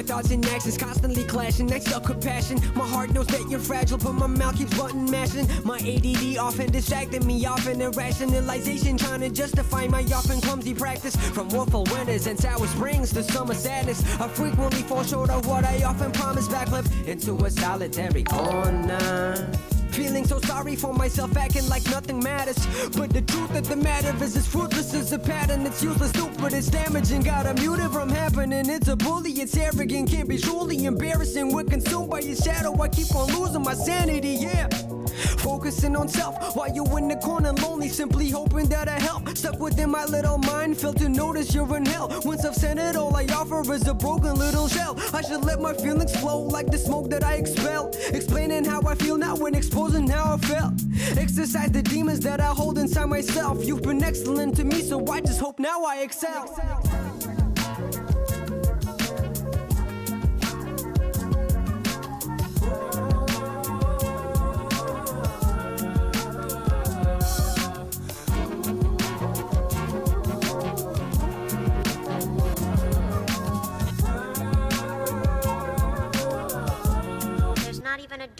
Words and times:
My 0.00 0.06
thoughts 0.06 0.30
and 0.30 0.46
actions 0.46 0.78
constantly 0.78 1.24
clashing. 1.24 1.70
I 1.70 1.78
stuck 1.78 2.04
compassion. 2.04 2.58
My 2.74 2.86
heart 2.86 3.10
knows 3.10 3.26
that 3.26 3.46
you're 3.50 3.60
fragile, 3.60 3.98
but 3.98 4.14
my 4.14 4.26
mouth 4.26 4.56
keeps 4.56 4.74
button 4.74 5.04
mashing. 5.10 5.46
My 5.62 5.76
ADD 5.76 6.38
often 6.38 6.72
distracting 6.72 7.26
me, 7.26 7.44
often 7.44 7.80
irrationalization, 7.80 8.98
trying 8.98 9.20
to 9.20 9.28
justify 9.28 9.88
my 9.88 10.02
often 10.04 10.40
clumsy 10.40 10.72
practice. 10.72 11.14
From 11.16 11.50
woeful 11.50 11.84
winters 11.92 12.26
and 12.26 12.38
sour 12.38 12.66
springs 12.68 13.12
to 13.12 13.22
summer 13.22 13.52
sadness, 13.52 14.02
I 14.18 14.28
frequently 14.28 14.80
fall 14.84 15.02
short 15.02 15.28
of 15.28 15.46
what 15.46 15.66
I 15.66 15.82
often 15.82 16.12
promise. 16.12 16.48
Backflip 16.48 17.06
into 17.06 17.36
a 17.44 17.50
solitary 17.50 18.24
corner. 18.24 19.50
Feeling 19.92 20.26
so 20.26 20.38
sorry 20.40 20.76
for 20.76 20.92
myself, 20.94 21.36
acting 21.36 21.68
like 21.68 21.84
nothing 21.86 22.20
matters. 22.22 22.58
But 22.96 23.10
the 23.10 23.22
truth 23.22 23.56
of 23.56 23.68
the 23.68 23.76
matter 23.76 24.12
is, 24.24 24.36
it's 24.36 24.46
fruitless 24.46 24.94
as 24.94 25.12
a 25.12 25.18
pattern. 25.18 25.66
It's 25.66 25.82
useless, 25.82 26.10
stupid, 26.10 26.52
it's 26.52 26.68
damaging. 26.68 27.22
Gotta 27.22 27.54
mute 27.54 27.80
it 27.80 27.90
from 27.90 28.08
happening. 28.08 28.68
It's 28.68 28.88
a 28.88 28.96
bully, 28.96 29.32
it's 29.32 29.56
arrogant, 29.56 30.10
can't 30.10 30.28
be 30.28 30.38
truly 30.38 30.84
embarrassing. 30.84 31.52
We're 31.52 31.64
consumed 31.64 32.10
by 32.10 32.20
your 32.20 32.36
shadow. 32.36 32.80
I 32.80 32.88
keep 32.88 33.14
on 33.14 33.26
losing 33.36 33.62
my 33.62 33.74
sanity, 33.74 34.38
yeah. 34.40 34.68
Focusing 35.38 35.96
on 35.96 36.08
self 36.08 36.56
while 36.56 36.72
you 36.74 36.84
in 36.96 37.08
the 37.08 37.16
corner 37.16 37.52
lonely, 37.52 37.88
simply 37.88 38.28
hoping 38.28 38.66
that 38.68 38.88
I 38.88 38.98
help. 38.98 39.28
Stuck 39.36 39.58
within 39.60 39.90
my 39.90 40.04
little 40.04 40.38
mind, 40.38 40.78
fail 40.78 40.92
to 40.94 41.08
notice 41.08 41.54
you're 41.54 41.76
in 41.76 41.86
hell. 41.86 42.08
Once 42.24 42.44
I've 42.44 42.54
sent 42.54 42.78
it, 42.78 42.96
all 42.96 43.14
I 43.14 43.24
offer 43.26 43.60
is 43.72 43.86
a 43.86 43.94
broken 43.94 44.34
little 44.34 44.68
shell. 44.68 44.98
I 45.12 45.22
should 45.22 45.44
let 45.44 45.60
my 45.60 45.74
feelings 45.74 46.14
flow 46.16 46.40
like 46.42 46.66
the 46.66 46.78
smoke 46.78 47.10
that 47.10 47.24
I 47.24 47.34
expel. 47.34 47.90
Explaining 48.12 48.64
how 48.64 48.82
I 48.82 48.94
feel 48.94 49.16
now 49.16 49.36
when 49.36 49.54
exposing 49.54 50.08
how 50.08 50.34
I 50.34 50.38
felt. 50.38 50.74
Exercise 51.16 51.70
the 51.70 51.82
demons 51.82 52.20
that 52.20 52.40
I 52.40 52.46
hold 52.46 52.78
inside 52.78 53.06
myself. 53.06 53.64
You've 53.64 53.82
been 53.82 54.02
excellent 54.02 54.56
to 54.56 54.64
me, 54.64 54.82
so 54.82 55.06
I 55.08 55.20
just 55.20 55.40
hope 55.40 55.58
now 55.58 55.84
I 55.84 55.98
excel. 55.98 56.46
There's 56.46 57.09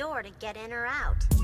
door 0.00 0.22
to 0.22 0.30
get 0.40 0.56
in 0.56 0.72
or 0.72 0.86
out. 0.86 1.39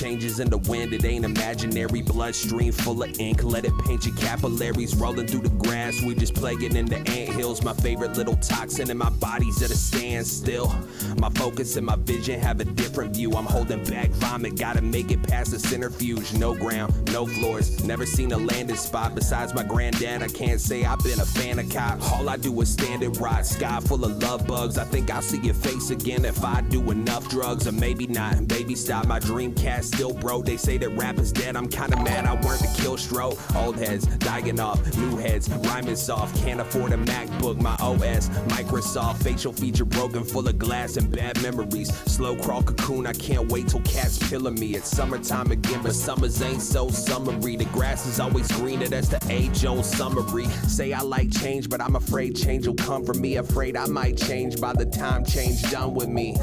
Changes 0.00 0.40
in 0.40 0.48
the 0.48 0.56
wind, 0.56 0.94
it 0.94 1.04
ain't 1.04 1.26
imaginary. 1.26 2.00
Bloodstream 2.00 2.72
full 2.72 3.02
of 3.02 3.20
ink, 3.20 3.44
let 3.44 3.66
it 3.66 3.78
paint 3.80 4.06
your 4.06 4.16
capillaries. 4.16 4.96
Rolling 4.96 5.26
through 5.26 5.42
the 5.42 5.50
grass, 5.50 6.00
we 6.00 6.14
just 6.14 6.32
plaguing 6.32 6.74
in 6.74 6.86
the 6.86 6.96
anthills. 7.10 7.62
My 7.62 7.74
favorite 7.74 8.16
little 8.16 8.36
toxin 8.36 8.90
in 8.90 8.96
my 8.96 9.10
body's 9.10 9.62
at 9.62 9.70
a 9.70 9.76
standstill. 9.76 10.74
My 11.18 11.28
focus 11.28 11.76
and 11.76 11.84
my 11.84 11.96
vision 11.96 12.40
have 12.40 12.60
a 12.60 12.64
different 12.64 13.14
view. 13.14 13.32
I'm 13.34 13.44
holding 13.44 13.84
back 13.84 14.08
vomit, 14.12 14.58
gotta 14.58 14.80
make 14.80 15.10
it 15.10 15.22
past 15.22 15.50
the 15.50 15.58
centrifuge. 15.58 16.32
No 16.32 16.54
ground, 16.54 16.94
no 17.12 17.26
floors, 17.26 17.84
never 17.84 18.06
seen 18.06 18.32
a 18.32 18.38
landing 18.38 18.76
spot. 18.76 19.14
Besides 19.14 19.52
my 19.52 19.64
granddad, 19.64 20.22
I 20.22 20.28
can't 20.28 20.62
say 20.62 20.82
I've 20.82 21.00
been 21.00 21.20
a 21.20 21.26
fan 21.26 21.58
of 21.58 21.68
cops. 21.68 22.10
All 22.10 22.26
I 22.26 22.38
do 22.38 22.58
is 22.62 22.72
stand 22.72 23.02
and 23.02 23.14
ride, 23.20 23.44
sky 23.44 23.80
full 23.80 24.02
of 24.06 24.22
love 24.22 24.46
bugs. 24.46 24.78
I 24.78 24.84
think 24.84 25.10
I'll 25.10 25.20
see 25.20 25.40
your 25.40 25.52
face 25.52 25.90
again 25.90 26.24
if 26.24 26.42
I 26.42 26.62
do 26.62 26.90
enough 26.90 27.28
drugs, 27.28 27.68
or 27.68 27.72
maybe 27.72 28.06
not. 28.06 28.48
Baby, 28.48 28.74
stop 28.76 29.06
my 29.06 29.18
dream 29.18 29.54
cast 29.54 29.89
still 29.90 30.12
broke. 30.12 30.46
They 30.46 30.56
say 30.56 30.78
that 30.78 30.90
rap 30.90 31.18
is 31.18 31.32
dead. 31.32 31.56
I'm 31.56 31.68
kinda 31.68 31.96
mad 32.02 32.26
I 32.26 32.34
weren't 32.34 32.60
the 32.60 32.72
kill 32.80 32.96
stroke. 32.96 33.38
Old 33.56 33.76
heads 33.76 34.06
dying 34.18 34.60
off, 34.60 34.78
new 34.96 35.16
heads 35.16 35.48
rhyming 35.48 35.96
soft. 35.96 36.36
Can't 36.42 36.60
afford 36.60 36.92
a 36.92 36.96
MacBook, 36.96 37.60
my 37.60 37.76
OS, 37.80 38.28
Microsoft. 38.54 39.22
Facial 39.22 39.52
feature 39.52 39.84
broken, 39.84 40.24
full 40.24 40.46
of 40.46 40.58
glass 40.58 40.96
and 40.96 41.10
bad 41.10 41.40
memories. 41.42 41.94
Slow 42.06 42.36
crawl 42.36 42.62
cocoon, 42.62 43.06
I 43.06 43.12
can't 43.12 43.50
wait 43.50 43.68
till 43.68 43.80
cats 43.80 44.18
pilling 44.28 44.58
me. 44.58 44.74
It's 44.74 44.88
summertime 44.88 45.50
again, 45.50 45.80
but 45.82 45.94
summers 45.94 46.40
ain't 46.42 46.62
so 46.62 46.88
summery. 46.88 47.56
The 47.56 47.66
grass 47.66 48.06
is 48.06 48.20
always 48.20 48.50
greener, 48.52 48.88
that's 48.88 49.08
the 49.08 49.20
age 49.28 49.64
old 49.64 49.84
summary. 49.84 50.46
Say 50.66 50.92
I 50.92 51.00
like 51.00 51.30
change, 51.32 51.68
but 51.68 51.80
I'm 51.80 51.96
afraid 51.96 52.36
change 52.36 52.66
will 52.66 52.74
come 52.74 53.04
for 53.04 53.14
me. 53.14 53.36
Afraid 53.36 53.76
I 53.76 53.86
might 53.86 54.16
change 54.16 54.60
by 54.60 54.72
the 54.72 54.86
time 54.86 55.24
change 55.24 55.62
done 55.70 55.94
with 55.94 56.08
me. 56.08 56.36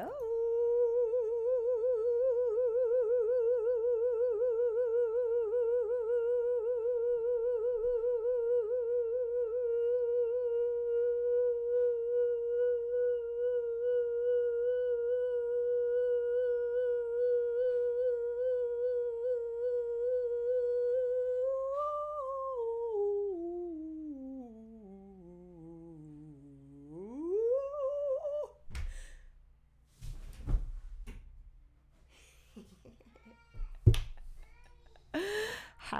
Hello. 0.00 0.39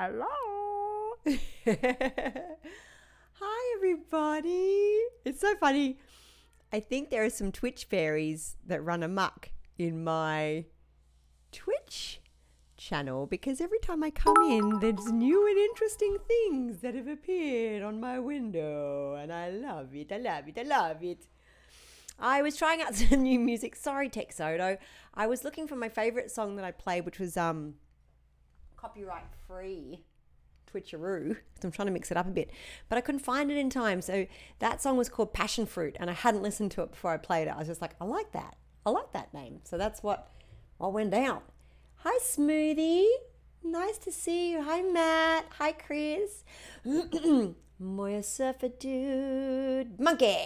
Hello. 0.02 0.24
Hi, 3.34 3.74
everybody. 3.76 4.98
It's 5.26 5.42
so 5.42 5.54
funny. 5.56 5.98
I 6.72 6.80
think 6.80 7.10
there 7.10 7.22
are 7.22 7.28
some 7.28 7.52
Twitch 7.52 7.84
fairies 7.84 8.56
that 8.66 8.82
run 8.82 9.02
amok 9.02 9.50
in 9.76 10.02
my 10.02 10.64
Twitch 11.52 12.22
channel 12.78 13.26
because 13.26 13.60
every 13.60 13.78
time 13.80 14.02
I 14.02 14.08
come 14.08 14.38
in, 14.48 14.78
there's 14.78 15.12
new 15.12 15.46
and 15.46 15.58
interesting 15.58 16.16
things 16.26 16.78
that 16.78 16.94
have 16.94 17.06
appeared 17.06 17.82
on 17.82 18.00
my 18.00 18.18
window. 18.18 19.16
And 19.16 19.30
I 19.30 19.50
love 19.50 19.94
it. 19.94 20.10
I 20.10 20.16
love 20.16 20.48
it. 20.48 20.58
I 20.58 20.62
love 20.62 21.04
it. 21.04 21.26
I 22.18 22.40
was 22.40 22.56
trying 22.56 22.80
out 22.80 22.94
some 23.10 23.20
new 23.20 23.38
music. 23.38 23.76
Sorry, 23.76 24.08
Texodo. 24.08 24.78
I 25.12 25.26
was 25.26 25.44
looking 25.44 25.68
for 25.68 25.76
my 25.76 25.90
favorite 25.90 26.30
song 26.30 26.56
that 26.56 26.64
I 26.64 26.70
played, 26.70 27.04
which 27.04 27.18
was 27.18 27.36
um 27.36 27.74
copyright 28.80 29.24
free 29.46 30.04
Twitcheroo. 30.72 31.36
I'm 31.64 31.70
trying 31.70 31.86
to 31.86 31.92
mix 31.92 32.10
it 32.10 32.16
up 32.16 32.26
a 32.26 32.30
bit, 32.30 32.50
but 32.88 32.96
I 32.96 33.00
couldn't 33.00 33.20
find 33.20 33.50
it 33.50 33.56
in 33.56 33.70
time. 33.70 34.00
So 34.00 34.26
that 34.60 34.80
song 34.80 34.96
was 34.96 35.08
called 35.08 35.32
Passion 35.32 35.66
Fruit, 35.66 35.96
and 36.00 36.08
I 36.08 36.14
hadn't 36.14 36.42
listened 36.42 36.70
to 36.72 36.82
it 36.82 36.90
before 36.90 37.12
I 37.12 37.16
played 37.16 37.48
it. 37.48 37.54
I 37.54 37.58
was 37.58 37.68
just 37.68 37.82
like, 37.82 37.94
I 38.00 38.04
like 38.04 38.32
that. 38.32 38.56
I 38.86 38.90
like 38.90 39.12
that 39.12 39.34
name. 39.34 39.60
So 39.64 39.76
that's 39.76 40.02
what 40.02 40.30
what 40.78 40.92
went 40.92 41.10
down. 41.10 41.42
Hi, 41.96 42.18
Smoothie. 42.22 43.06
Nice 43.62 43.98
to 43.98 44.12
see 44.12 44.52
you. 44.52 44.62
Hi, 44.62 44.80
Matt. 44.80 45.44
Hi, 45.58 45.72
Chris. 45.72 46.44
Moya 47.78 48.22
Surfer 48.22 48.68
Dude. 48.68 50.00
Monkey. 50.00 50.36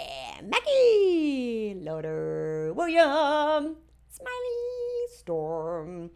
Mackie. 0.43 1.75
Loader. 1.81 2.73
William. 2.75 3.77
Smiley. 4.09 5.07
Storm. 5.17 6.11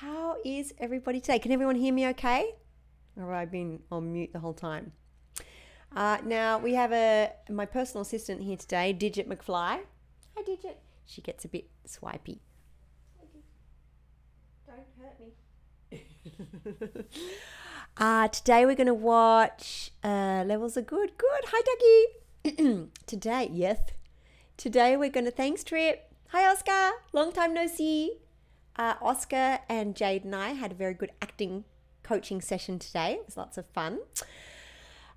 How 0.00 0.36
is 0.44 0.72
everybody 0.78 1.18
today? 1.18 1.40
Can 1.40 1.50
everyone 1.50 1.74
hear 1.74 1.92
me 1.92 2.06
okay? 2.10 2.54
Or 3.16 3.32
have 3.32 3.32
I 3.32 3.44
been 3.46 3.80
on 3.90 4.12
mute 4.12 4.32
the 4.32 4.38
whole 4.38 4.54
time? 4.54 4.92
Uh, 5.90 6.18
now 6.24 6.56
we 6.56 6.74
have 6.74 6.92
a 6.92 7.32
my 7.50 7.66
personal 7.66 8.02
assistant 8.02 8.42
here 8.42 8.56
today, 8.56 8.92
Digit 8.92 9.28
McFly. 9.28 9.80
Hi, 10.36 10.42
Digit. 10.46 10.78
She 11.04 11.20
gets 11.20 11.44
a 11.44 11.48
bit 11.48 11.68
swipey. 11.84 12.38
Don't 14.68 14.86
hurt 15.00 15.18
me. 15.90 17.04
uh, 17.96 18.28
today 18.28 18.66
we're 18.66 18.76
going 18.76 18.86
to 18.86 18.94
watch 18.94 19.90
uh, 20.04 20.44
Levels 20.46 20.76
Are 20.76 20.82
Good. 20.82 21.18
Good. 21.18 21.44
Hi, 21.46 22.06
Ducky. 22.44 22.88
today, 23.06 23.50
yes. 23.52 23.80
Today 24.56 24.96
we're 24.96 25.10
going 25.10 25.26
to 25.26 25.32
thanks 25.32 25.64
trip. 25.64 26.14
Hi, 26.28 26.48
Oscar. 26.48 26.92
Long 27.12 27.32
time 27.32 27.52
no 27.52 27.66
see. 27.66 28.18
Uh, 28.78 28.94
Oscar 29.02 29.58
and 29.68 29.96
Jade 29.96 30.24
and 30.24 30.36
I 30.36 30.50
had 30.50 30.70
a 30.70 30.74
very 30.74 30.94
good 30.94 31.10
acting 31.20 31.64
coaching 32.04 32.40
session 32.40 32.78
today. 32.78 33.14
It 33.14 33.26
was 33.26 33.36
lots 33.36 33.58
of 33.58 33.66
fun. 33.66 33.98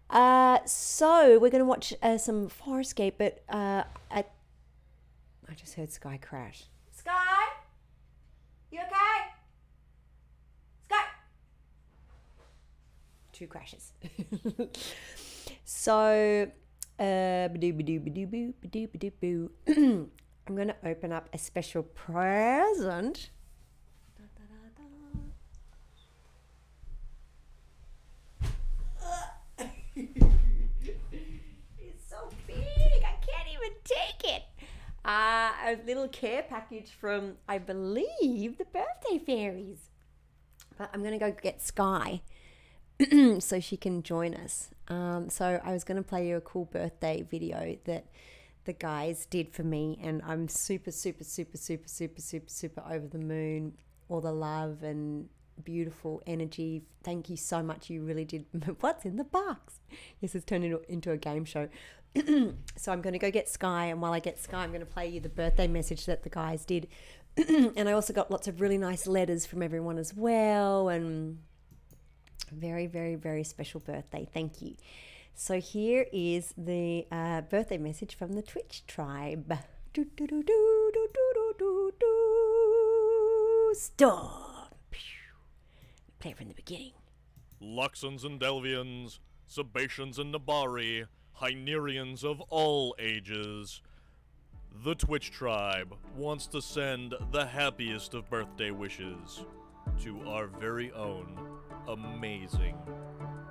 Uh, 0.10 0.58
so 0.66 1.38
we're 1.40 1.52
going 1.52 1.60
to 1.60 1.66
watch 1.66 1.94
uh, 2.02 2.18
some 2.18 2.50
Farscape, 2.50 3.14
but 3.20 3.44
uh, 3.50 3.84
I, 4.10 4.26
I 5.48 5.54
just 5.56 5.76
heard 5.76 5.92
Sky 5.92 6.18
crash. 6.22 6.64
Sky, 6.92 7.12
you 8.72 8.80
okay? 8.80 9.30
Sky. 10.90 11.04
Two 13.32 13.46
crashes. 13.46 13.94
so, 15.66 16.50
uh. 17.00 17.48
I'm 20.48 20.56
going 20.56 20.68
to 20.68 20.76
open 20.84 21.12
up 21.12 21.30
a 21.32 21.38
special 21.38 21.84
present. 21.84 23.30
It's 29.94 30.22
so 32.10 32.30
big, 32.48 32.56
I 32.58 33.16
can't 33.26 33.48
even 33.50 33.72
take 33.84 34.24
it. 34.36 34.44
Uh, 35.04 35.51
a 35.64 35.80
little 35.86 36.08
care 36.08 36.44
package 36.44 36.92
from, 36.92 37.38
I 37.48 37.58
believe, 37.58 38.58
the 38.58 38.66
birthday 38.66 39.20
fairies. 39.26 39.90
But 40.78 40.90
I'm 40.94 41.02
going 41.02 41.14
to 41.14 41.20
go 41.20 41.32
get 41.32 41.62
Sky 41.62 42.22
so 43.40 43.60
she 43.60 43.78
can 43.78 44.04
join 44.04 44.34
us. 44.34 44.70
Um, 44.88 45.30
so 45.30 45.62
I 45.64 45.72
was 45.72 45.84
going 45.84 45.98
to 45.98 46.08
play 46.08 46.28
you 46.28 46.38
a 46.38 46.42
cool 46.42 46.66
birthday 46.66 47.26
video 47.30 47.78
that 47.86 48.06
the 48.66 48.74
guys 48.74 49.26
did 49.26 49.54
for 49.54 49.64
me, 49.64 50.00
and 50.04 50.22
I'm 50.26 50.48
super, 50.48 50.92
super, 50.92 51.24
super, 51.24 51.58
super, 51.58 51.88
super, 51.88 52.22
super, 52.22 52.50
super 52.50 52.84
over 52.90 53.08
the 53.08 53.20
moon. 53.20 53.74
All 54.10 54.22
the 54.22 54.32
love 54.32 54.84
and 54.84 55.30
beautiful 55.64 56.22
energy. 56.28 56.84
Thank 57.04 57.30
you 57.30 57.38
so 57.38 57.64
much. 57.64 57.90
You 57.90 58.04
really 58.04 58.26
did. 58.26 58.46
What's 58.80 59.06
in 59.06 59.18
the 59.18 59.24
box? 59.24 59.80
Yes, 60.20 60.36
it's 60.36 60.46
turned 60.46 60.66
into, 60.66 60.82
into 60.92 61.12
a 61.12 61.18
game 61.18 61.46
show. 61.46 61.70
so 62.76 62.92
I'm 62.92 63.02
going 63.02 63.14
to 63.14 63.20
go 63.20 63.32
get 63.32 63.48
Sky, 63.48 63.86
and 63.86 64.02
while 64.02 64.14
I 64.14 64.20
get 64.20 64.40
Sky, 64.40 64.64
I'm 64.64 64.70
going 64.70 64.82
to 64.82 64.86
play 64.86 65.08
you 65.08 65.20
the 65.20 65.30
birthday 65.30 65.68
message 65.68 66.06
that 66.06 66.24
the 66.24 66.30
guys 66.30 66.66
did. 66.66 66.88
and 67.38 67.88
I 67.88 67.94
also 67.94 68.14
got 68.14 68.30
lots 68.30 68.48
of 68.48 68.60
really 68.60 68.78
nice 68.78 69.08
letters 69.08 69.46
from 69.46 69.64
everyone 69.64 69.98
as 69.98 70.14
well, 70.14 70.90
and 70.90 71.40
very, 72.52 72.88
very, 72.88 73.16
very 73.16 73.44
special 73.44 73.80
birthday. 73.80 74.28
Thank 74.34 74.62
you. 74.62 74.76
So 75.34 75.60
here 75.60 76.06
is 76.12 76.54
the 76.58 77.08
uh, 77.12 77.42
birthday 77.42 77.78
message 77.78 78.16
from 78.16 78.34
the 78.34 78.42
Twitch 78.42 78.84
tribe. 78.88 79.58
Do, 79.94 80.06
do, 80.06 80.28
do, 80.28 80.44
do, 80.44 80.92
do, 80.94 81.08
do, 81.14 81.54
do, 81.58 81.92
do. 82.00 83.74
Stop. 83.74 84.76
Play 86.20 86.34
from 86.34 86.50
the 86.50 86.54
beginning. 86.54 86.92
Luxans 87.62 88.24
and 88.24 88.40
Delvians, 88.40 89.20
Sebaceans 89.50 90.20
and 90.20 90.34
Nebari, 90.34 91.08
Hynerians 91.40 92.24
of 92.24 92.42
all 92.50 92.96
ages. 93.00 93.82
The 94.84 94.96
Twitch 94.96 95.32
Tribe 95.32 95.96
wants 96.16 96.48
to 96.48 96.62
send 96.62 97.14
the 97.32 97.46
happiest 97.46 98.14
of 98.14 98.30
birthday 98.30 98.72
wishes 98.72 99.44
to 100.04 100.22
our 100.28 100.48
very 100.48 100.92
own 100.94 101.38
amazing 101.88 102.78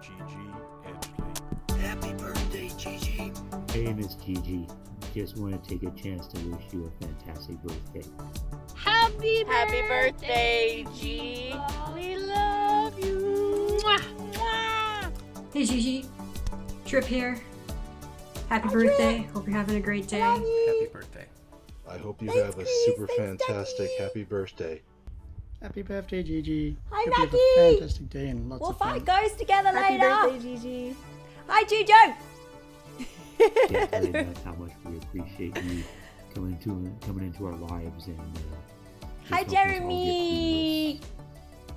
Gigi 0.00 0.50
Edgley. 0.87 1.81
Happy 1.81 2.12
birthday, 2.15 2.71
Gigi. 2.77 3.32
Hey, 3.73 3.93
Miss 3.93 4.15
Gigi. 4.15 4.67
Just 5.15 5.37
want 5.37 5.62
to 5.62 5.69
take 5.69 5.83
a 5.83 5.91
chance 6.00 6.26
to 6.29 6.38
wish 6.49 6.62
you 6.73 6.87
a 6.87 7.05
fantastic 7.05 7.56
birthday. 7.62 8.09
Happy, 8.76 9.44
Happy 9.44 9.83
birthday, 9.83 10.87
G. 10.97 11.55
We 11.94 12.17
love 12.17 12.99
you. 13.05 13.79
Mwah, 13.83 14.00
mwah. 14.33 15.12
Hey 15.53 15.65
Gigi, 15.65 16.05
Trip 16.87 17.05
here. 17.05 17.41
Happy 18.50 18.69
birthday. 18.69 19.29
Hope 19.32 19.47
you're 19.47 19.56
having 19.56 19.76
a 19.76 19.81
great 19.81 20.08
day. 20.08 20.19
Happy 20.19 20.87
birthday. 20.93 21.26
I 21.88 21.97
hope 21.99 22.20
you 22.20 22.29
Thanks, 22.29 22.43
have 22.43 22.55
a 22.55 22.64
Chris. 22.64 22.85
super 22.85 23.06
Thanks, 23.06 23.44
fantastic 23.47 23.88
Ducky. 23.91 24.02
happy 24.02 24.25
birthday. 24.25 24.82
Happy 25.62 25.82
birthday, 25.82 26.23
Gigi. 26.23 26.76
Hi, 26.91 26.97
Hope 26.99 27.06
you 27.06 27.12
have 27.12 27.35
a 27.35 27.70
fantastic 27.79 28.11
day 28.11 28.29
and 28.29 28.49
lots 28.50 28.61
We'll 28.61 28.70
of 28.70 28.79
fun. 28.79 29.00
fight 29.00 29.05
ghosts 29.23 29.37
together 29.37 29.69
Happy 29.70 29.94
later. 29.94 30.08
birthday, 30.08 30.38
Gigi. 30.56 30.97
Hi, 31.49 31.64
Jujo. 31.64 32.14
Can't 33.69 33.91
tell 33.91 34.05
you 34.05 34.14
enough 34.14 34.44
how 34.44 34.52
much 34.55 34.73
we 34.85 34.97
appreciate 34.99 35.62
you 35.62 35.85
coming 36.35 36.52
into 36.52 36.93
coming 37.06 37.26
into 37.26 37.47
our 37.47 37.55
lives 37.56 38.06
and 38.06 38.19
uh, 38.20 39.06
just 39.29 39.31
Hi, 39.31 39.37
helping 39.38 39.56
us 39.56 39.64
all 39.64 39.64
get 39.64 39.70
Jeremy. 39.70 41.00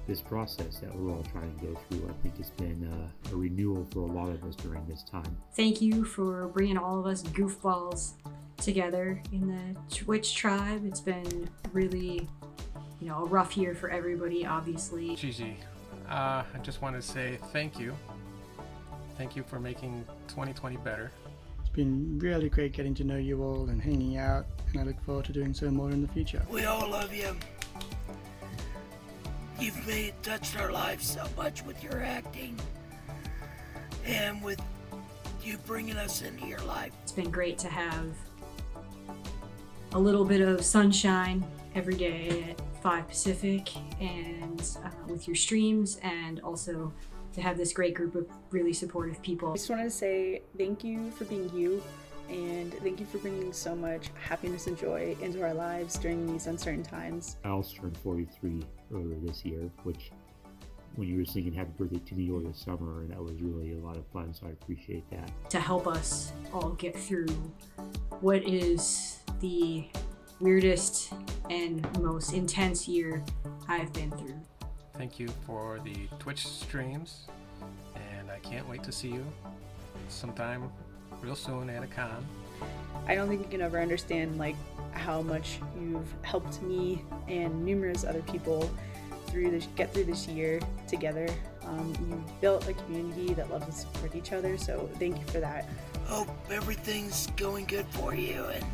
This, 0.08 0.20
this 0.20 0.22
process 0.22 0.80
that 0.80 0.96
we're 0.96 1.12
all 1.12 1.24
trying 1.32 1.54
to 1.60 1.66
go 1.66 1.80
through. 1.90 2.10
I 2.10 2.22
think 2.22 2.36
it's 2.40 2.50
been 2.52 2.90
uh, 2.92 3.32
a 3.32 3.36
renewal 3.36 3.88
for 3.92 4.00
a 4.00 4.12
lot 4.12 4.30
of 4.30 4.44
us 4.44 4.56
during 4.56 4.86
this 4.88 5.04
time. 5.04 5.38
Thank 5.56 5.82
you 5.82 6.04
for 6.04 6.48
bringing 6.48 6.78
all 6.78 7.00
of 7.00 7.06
us 7.06 7.24
goofballs 7.24 8.14
together 8.58 9.22
in 9.32 9.48
the 9.48 9.96
Twitch 9.96 10.36
tribe. 10.36 10.86
It's 10.86 11.02
been 11.02 11.50
really, 11.72 12.28
you 13.00 13.08
know, 13.08 13.24
a 13.24 13.26
rough 13.26 13.58
year 13.58 13.76
for 13.76 13.90
everybody, 13.90 14.46
obviously. 14.46 15.16
Gigi, 15.16 15.58
uh, 16.10 16.44
I 16.54 16.58
just 16.62 16.82
want 16.82 16.96
to 16.96 17.02
say 17.02 17.38
thank 17.52 17.80
you. 17.80 17.96
Thank 19.18 19.36
you 19.36 19.44
for 19.44 19.60
making 19.60 20.06
2020 20.28 20.78
better. 20.78 21.12
It's 21.60 21.70
been 21.70 22.20
really 22.20 22.50
great 22.50 22.74
getting 22.74 22.94
to 22.96 23.04
know 23.04 23.18
you 23.18 23.44
all 23.44 23.70
and 23.70 23.82
hanging 23.82 24.18
out, 24.18 24.46
and 24.72 24.82
I 24.82 24.84
look 24.84 25.02
forward 25.04 25.26
to 25.26 25.34
doing 25.34 25.54
so 25.54 25.70
more 25.70 25.92
in 25.92 26.02
the 26.02 26.08
future. 26.08 26.42
We 26.50 26.66
all 26.66 26.90
love 26.90 27.14
you. 27.14 27.36
You've 29.60 29.88
made 29.88 30.14
touched 30.24 30.60
our 30.60 30.72
lives 30.72 31.06
so 31.06 31.26
much 31.38 31.64
with 31.64 31.82
your 31.84 32.04
acting 32.04 32.60
and 34.06 34.42
with 34.44 34.62
you 35.44 35.58
bringing 35.60 35.98
us 35.98 36.22
into 36.22 36.48
your 36.48 36.60
life. 36.60 36.92
It's 37.04 37.12
been 37.12 37.30
great 37.30 37.58
to 37.60 37.68
have 37.68 38.06
a 39.94 40.00
little 40.00 40.26
bit 40.26 40.42
of 40.42 40.66
sunshine 40.66 41.46
every 41.76 41.96
day 41.96 42.56
at 42.58 42.82
5 42.82 43.08
Pacific 43.08 43.70
and 44.02 44.62
uh, 44.84 44.90
with 45.08 45.28
your 45.28 45.36
streams, 45.36 45.98
and 46.02 46.40
also 46.42 46.92
to 47.34 47.42
have 47.42 47.58
this 47.58 47.74
great 47.74 47.94
group 47.94 48.16
of 48.16 48.28
really 48.52 48.74
supportive 48.74 49.22
people. 49.22 49.52
I 49.52 49.54
just 49.54 49.70
wanted 49.70 49.84
to 49.84 49.92
say 49.92 50.42
thank 50.58 50.84
you 50.84 51.12
for 51.12 51.26
being 51.26 51.50
you 51.56 51.82
and 52.30 52.74
thank 52.76 53.00
you 53.00 53.06
for 53.06 53.20
bringing 53.20 53.54
so 53.54 53.76
much 53.76 54.10
happiness 54.28 54.68
and 54.68 54.78
joy 54.78 55.16
into 55.22 55.44
our 55.44 55.54
lives 55.54 55.98
during 55.98 56.26
these 56.26 56.48
uncertain 56.48 56.84
times. 56.84 57.38
I 57.44 57.50
also 57.50 57.82
turned 57.82 57.98
43 57.98 58.66
earlier 58.94 59.18
this 59.22 59.44
year, 59.46 59.70
which 59.84 60.12
when 60.96 61.08
you 61.08 61.18
were 61.18 61.26
singing 61.26 61.54
happy 61.54 61.72
birthday 61.78 62.00
to 62.00 62.16
me 62.16 62.30
over 62.32 62.48
the 62.48 62.54
summer, 62.54 63.02
and 63.02 63.12
that 63.12 63.22
was 63.22 63.42
really 63.42 63.74
a 63.74 63.78
lot 63.78 63.98
of 63.98 64.06
fun, 64.08 64.34
so 64.34 64.46
I 64.46 64.52
appreciate 64.52 65.10
that. 65.10 65.32
to 65.50 65.60
help 65.60 65.88
us 65.88 66.32
all 66.54 66.70
get 66.72 66.96
through 66.96 67.28
what 68.22 68.44
is 68.48 69.20
the 69.40 69.88
weirdest 70.40 71.14
and 71.50 71.88
most 72.02 72.34
intense 72.34 72.88
year 72.88 73.24
I've 73.68 73.92
been 73.94 74.12
through. 74.12 74.40
Thank 74.96 75.20
you 75.20 75.28
for 75.48 75.80
the 75.84 76.08
Twitch 76.20 76.46
streams, 76.46 77.28
and 77.96 78.30
I 78.30 78.38
can't 78.40 78.68
wait 78.70 78.84
to 78.84 78.92
see 78.92 79.08
you 79.08 79.26
sometime 80.10 80.70
real 81.22 81.36
soon 81.36 81.70
at 81.70 81.82
a 81.84 81.88
con. 81.88 82.24
I 83.08 83.16
don't 83.16 83.28
think 83.28 83.42
you 83.42 83.48
can 83.48 83.62
ever 83.62 83.82
understand 83.82 84.38
like 84.38 84.56
how 84.94 85.22
much 85.22 85.60
you've 85.80 86.14
helped 86.22 86.62
me 86.62 87.04
and 87.28 87.64
numerous 87.64 88.04
other 88.04 88.22
people 88.24 88.70
through 89.28 89.52
this 89.52 89.68
get 89.76 89.94
through 89.94 90.06
this 90.06 90.28
year 90.28 90.60
together. 90.88 91.28
Um, 91.66 91.94
you've 92.08 92.42
built 92.42 92.68
a 92.68 92.74
community 92.74 93.34
that 93.34 93.50
loves 93.50 93.66
and 93.66 93.74
support 93.74 94.16
each 94.16 94.32
other, 94.32 94.58
so 94.58 94.90
thank 95.00 95.18
you 95.18 95.26
for 95.28 95.40
that. 95.40 95.68
Hope 96.06 96.30
everything's 96.52 97.28
going 97.36 97.66
good 97.66 97.88
for 97.92 98.14
you 98.14 98.44
and 98.46 98.66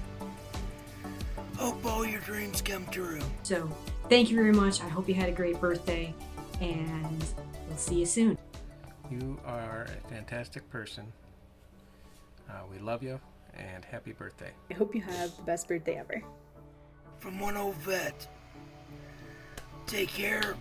hope 1.60 1.86
all 1.86 2.06
your 2.06 2.22
dreams 2.22 2.62
come 2.62 2.86
true. 2.88 3.20
So, 3.44 3.70
thank 4.10 4.30
you 4.30 4.36
very 4.36 4.54
much. 4.54 4.82
I 4.82 4.88
hope 4.88 5.08
you 5.08 5.14
had 5.14 5.30
a 5.30 5.34
great 5.34 5.60
birthday, 5.60 6.14
and 6.62 7.24
we'll 7.68 7.78
see 7.78 7.96
you 7.96 8.06
soon. 8.06 8.38
You 9.12 9.38
are 9.46 9.88
a 9.90 10.10
fantastic 10.10 10.70
person. 10.70 11.12
Uh, 12.50 12.62
we 12.72 12.80
love 12.80 13.04
you, 13.04 13.20
and 13.56 13.84
happy 13.86 14.12
birthday. 14.14 14.52
I 14.70 14.74
hope 14.74 14.94
you 14.96 15.02
have 15.02 15.36
the 15.36 15.44
best 15.44 15.68
birthday 15.68 15.98
ever. 15.98 16.22
From 17.20 17.40
one 17.40 17.58
old 17.58 17.76
vet. 17.78 18.28
Take 19.88 20.10
care. 20.10 20.56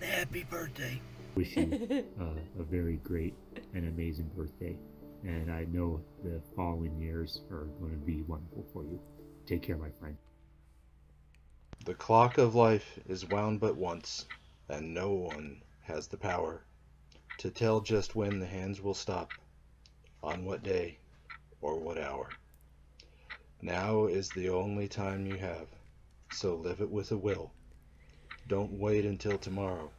and 0.00 0.10
Happy 0.10 0.44
birthday. 0.44 1.00
Wish 1.34 1.56
you 1.56 2.04
uh, 2.20 2.24
a 2.60 2.62
very 2.62 2.96
great 2.96 3.34
and 3.74 3.88
amazing 3.88 4.30
birthday, 4.36 4.76
and 5.24 5.50
I 5.50 5.64
know 5.64 6.00
the 6.22 6.42
following 6.54 7.00
years 7.00 7.40
are 7.50 7.68
going 7.80 7.92
to 7.98 8.04
be 8.04 8.22
wonderful 8.22 8.66
for 8.72 8.82
you. 8.84 9.00
Take 9.46 9.62
care, 9.62 9.78
my 9.78 9.90
friend. 9.98 10.16
The 11.86 11.94
clock 11.94 12.38
of 12.38 12.54
life 12.54 12.98
is 13.08 13.28
wound 13.28 13.60
but 13.60 13.76
once, 13.76 14.26
and 14.68 14.92
no 14.92 15.10
one 15.12 15.62
has 15.80 16.06
the 16.06 16.18
power 16.18 16.64
to 17.38 17.50
tell 17.50 17.80
just 17.80 18.14
when 18.14 18.38
the 18.38 18.46
hands 18.46 18.80
will 18.82 18.94
stop, 18.94 19.30
on 20.22 20.44
what 20.44 20.62
day, 20.62 20.98
or 21.62 21.78
what 21.78 21.96
hour. 21.96 22.28
Now 23.62 24.06
is 24.06 24.28
the 24.28 24.50
only 24.50 24.88
time 24.88 25.24
you 25.24 25.36
have, 25.36 25.68
so 26.32 26.56
live 26.56 26.80
it 26.80 26.90
with 26.90 27.12
a 27.12 27.16
will. 27.16 27.52
Don't 28.48 28.72
wait 28.72 29.06
until 29.06 29.38
tomorrow. 29.38 29.90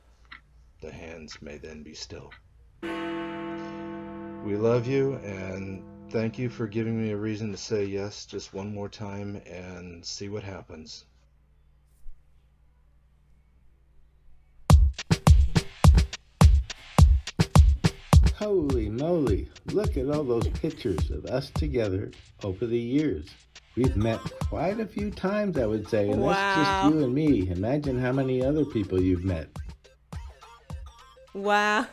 The 0.82 0.91
hands 0.91 1.41
may 1.41 1.58
then 1.58 1.82
be 1.82 1.93
still. 1.93 2.32
We 2.82 4.58
love 4.58 4.86
you 4.86 5.13
and 5.24 5.82
thank 6.10 6.38
you 6.38 6.50
for 6.50 6.67
giving 6.67 7.01
me 7.01 7.12
a 7.12 7.17
reason 7.17 7.51
to 7.51 7.58
say 7.58 7.86
yes 7.86 8.25
just 8.25 8.53
one 8.53 8.74
more 8.74 8.89
time 8.89 9.38
and 9.48 10.05
see 10.05 10.27
what 10.27 10.43
happens. 10.43 11.05
Holy 18.48 18.90
moly, 18.90 19.48
look 19.72 19.96
at 19.96 20.10
all 20.10 20.26
those 20.26 20.50
pictures 20.50 21.10
of 21.12 21.26
us 21.28 21.50
together 21.52 22.12
over 22.44 22.66
the 22.66 22.78
years. 22.78 23.30
We've 23.78 23.96
met 23.96 24.20
quite 24.50 24.82
a 24.82 24.86
few 24.86 25.12
times, 25.12 25.58
I 25.58 25.66
would 25.66 25.88
say, 25.88 26.10
and 26.10 26.22
that's 26.22 26.36
Wow. 26.38 26.56
just 26.84 26.94
you 26.94 27.06
and 27.06 27.14
me. 27.16 27.48
Imagine 27.50 27.98
how 27.98 28.12
many 28.12 28.44
other 28.44 28.66
people 28.66 29.02
you've 29.02 29.24
met. 29.24 29.48
Wow. 31.34 31.88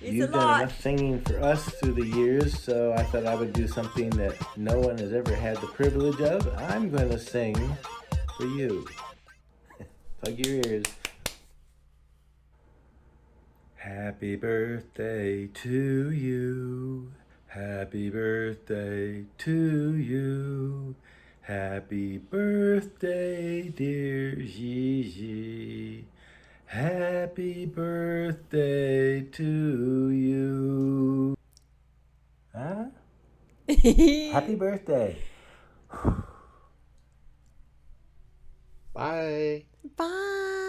It's 0.00 0.14
You've 0.14 0.30
a 0.30 0.32
done 0.32 0.40
lot. 0.40 0.60
enough 0.62 0.80
singing 0.80 1.20
for 1.20 1.38
us 1.42 1.62
through 1.74 1.94
the 1.96 2.06
years, 2.16 2.58
so 2.58 2.94
I 2.94 3.02
thought 3.02 3.26
I 3.26 3.34
would 3.34 3.52
do 3.52 3.68
something 3.68 4.08
that 4.10 4.34
no 4.56 4.80
one 4.80 4.96
has 4.96 5.12
ever 5.12 5.34
had 5.36 5.58
the 5.58 5.66
privilege 5.66 6.18
of. 6.22 6.48
I'm 6.56 6.88
going 6.88 7.10
to 7.10 7.18
sing 7.18 7.54
for 8.38 8.46
you. 8.46 8.86
Plug 10.22 10.38
your 10.46 10.62
ears. 10.66 10.84
Happy 13.84 14.34
birthday 14.34 15.46
to 15.48 16.10
you. 16.10 17.12
Happy 17.48 18.08
birthday 18.08 19.26
to 19.36 19.96
you. 19.96 20.94
Happy 21.42 22.16
birthday, 22.16 23.68
dear 23.68 24.36
Gigi. 24.36 26.06
Happy 26.64 27.66
birthday 27.66 29.20
to 29.20 30.08
you. 30.08 31.36
Huh? 32.56 32.84
Happy 33.68 34.54
birthday. 34.54 35.18
Bye. 38.94 39.64
Bye. 39.94 40.63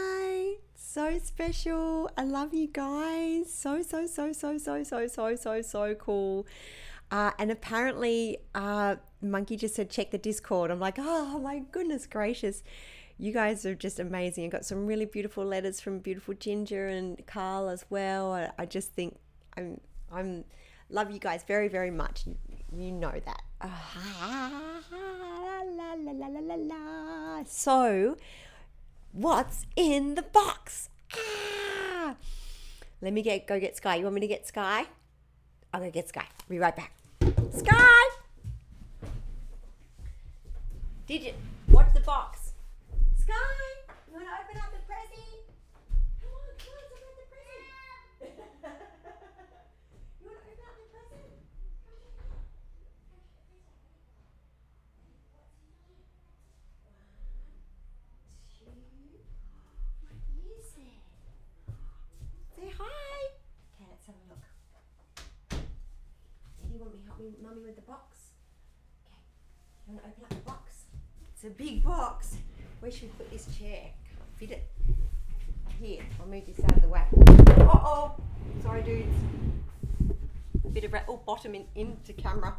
So 0.96 1.20
special. 1.22 2.10
I 2.16 2.24
love 2.24 2.54
you 2.54 2.68
guys. 2.68 3.54
So, 3.54 3.82
so, 3.82 4.08
so, 4.08 4.32
so, 4.32 4.58
so, 4.58 4.82
so, 4.82 5.08
so, 5.08 5.36
so, 5.36 5.62
so 5.62 5.94
cool. 5.96 6.48
Uh, 7.12 7.32
and 7.38 7.52
apparently, 7.52 8.38
uh, 8.56 8.96
Monkey 9.22 9.58
just 9.58 9.76
said, 9.76 9.90
check 9.90 10.12
the 10.12 10.18
Discord. 10.18 10.72
I'm 10.72 10.80
like, 10.80 10.96
oh 10.98 11.38
my 11.40 11.64
goodness 11.74 12.08
gracious. 12.08 12.64
You 13.18 13.34
guys 13.34 13.66
are 13.66 13.76
just 13.76 14.00
amazing. 14.00 14.46
I 14.46 14.48
got 14.48 14.64
some 14.64 14.88
really 14.88 15.04
beautiful 15.04 15.44
letters 15.44 15.82
from 15.82 16.00
beautiful 16.00 16.34
Ginger 16.34 16.88
and 16.88 17.28
Carl 17.28 17.68
as 17.68 17.84
well. 17.90 18.50
I, 18.58 18.66
just 18.66 18.94
think 18.94 19.18
I'm, 19.58 19.82
I'm, 20.10 20.46
love 20.90 21.12
you 21.12 21.20
guys 21.20 21.44
very, 21.46 21.68
very 21.68 21.92
much. 21.92 22.24
You, 22.74 22.94
know 22.94 23.12
that. 23.26 23.42
La, 26.08 26.28
la, 26.28 26.56
la. 26.56 27.44
So, 27.46 28.16
what's 29.16 29.66
in 29.76 30.16
the 30.16 30.22
box? 30.22 30.90
Ah! 31.14 32.16
Let 33.02 33.14
me 33.14 33.22
get 33.22 33.48
go 33.48 33.60
get 33.60 33.76
Sky. 33.78 33.96
You 33.96 34.04
want 34.04 34.16
me 34.16 34.22
to 34.22 34.28
get 34.28 34.46
Sky? 34.48 34.86
I'll 35.74 35.82
go 35.82 35.90
get 35.90 36.10
Sky. 36.10 36.26
Be 36.50 36.60
right 36.60 36.76
back. 36.76 36.92
Sky! 37.52 38.10
Did 41.08 41.24
you 41.24 41.34
watch 41.70 41.94
the 41.94 42.02
box? 42.02 42.54
Sky! 43.20 43.34
You 44.08 44.14
want 44.14 44.26
to 44.26 44.32
open 44.32 44.58
up 44.58 44.72
the 44.74 44.82
present? 44.86 45.46
Come 46.22 46.32
on, 46.34 46.42
come 46.58 46.74
on, 46.74 46.82
let's 46.82 46.92
open 46.92 47.08
up 47.08 47.16
the 47.16 47.28
present. 47.32 47.62
you 50.22 50.28
want 50.28 50.40
to 50.40 50.50
open 50.50 50.66
up 50.66 50.76
the 50.76 50.88
present? 50.92 51.36
What 60.34 60.60
is 60.60 60.74
it? 60.78 61.02
Say 62.56 62.72
hi. 62.78 63.20
Okay, 63.76 63.88
let's 63.90 64.06
have 64.08 64.16
a 64.16 64.26
look. 64.30 64.44
Eddie, 66.64 66.78
want 66.80 66.94
me 66.94 67.00
help 67.06 67.20
me, 67.20 67.34
mummy, 67.42 67.62
with 67.62 67.76
the 67.76 67.82
box? 67.82 68.32
Okay. 69.06 69.22
You 69.96 70.02
to 70.02 70.08
open 70.08 70.24
up 70.24 70.30
the 70.30 70.52
box? 70.52 70.74
It's 71.34 71.44
a 71.46 71.50
big 71.50 71.82
box. 71.84 72.36
Where 72.80 72.92
should 72.92 73.04
we 73.04 73.08
put 73.10 73.32
this 73.32 73.48
chair? 73.58 73.84
Can't 74.10 74.30
fit 74.38 74.52
it. 74.52 74.68
Here, 75.80 76.04
I'll 76.20 76.28
move 76.28 76.46
this 76.46 76.60
out 76.66 76.76
of 76.76 76.82
the 76.82 76.90
way. 76.90 77.04
Uh 77.16 77.80
oh. 77.82 78.16
Sorry, 78.62 78.84
dudes. 78.84 79.16
Bit 80.74 80.84
of 80.84 80.92
rat. 80.94 81.06
Oh, 81.08 81.22
bottom 81.26 81.56
in, 81.56 81.66
into 81.76 82.12
camera. 82.12 82.56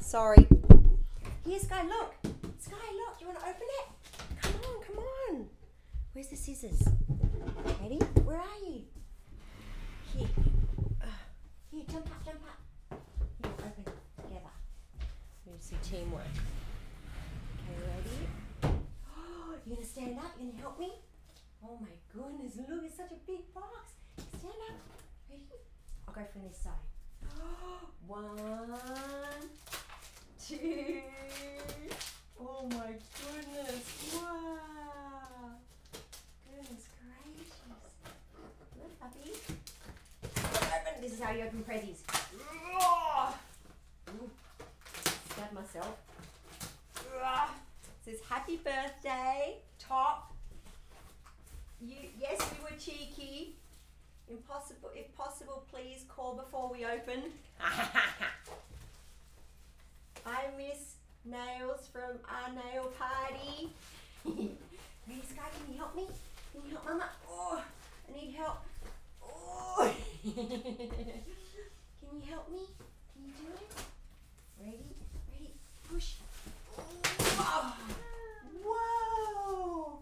Sorry. 0.00 0.48
Here, 1.44 1.60
Sky, 1.60 1.84
look. 1.86 2.14
Sky, 2.58 2.76
look. 2.76 3.20
You 3.20 3.28
want 3.28 3.38
to 3.38 3.46
open 3.46 3.62
it? 3.62 3.86
Come 4.42 4.54
on, 4.54 4.82
come 4.84 4.98
on. 4.98 5.46
Where's 6.12 6.28
the 6.28 6.36
scissors? 6.36 6.82
Ready? 7.80 7.98
Where 8.24 8.38
are 8.38 8.58
you? 8.66 8.82
Here. 10.12 10.26
Here, 11.70 11.84
jump 11.88 12.06
up, 12.06 12.24
jump 12.24 12.40
up. 12.48 13.00
Here, 13.42 13.52
open 13.58 13.84
together. 14.24 14.50
We 15.46 15.52
see 15.60 15.76
teamwork. 15.82 16.22
Okay, 17.62 17.78
ready? 17.86 18.74
You 19.70 19.76
gonna 19.76 19.86
stand 19.86 20.18
up? 20.18 20.32
You 20.40 20.50
gonna 20.50 20.60
help 20.60 20.80
me? 20.80 20.90
Oh 21.62 21.78
my 21.80 21.94
goodness, 22.12 22.56
look, 22.56 22.82
it's 22.84 22.96
such 22.96 23.12
a 23.12 23.20
big 23.24 23.54
box. 23.54 23.92
Stand 24.16 24.54
up. 24.68 24.74
Ready? 25.30 25.42
I'll 26.08 26.14
go 26.14 26.22
from 26.32 26.42
this 26.42 26.58
side. 26.58 26.72
One, 28.08 28.26
two. 30.44 31.02
Oh 32.40 32.66
my 32.70 32.94
goodness. 33.14 34.14
Wow. 34.16 35.50
Goodness 36.50 36.86
gracious. 36.98 37.54
Look, 38.76 39.00
puppy. 39.00 39.30
Open. 40.24 41.00
This 41.00 41.12
is 41.12 41.20
how 41.20 41.30
you 41.30 41.44
open 41.44 41.62
prezzies. 41.68 42.00
Ooh. 42.34 44.30
Stab 45.30 45.52
myself. 45.52 45.96
It 48.06 48.12
says 48.12 48.20
happy 48.28 48.56
birthday, 48.56 49.56
top. 49.78 50.32
You 51.80 51.96
yes, 52.18 52.38
you 52.40 52.62
were 52.64 52.78
cheeky. 52.78 53.56
Impossible 54.28 54.90
if 54.94 55.14
possible, 55.16 55.64
please 55.70 56.04
call 56.08 56.34
before 56.34 56.70
we 56.72 56.84
open. 56.84 57.24
I 60.26 60.44
miss 60.56 60.94
nails 61.24 61.88
from 61.92 62.18
our 62.28 62.52
nail 62.54 62.92
party. 62.98 63.70
Miss 65.06 65.32
Guy, 65.34 65.42
can 65.42 65.72
you 65.72 65.78
help 65.78 65.96
me? 65.96 66.06
Can 66.52 66.62
you 66.64 66.70
help 66.70 66.84
Mama? 66.84 67.08
Oh, 67.28 67.62
I 68.08 68.12
need 68.20 68.34
help. 68.34 68.58
Oh. 69.22 69.92
can 70.22 70.34
you 70.34 72.22
help 72.28 72.50
me? 72.50 72.60
Can 73.12 73.24
you 73.26 73.32
do 73.32 73.46
it? 73.52 73.70
Ready? 74.60 74.94
Ready? 75.32 75.54
Push. 75.92 76.14
Whoa! 78.64 79.98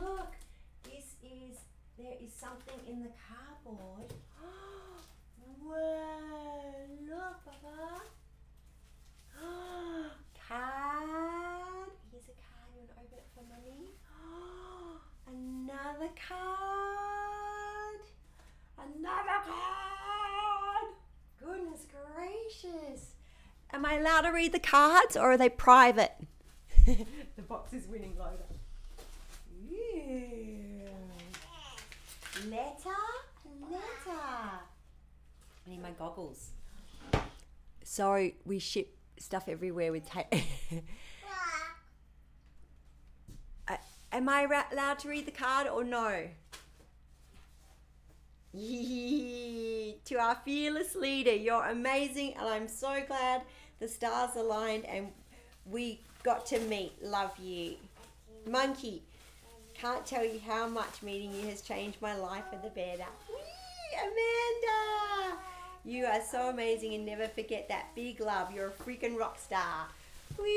Look, 0.00 0.32
this 0.84 1.16
is 1.22 1.58
there 1.98 2.14
is 2.24 2.32
something 2.32 2.80
in 2.88 3.02
the 3.02 3.10
cardboard. 3.28 4.12
Whoa! 5.62 5.78
Look, 7.08 7.44
Papa. 7.44 8.02
card. 10.48 11.90
Here's 12.10 12.24
a 12.24 12.36
card. 12.40 12.68
You 12.72 12.78
want 12.78 12.90
to 12.90 12.96
open 13.00 13.18
it 13.18 13.26
for 13.34 13.44
Mummy? 13.52 13.92
Another 15.28 16.10
card. 16.28 18.00
Another 18.78 19.40
card. 19.44 20.88
Goodness 21.38 21.86
gracious. 21.90 23.14
Am 23.72 23.84
I 23.84 23.94
allowed 23.98 24.22
to 24.22 24.30
read 24.30 24.52
the 24.52 24.58
cards 24.58 25.16
or 25.16 25.32
are 25.32 25.38
they 25.38 25.48
private? 25.48 26.12
the 27.36 27.42
box 27.42 27.72
is 27.72 27.86
winning 27.86 28.14
loader. 28.18 28.42
Yeah. 29.70 30.88
Letter? 32.48 32.98
Letter. 33.70 33.80
I 35.66 35.70
need 35.70 35.80
my 35.80 35.92
goggles. 35.92 36.50
Sorry, 37.84 38.34
we 38.44 38.58
ship 38.58 38.96
stuff 39.18 39.48
everywhere 39.48 39.92
with 39.92 40.10
tape. 40.10 40.26
uh, 43.68 43.76
am 44.10 44.28
I 44.28 44.44
ra- 44.46 44.64
allowed 44.72 44.98
to 45.00 45.08
read 45.08 45.26
the 45.26 45.32
card 45.32 45.68
or 45.68 45.84
no? 45.84 46.26
Yee. 48.52 49.98
to 50.04 50.16
our 50.16 50.36
fearless 50.44 50.96
leader, 50.96 51.34
you're 51.34 51.66
amazing, 51.66 52.34
and 52.34 52.48
I'm 52.48 52.66
so 52.66 53.02
glad 53.06 53.42
the 53.78 53.86
stars 53.86 54.34
aligned 54.36 54.84
and 54.86 55.08
we 55.64 56.00
got 56.22 56.46
to 56.46 56.58
meet. 56.60 56.92
Love 57.02 57.32
you. 57.38 57.74
Monkey, 58.48 59.02
can't 59.74 60.04
tell 60.06 60.24
you 60.24 60.40
how 60.46 60.68
much 60.68 61.02
meeting 61.02 61.32
you 61.34 61.48
has 61.48 61.60
changed 61.62 62.00
my 62.00 62.14
life 62.14 62.44
for 62.50 62.58
the 62.62 62.70
better. 62.70 63.04
Whee! 63.28 63.98
Amanda! 63.98 65.38
You 65.84 66.06
are 66.06 66.20
so 66.22 66.48
amazing 66.50 66.94
and 66.94 67.04
never 67.04 67.26
forget 67.28 67.68
that 67.68 67.94
big 67.94 68.20
love. 68.20 68.52
You're 68.52 68.68
a 68.68 68.70
freaking 68.70 69.18
rock 69.18 69.38
star. 69.38 69.88
Whee! 70.38 70.52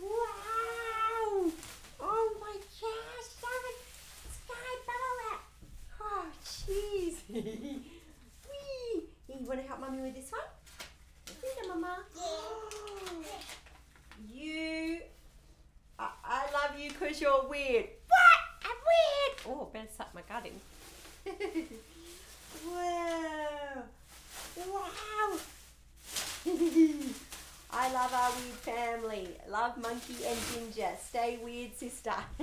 Wow! 0.00 1.50
Oh 2.00 2.36
my 2.40 2.56
gosh, 2.80 3.28
Seven 3.40 3.76
Sky 4.32 4.70
Bubble 4.86 5.38
Oh, 6.00 6.26
jeez. 6.44 7.16
Whee! 7.30 9.08
You 9.28 9.46
want 9.46 9.60
to 9.60 9.66
help 9.66 9.80
mommy 9.80 10.02
with 10.02 10.14
this 10.14 10.32
one? 10.32 10.42
Here, 11.44 11.68
mama. 11.68 11.98
You. 14.32 15.00
I, 15.98 16.08
I 16.24 16.44
love 16.52 16.78
you 16.78 16.88
because 16.90 17.20
you're 17.20 17.46
weird. 17.48 17.86
What? 18.06 18.40
I'm 18.62 18.78
weird. 18.86 19.40
Oh, 19.48 19.68
better 19.72 19.88
suck 19.96 20.14
my 20.14 20.22
gut 20.28 20.46
in. 20.46 20.60
wow. 22.72 23.82
Wow. 24.56 25.38
I 27.70 27.92
love 27.92 28.14
our 28.14 28.30
weird 28.30 28.54
family. 28.62 29.28
Love 29.48 29.76
Monkey 29.78 30.24
and 30.26 30.38
Ginger. 30.52 30.92
Stay 31.04 31.38
weird, 31.42 31.76
sister. 31.76 32.14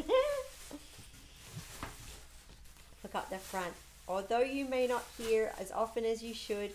Look 3.03 3.15
up 3.15 3.29
the 3.29 3.37
front. 3.37 3.73
Although 4.07 4.41
you 4.41 4.65
may 4.65 4.87
not 4.87 5.05
hear 5.17 5.53
as 5.59 5.71
often 5.71 6.03
as 6.05 6.21
you 6.21 6.33
should, 6.33 6.71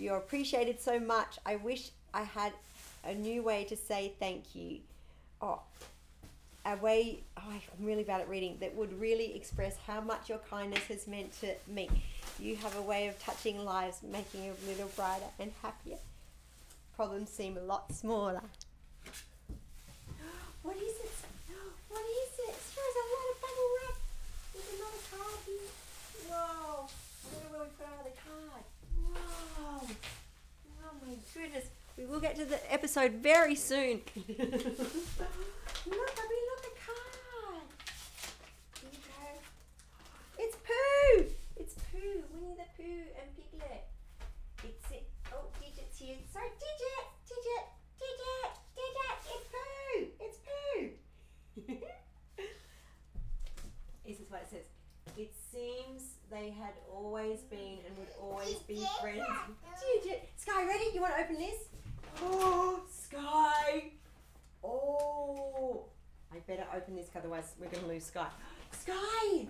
you're 0.00 0.16
appreciated 0.16 0.80
so 0.80 0.98
much. 0.98 1.38
I 1.44 1.56
wish 1.56 1.90
I 2.12 2.22
had 2.22 2.52
a 3.04 3.14
new 3.14 3.42
way 3.42 3.64
to 3.64 3.76
say 3.76 4.12
thank 4.18 4.54
you. 4.54 4.78
Oh, 5.42 5.60
a 6.66 6.76
way, 6.76 7.20
oh, 7.36 7.42
I'm 7.48 7.86
really 7.86 8.04
bad 8.04 8.20
at 8.20 8.28
reading, 8.28 8.56
that 8.60 8.74
would 8.76 8.98
really 9.00 9.34
express 9.34 9.76
how 9.86 10.00
much 10.00 10.28
your 10.28 10.38
kindness 10.50 10.84
has 10.84 11.06
meant 11.06 11.32
to 11.40 11.54
me. 11.66 11.88
You 12.38 12.56
have 12.56 12.76
a 12.76 12.82
way 12.82 13.08
of 13.08 13.18
touching 13.18 13.64
lives, 13.64 13.98
making 14.02 14.42
a 14.42 14.68
little 14.68 14.90
brighter 14.96 15.24
and 15.38 15.52
happier. 15.62 15.98
Problems 16.96 17.30
seem 17.30 17.56
a 17.56 17.60
lot 17.60 17.92
smaller. 17.94 18.42
What 20.62 20.76
is 20.76 20.82
it? 20.82 21.10
What 21.88 22.04
is 22.04 22.32
it? 22.38 22.56
There's 22.76 22.98
a 23.00 23.06
lot 23.16 23.26
of 23.32 23.36
bubble 23.40 23.70
wrap. 23.80 23.96
There's 24.52 24.70
another 24.76 25.02
card 25.08 25.40
here. 25.46 25.72
Whoa. 26.28 26.84
I 26.84 27.26
wonder 27.32 27.48
where 27.48 27.64
we 27.64 27.70
put 27.80 27.86
our 27.88 27.96
other 28.04 28.16
card. 28.20 28.64
Whoa. 29.00 29.88
Oh 30.84 30.94
my 31.00 31.16
goodness. 31.40 31.70
We 31.96 32.04
will 32.04 32.20
get 32.20 32.36
to 32.36 32.44
the 32.44 32.60
episode 32.72 33.12
very 33.14 33.54
soon. 33.54 34.02
look, 34.16 34.36
Bubby, 34.36 34.76
look, 35.86 36.64
a 36.64 36.74
card. 36.84 37.68
Here 38.80 38.90
you 38.92 38.98
go. 39.08 39.24
It's 40.38 40.56
Pooh. 40.56 41.32
It's 41.56 41.74
Pooh. 41.90 42.22
Winnie 42.34 42.56
the 42.56 42.68
Pooh 42.76 43.08
and 43.16 43.28
Piglet. 43.36 43.84
It's 44.64 44.90
it. 44.90 45.08
Oh, 45.32 45.46
Digit's 45.60 45.98
here. 45.98 46.16
Sorry, 46.30 46.50
Digit. 46.60 47.06
Digit. 47.26 47.66
Digit. 47.98 48.52
Digit. 48.76 49.16
It's 49.32 49.48
Pooh. 49.54 50.04
It's 50.20 50.38
Pooh. 50.44 50.88
this 54.06 54.20
is 54.20 54.30
what 54.30 54.42
it 54.42 54.50
says. 54.50 54.68
It 55.16 55.32
seems 55.50 55.99
they 56.30 56.50
had 56.50 56.74
always 56.94 57.40
been 57.40 57.78
and 57.86 57.96
would 57.98 58.08
always 58.20 58.56
be 58.66 58.86
friends. 59.00 59.22
Sky, 60.36 60.66
ready? 60.66 60.84
You 60.94 61.00
want 61.00 61.14
to 61.16 61.22
open 61.24 61.36
this? 61.38 61.68
Oh, 62.22 62.80
Sky. 62.90 63.92
Oh. 64.62 65.84
I 66.32 66.38
better 66.46 66.64
open 66.74 66.94
this, 66.96 67.08
otherwise 67.16 67.54
we're 67.58 67.68
going 67.68 67.82
to 67.82 67.88
lose 67.88 68.04
Sky. 68.06 68.26
Sky. 68.72 69.48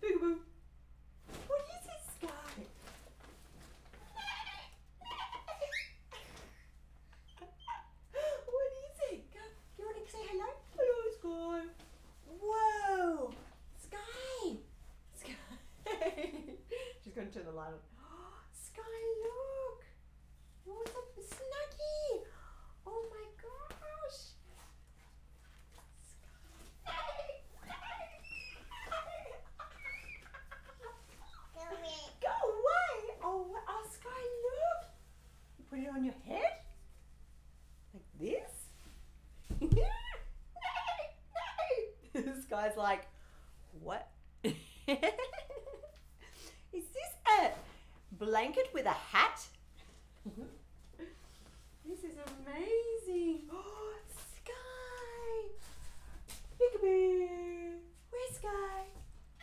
Boo-boo. 0.00 0.38
What 1.48 1.60
is 1.74 1.86
it, 1.86 2.02
Sky? 2.16 2.62
what 8.46 8.70
is 8.86 8.98
it? 9.12 9.32
Go, 9.32 9.40
you 9.78 9.84
want 9.84 9.96
to 10.04 10.12
say 10.12 10.18
hello? 10.30 10.50
Hello, 10.76 11.00
Sky. 11.18 11.66
Whoa, 12.42 13.30
Sky. 13.82 14.56
Sky. 15.20 16.30
She's 17.02 17.12
going 17.14 17.28
to 17.28 17.34
turn 17.34 17.44
the 17.46 17.52
light 17.52 17.68
on. 17.68 17.80
Sky, 18.52 18.82
look. 19.24 19.84
What's 20.64 20.90
up, 20.90 21.16
Snuggy? 21.18 22.24
Oh 22.86 23.04
my 23.10 23.26
gosh. 23.42 24.20
Go 32.20 32.28
away! 32.28 33.14
Oh, 33.22 33.46
wha- 33.50 33.60
oh, 33.68 33.86
Sky, 33.92 34.22
look! 34.44 34.90
You 35.58 35.64
put 35.70 35.78
it 35.80 35.88
on 35.94 36.04
your 36.04 36.14
head? 36.26 36.52
Like 37.94 38.04
this? 38.20 38.52
Guy's 42.66 42.76
like, 42.76 43.06
what? 43.82 44.08
Is 44.44 44.52
this 46.72 47.12
a 47.40 47.50
blanket 48.12 48.68
with 48.72 48.86
a 48.86 48.90
hat? 48.90 49.44
this 51.86 52.00
is 52.00 52.16
amazing. 52.44 53.42
Oh, 53.52 53.94
Sky! 54.36 54.52
Peekaboo! 56.60 57.74
Where's 58.10 58.36
Sky? 58.36 58.82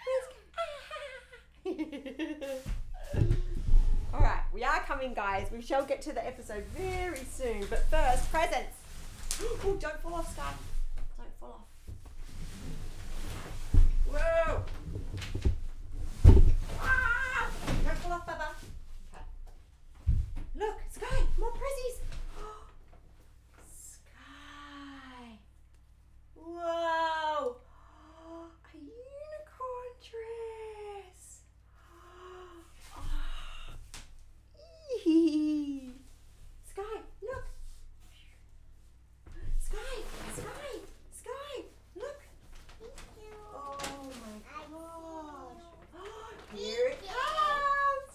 Where's 0.04 0.28
Sky? 1.64 2.60
All 4.14 4.20
right, 4.20 4.44
we 4.54 4.64
are 4.64 4.82
coming, 4.82 5.14
guys. 5.14 5.48
We 5.52 5.62
shall 5.62 5.86
get 5.86 6.02
to 6.04 6.12
the 6.12 6.26
episode 6.26 6.66
very 6.76 7.24
soon. 7.32 7.66
But 7.70 7.86
first, 7.90 8.30
presents. 8.32 8.78
Oh, 9.42 9.78
don't 9.80 10.00
fall 10.02 10.16
off, 10.16 10.34
Sky. 10.34 10.52
Don't 11.18 11.34
fall 11.40 11.50
off. 11.50 11.74
Whoa! 14.14 14.62
Ah! 16.80 17.50
Don't 17.84 17.98
fall 17.98 18.12
off, 18.12 18.28
Baba. 18.28 18.50
Okay. 19.12 19.24
Look, 20.54 20.76
Sky, 20.92 21.24
more 21.40 21.52
prezzies. 21.52 21.98
Sky. 23.66 25.40
Whoa! 26.36 27.56
A 28.66 28.78
unicorn 28.78 29.94
dress. 30.00 31.42
Eee. 35.08 35.94
Sky, 36.70 37.02
look. 37.24 37.46
Sky, 39.60 39.78
Sky, 40.36 40.80
Sky, 41.12 41.64
look. 41.96 42.22
Oh 43.56 44.10
my 44.22 44.38
gosh. 44.50 44.64
Here 46.56 46.90
it 46.90 47.00
comes. 47.02 48.12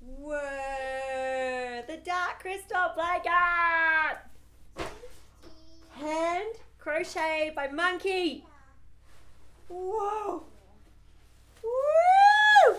Whoa, 0.00 1.82
the 1.88 1.96
dark 2.04 2.40
crystal 2.40 2.92
blanket. 2.94 4.18
Hand 5.94 6.54
crochet 6.78 7.47
by 7.58 7.66
Monkey. 7.66 8.44
Whoa. 9.68 10.44
Woo! 11.64 12.76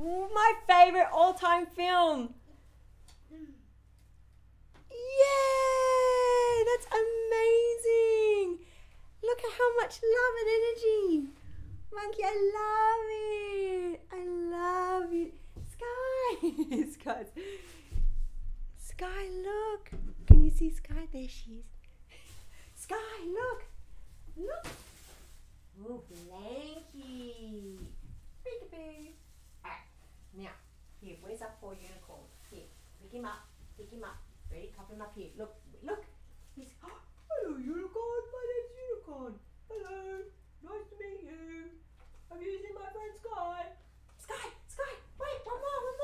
Ooh, 0.00 0.28
My 0.34 0.54
favorite 0.66 1.06
all-time 1.12 1.66
film. 1.66 2.34
Yay! 4.90 6.64
That's 6.66 6.86
amazing. 6.90 8.58
Look 9.22 9.38
at 9.38 9.52
how 9.56 9.76
much 9.76 10.00
love 10.02 10.34
and 10.40 10.50
energy. 10.58 11.30
Monkey, 11.94 12.22
I 12.24 12.34
love 12.58 13.06
it. 13.92 14.00
I 14.10 14.20
love 14.50 15.12
it. 15.12 15.32
Sky. 15.70 16.40
Sky. 16.90 17.24
Sky, 19.02 19.22
look. 19.44 19.90
Can 20.26 20.44
you 20.44 20.50
see 20.50 20.70
Sky? 20.70 21.08
There 21.12 21.21
she 21.32 21.64
is. 21.64 21.66
Sky, 22.84 23.16
look. 23.24 23.64
Look. 24.36 24.66
Oh, 25.80 26.02
blankie. 26.12 27.80
Peekaboo. 28.44 29.16
Alright, 29.64 29.88
now, 30.36 30.52
here, 31.00 31.16
where's 31.22 31.40
our 31.40 31.54
poor 31.60 31.72
unicorn? 31.72 32.28
Here, 32.50 32.68
pick 33.00 33.12
him 33.12 33.24
up. 33.24 33.48
Pick 33.78 33.90
him 33.90 34.04
up. 34.04 34.20
Ready? 34.50 34.72
Pop 34.76 34.90
him 34.92 35.00
up 35.00 35.12
here. 35.16 35.32
Look, 35.38 35.56
look. 35.82 36.04
He's. 36.54 36.68
hello, 36.82 37.56
unicorn. 37.56 38.24
My 38.28 38.44
name's 38.44 38.72
Unicorn. 38.76 39.34
Hello. 39.68 40.20
Nice 40.62 40.86
to 40.92 40.96
meet 41.00 41.24
you. 41.24 41.72
You 42.42 42.58
seen 42.60 42.74
my 42.74 42.90
friend 42.92 43.14
Sky? 43.16 43.72
Sky, 44.20 44.46
Sky. 44.68 44.92
Wait, 45.16 45.40
one 45.44 45.56
more, 45.56 45.80
one 45.84 45.96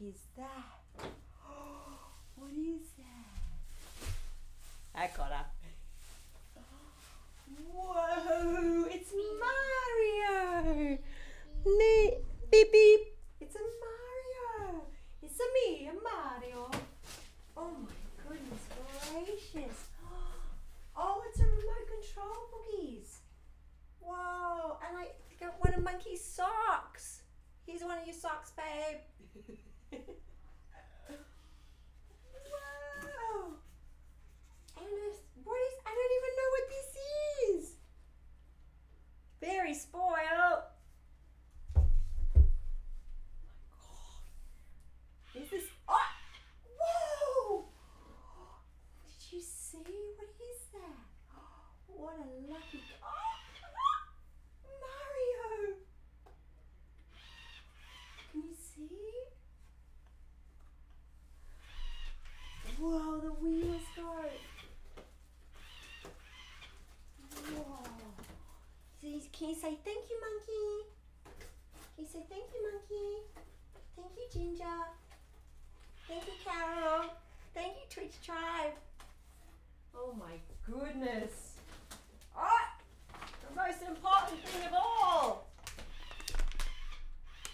is 0.00 0.20
that? 0.36 1.04
what 2.36 2.50
is 2.52 2.82
that? 2.96 4.10
I 4.94 5.08
got 5.16 5.32
her. 5.32 5.44
Whoa! 7.72 8.86
It's 8.90 9.12
Mario. 9.42 10.98
Ne- 11.66 12.18
beep 12.50 12.72
beep. 12.72 13.00
It's 13.40 13.56
a 13.56 13.58
Mario. 13.58 14.84
It's 15.22 15.38
a 15.38 15.48
me, 15.54 15.88
a 15.88 15.92
Mario. 15.92 16.70
Oh 17.56 17.70
my 17.82 18.28
goodness 18.28 18.62
gracious. 19.12 19.88
Oh, 20.96 21.24
it's 21.28 21.40
a 21.40 21.42
remote 21.42 21.88
control 21.90 22.36
boogies. 22.52 23.16
Whoa, 23.98 24.78
and 24.88 24.96
I 24.96 25.08
got 25.40 25.58
one 25.58 25.74
of 25.74 25.82
Monkey's 25.82 26.22
socks. 26.22 27.23
Here's 27.66 27.82
one 27.82 27.98
of 27.98 28.06
your 28.06 28.14
socks, 28.14 28.52
babe. 28.56 29.00
Whoa. 32.50 33.56
And 34.76 34.86
this, 34.86 35.18
what 35.42 35.60
is, 35.60 35.74
I 35.86 35.90
don't 35.90 36.14
even 36.18 36.32
know 36.36 36.50
what 36.54 36.66
this 36.68 36.88
is. 37.54 37.76
Very 39.40 39.74
spoiled. 39.74 40.62
Is 45.34 45.50
this, 45.50 45.64
oh, 45.88 46.10
whoa. 46.78 47.64
Did 49.04 49.32
you 49.32 49.42
see? 49.42 49.78
What 50.16 50.30
is 50.40 50.60
that? 50.72 51.06
What 51.88 52.14
a 52.14 52.26
lucky, 52.48 52.80
oh, 53.02 53.36
Mario. 54.80 55.74
Can 58.30 58.40
you 58.42 58.54
see? 58.54 59.10
Whoa, 62.84 63.18
the 63.18 63.32
wheels 63.42 63.80
go. 63.96 64.02
Whoa. 67.56 67.78
Can 69.00 69.48
you 69.48 69.54
say 69.54 69.78
thank 69.82 70.10
you, 70.10 70.20
monkey? 70.20 70.90
Can 71.96 72.04
you 72.04 72.10
say 72.12 72.18
thank 72.28 72.44
you, 72.52 72.72
monkey? 72.72 73.22
Thank 73.96 74.10
you, 74.18 74.26
Ginger. 74.30 74.80
Thank 76.06 76.26
you, 76.26 76.34
Carol. 76.44 77.06
Thank 77.54 77.72
you, 77.72 77.84
Twitch 77.88 78.20
Tribe. 78.22 78.74
Oh 79.96 80.14
my 80.18 80.36
goodness. 80.70 81.54
Ah, 82.36 82.76
the 83.48 83.56
most 83.56 83.80
important 83.80 84.44
thing 84.44 84.68
of 84.68 84.74
all. 84.74 85.46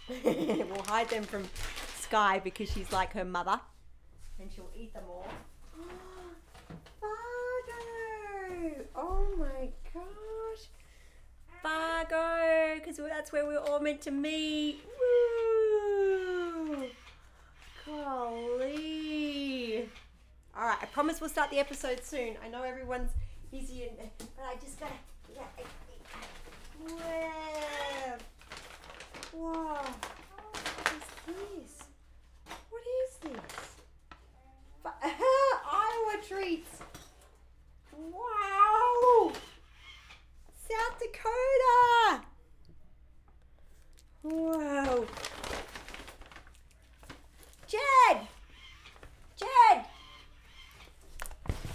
we'll 0.25 0.85
hide 0.87 1.07
them 1.07 1.23
from 1.23 1.47
Sky 2.01 2.41
because 2.43 2.69
she's 2.69 2.91
like 2.91 3.13
her 3.13 3.23
mother 3.23 3.61
and 4.41 4.51
she'll 4.51 4.69
eat 4.75 4.93
them 4.93 5.03
all. 5.09 5.25
Fargo! 6.99 8.85
Oh 8.95 9.25
my 9.37 9.69
gosh. 9.93 10.65
Fargo! 11.61 12.75
Because 12.75 12.97
that's 12.97 13.31
where 13.31 13.45
we're 13.45 13.59
all 13.59 13.79
meant 13.79 14.01
to 14.01 14.11
meet. 14.11 14.81
Woo! 16.67 16.89
Golly. 17.85 19.87
Alright, 20.57 20.77
I 20.81 20.85
promise 20.87 21.21
we'll 21.21 21.29
start 21.29 21.51
the 21.51 21.59
episode 21.59 22.03
soon. 22.03 22.35
I 22.43 22.47
know 22.49 22.63
everyone's 22.63 23.11
busy, 23.51 23.83
and, 23.83 23.97
but 24.17 24.43
I 24.45 24.55
just 24.55 24.79
gotta. 24.79 24.93
Yeah. 25.33 25.43
Whoa. 29.33 29.53
What 29.53 29.87
is 30.87 31.03
this? 31.25 31.83
What 32.69 32.81
is 32.81 33.15
this? 33.21 33.39
Fa- 34.09 34.15
Iowa 34.85 36.17
treats. 36.27 36.81
Wow. 37.97 39.31
South 40.69 40.99
Dakota. 40.99 42.25
Wow. 44.23 45.05
Jed. 47.67 48.27
Jed. 49.35 49.85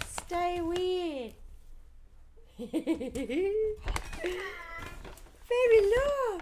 Stay 0.07 0.61
weird. 0.61 1.33
Very 5.47 5.81
low. 5.81 6.39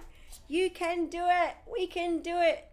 You 0.47 0.69
can 0.69 1.08
do 1.08 1.23
it. 1.25 1.56
We 1.71 1.88
can 1.88 2.19
do 2.19 2.38
it. 2.39 2.69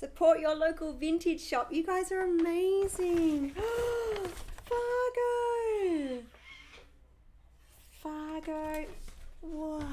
Support 0.00 0.40
your 0.40 0.56
local 0.56 0.94
vintage 0.94 1.42
shop. 1.42 1.70
You 1.70 1.84
guys 1.84 2.10
are 2.10 2.22
amazing. 2.22 3.50
Fargo. 4.64 6.22
Fargo. 7.90 8.86
Whoa. 9.42 9.84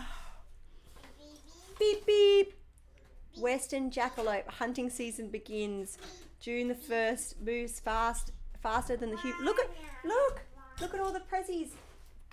Beep 1.77 2.05
beep. 2.05 2.53
Western 3.37 3.91
jackalope 3.91 4.47
hunting 4.47 4.89
season 4.89 5.27
begins. 5.27 5.97
June 6.39 6.69
the 6.69 6.75
first 6.75 7.41
moves 7.41 7.81
fast, 7.81 8.31
faster 8.63 8.95
than 8.95 9.11
the 9.11 9.17
human. 9.17 9.43
Look 9.43 9.59
at, 9.59 9.69
look, 10.05 10.39
look 10.79 10.93
at 10.93 11.01
all 11.01 11.11
the 11.11 11.19
prezzies. 11.19 11.71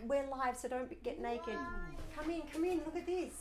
We're 0.04 0.28
live, 0.30 0.56
so 0.56 0.68
don't 0.68 1.02
get 1.02 1.20
naked. 1.20 1.58
Come 2.16 2.30
in, 2.30 2.42
come 2.42 2.64
in. 2.66 2.82
Look 2.84 2.94
at 2.94 3.04
this. 3.04 3.32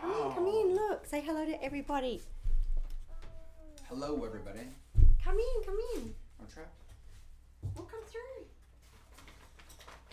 Come 0.00 0.12
in, 0.12 0.32
come 0.32 0.46
in. 0.46 0.74
Look, 0.74 1.04
say 1.04 1.20
hello 1.20 1.44
to 1.44 1.62
everybody. 1.62 2.22
Hello, 3.96 4.24
everybody. 4.24 4.66
Come 5.22 5.36
in, 5.36 5.64
come 5.64 5.78
in. 5.94 6.12
I'm 6.40 6.48
trapped. 6.52 6.82
We'll 7.76 7.84
come 7.84 8.00
through. 8.10 8.44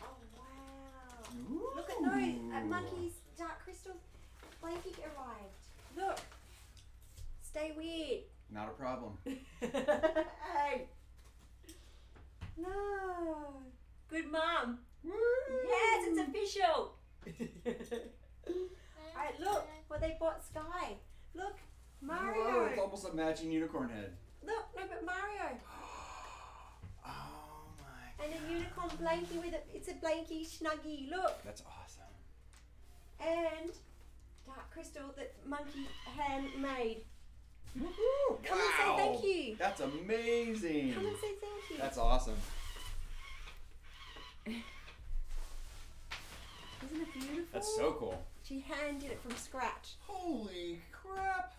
Oh 0.03 0.05
wow! 0.37 1.73
Look 1.75 1.89
at 1.89 1.97
those 1.99 2.35
uh, 2.53 2.61
monkeys. 2.67 3.13
Dark 3.39 3.63
crystal 3.63 3.95
blanket 4.61 4.99
arrived. 4.99 5.65
Look. 5.97 6.19
Stay 7.41 7.71
weird. 7.75 8.21
Not 8.51 8.67
a 8.67 8.71
problem. 8.71 9.17
hey. 9.25 10.87
No. 12.55 13.63
Good 14.09 14.31
mom. 14.31 14.77
Yes, 15.03 16.05
it's 16.07 16.19
official. 16.29 16.93
Alright, 19.17 19.39
look 19.39 19.67
what 19.87 20.01
they 20.01 20.17
bought 20.19 20.45
Sky. 20.45 20.97
Look, 21.33 21.57
Mario. 22.01 22.43
Whoa, 22.43 22.65
it's 22.65 22.79
almost 22.79 23.07
a 23.07 23.13
matching 23.13 23.51
unicorn 23.51 23.89
head. 23.89 24.13
Look, 24.43 24.65
no, 24.75 24.83
but 24.89 25.05
Mario. 25.05 25.57
Oh 27.03 27.63
my. 27.79 28.23
And 28.23 28.31
a 28.31 28.53
unicorn 28.53 28.89
blankie 29.01 29.43
with 29.43 29.53
it. 29.55 29.67
It's 29.73 29.87
a 29.87 29.93
blankie 29.93 30.45
snuggie. 30.45 31.09
Look. 31.09 31.43
That's 31.43 31.63
awesome. 31.65 32.03
And 33.19 33.71
dark 34.45 34.69
crystal 34.71 35.13
that 35.17 35.33
monkey 35.47 35.87
handmade. 36.17 36.97
Come 37.73 37.87
wow. 37.87 38.37
and 38.51 38.73
say 38.77 38.97
thank 38.97 39.23
you. 39.23 39.55
That's 39.57 39.81
amazing. 39.81 40.93
Come 40.93 41.05
and 41.07 41.15
say 41.17 41.33
thank 41.41 41.69
you. 41.71 41.77
That's 41.79 41.97
awesome. 41.97 42.37
Isn't 44.45 44.63
it 47.01 47.13
beautiful? 47.13 47.43
That's 47.53 47.75
so 47.75 47.93
cool. 47.93 48.25
She 48.43 48.59
hand 48.59 49.01
did 49.01 49.11
it 49.11 49.21
from 49.21 49.35
scratch. 49.37 49.95
Holy 50.01 50.81
crap. 50.91 51.55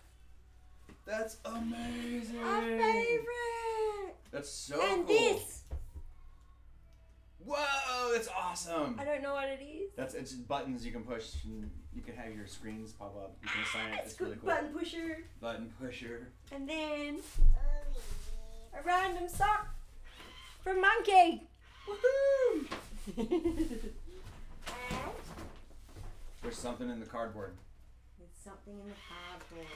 That's 1.05 1.37
amazing. 1.45 2.39
Our 2.39 2.61
favorite. 2.61 4.15
That's 4.31 4.49
so 4.49 4.75
and 4.81 5.05
cool. 5.07 5.15
And 5.17 5.37
this. 5.37 5.59
Whoa, 7.45 8.11
that's 8.13 8.29
awesome. 8.29 8.95
I 8.97 9.03
don't 9.03 9.21
know 9.21 9.33
what 9.33 9.49
it 9.49 9.59
is. 9.61 9.91
That's 9.97 10.13
it's 10.13 10.31
just 10.31 10.47
buttons 10.47 10.85
you 10.85 10.93
can 10.93 11.03
push 11.03 11.33
and 11.43 11.69
you 11.93 12.01
can 12.01 12.15
have 12.15 12.33
your 12.33 12.47
screens 12.47 12.93
pop 12.93 13.15
up. 13.17 13.35
You 13.43 13.49
can 13.49 13.59
ah, 13.61 13.69
assign 13.69 13.93
it. 13.93 13.99
It's 14.03 14.11
It's 14.13 14.21
really 14.21 14.33
good 14.35 14.41
cool. 14.41 14.49
button 14.49 14.69
pusher. 14.69 15.17
Button 15.41 15.73
pusher. 15.79 16.29
And 16.53 16.69
then 16.69 17.19
a 18.73 18.81
random 18.85 19.27
sock 19.27 19.67
from 20.63 20.79
Monkey. 20.79 21.43
Woohoo! 21.85 22.65
and 23.17 23.79
There's 26.41 26.57
something 26.57 26.89
in 26.89 26.99
the 27.01 27.05
cardboard. 27.05 27.53
there's 28.17 28.31
something 28.43 28.73
in 28.73 28.87
the 28.87 28.95
cardboard. 29.07 29.67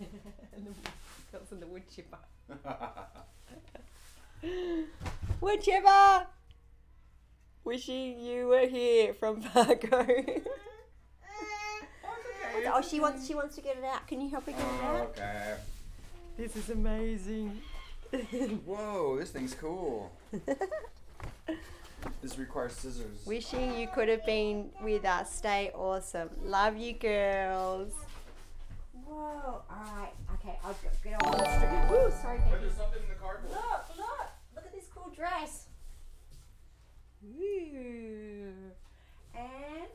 and 0.56 0.66
the 0.66 0.90
that's 1.32 1.52
in 1.52 1.60
the 1.60 1.66
wood 1.66 1.82
chipper. 1.94 2.18
wood 5.40 5.62
chipper! 5.62 6.26
Wishing 7.64 8.20
you 8.20 8.48
were 8.48 8.66
here 8.66 9.12
from 9.14 9.40
Fargo. 9.42 10.06
Oh, 12.58 12.76
oh, 12.76 12.80
she 12.80 13.00
wants 13.00 13.26
she 13.26 13.34
wants 13.34 13.54
to 13.56 13.60
get 13.60 13.76
it 13.76 13.84
out. 13.84 14.08
Can 14.08 14.18
you 14.18 14.30
help 14.30 14.46
her 14.46 14.52
get 14.52 14.60
it 14.60 14.84
out? 14.84 14.96
Oh, 14.96 15.10
okay. 15.10 15.56
This 16.38 16.56
is 16.56 16.70
amazing. 16.70 17.60
Whoa, 18.64 19.18
this 19.18 19.30
thing's 19.30 19.52
cool. 19.52 20.10
This 22.22 22.38
requires 22.38 22.72
scissors. 22.72 23.24
Wishing 23.26 23.78
you 23.78 23.88
could 23.88 24.08
have 24.08 24.24
been 24.24 24.70
with 24.82 25.04
us. 25.04 25.34
Stay 25.34 25.70
awesome. 25.74 26.30
Love 26.44 26.76
you, 26.76 26.94
girls. 26.94 27.92
Whoa. 29.06 29.62
All 29.70 29.86
right. 29.96 30.12
Okay. 30.34 30.58
I'll 30.64 30.72
go, 30.72 30.88
get 31.02 31.22
on 31.22 31.32
the 31.32 31.44
street. 31.56 31.90
Woo, 31.90 32.12
sorry, 32.20 32.38
baby. 32.38 32.56
There's 32.60 32.74
something 32.74 33.02
in 33.02 33.08
the 33.08 33.14
cardboard. 33.14 33.52
Look, 33.52 33.96
look. 33.96 34.26
Look 34.54 34.66
at 34.66 34.72
this 34.72 34.86
cool 34.94 35.12
dress. 35.14 35.66
Ooh. 37.24 38.52
And 39.34 39.88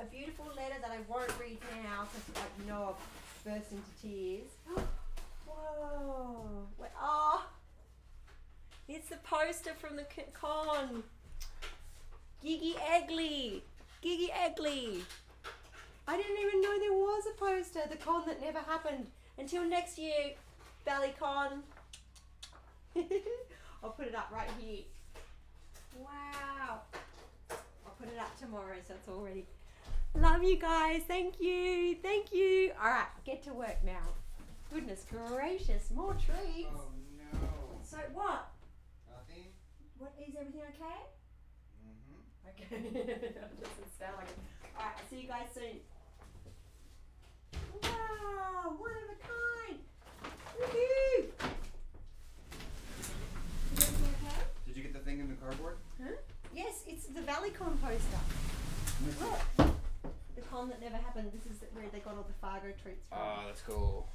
a 0.00 0.04
beautiful 0.10 0.46
letter 0.56 0.74
that 0.80 0.90
I 0.90 0.98
won't 1.08 1.32
read 1.40 1.58
now 1.82 2.04
because, 2.04 2.42
like, 2.42 2.52
you 2.60 2.70
know, 2.70 2.74
I'll 2.74 2.98
burst 3.44 3.72
into 3.72 3.82
tears. 4.02 4.50
Whoa. 5.46 6.66
Wait, 6.78 6.90
oh. 7.00 7.46
It's 8.88 9.08
the 9.08 9.16
poster 9.16 9.72
from 9.78 9.96
the 9.96 10.06
con. 10.32 11.02
Gigi 12.42 12.74
Edgley. 12.74 13.62
Gigi 14.02 14.30
Edgley. 14.30 15.02
I 16.08 16.16
didn't 16.16 16.38
even 16.38 16.60
know 16.60 16.78
there 16.78 16.92
was 16.92 17.24
a 17.26 17.38
poster. 17.38 17.80
The 17.90 17.96
con 17.96 18.24
that 18.26 18.40
never 18.40 18.60
happened. 18.60 19.06
Until 19.38 19.64
next 19.64 19.98
year, 19.98 20.34
ValleyCon. 20.86 21.60
I'll 23.82 23.90
put 23.90 24.06
it 24.06 24.14
up 24.14 24.30
right 24.32 24.48
here. 24.60 24.84
Wow. 25.98 26.80
I'll 27.50 27.94
put 27.98 28.08
it 28.08 28.18
up 28.18 28.38
tomorrow 28.38 28.76
so 28.86 28.94
it's 28.94 29.08
all 29.08 29.20
ready. 29.20 29.46
Love 30.14 30.42
you 30.42 30.56
guys. 30.56 31.02
Thank 31.06 31.40
you. 31.40 31.96
Thank 32.02 32.32
you. 32.32 32.72
All 32.82 32.88
right, 32.88 33.06
get 33.24 33.42
to 33.44 33.52
work 33.52 33.76
now. 33.84 34.02
Goodness 34.72 35.04
gracious, 35.10 35.90
more 35.94 36.14
treats. 36.14 36.68
Oh 36.72 36.88
no. 37.18 37.38
So 37.82 37.98
what? 38.14 38.48
Nothing. 39.10 39.44
What 39.98 40.14
is 40.18 40.34
everything 40.38 40.62
okay? 40.62 41.00
Mm-hmm. 41.84 42.48
Okay. 42.48 42.90
Doesn't 42.92 43.98
sound 43.98 44.16
like 44.16 44.28
it. 44.28 44.38
All 44.78 44.84
right, 44.86 44.94
see 45.10 45.20
you 45.20 45.28
guys 45.28 45.48
soon. 45.54 45.80
Wow, 48.26 48.74
one 48.78 48.90
of 48.90 49.08
a 49.10 49.16
kind. 49.22 49.78
Woohoo! 50.58 51.30
Did 54.66 54.76
you 54.76 54.82
get 54.82 54.92
the 54.92 55.00
thing 55.00 55.20
in 55.20 55.28
the 55.28 55.34
cardboard? 55.34 55.76
Huh? 56.02 56.16
Yes, 56.54 56.82
it's 56.88 57.06
the 57.06 57.20
ValleyCon 57.20 57.80
poster. 57.80 58.20
Look, 59.20 59.40
the 60.34 60.42
con 60.50 60.68
that 60.70 60.80
never 60.80 60.96
happened. 60.96 61.30
This 61.32 61.46
is 61.52 61.60
where 61.72 61.84
they 61.92 61.98
got 62.00 62.16
all 62.16 62.24
the 62.26 62.34
Fargo 62.40 62.72
treats 62.82 63.06
from. 63.08 63.18
Oh, 63.20 63.42
that's 63.46 63.62
cool. 63.62 64.08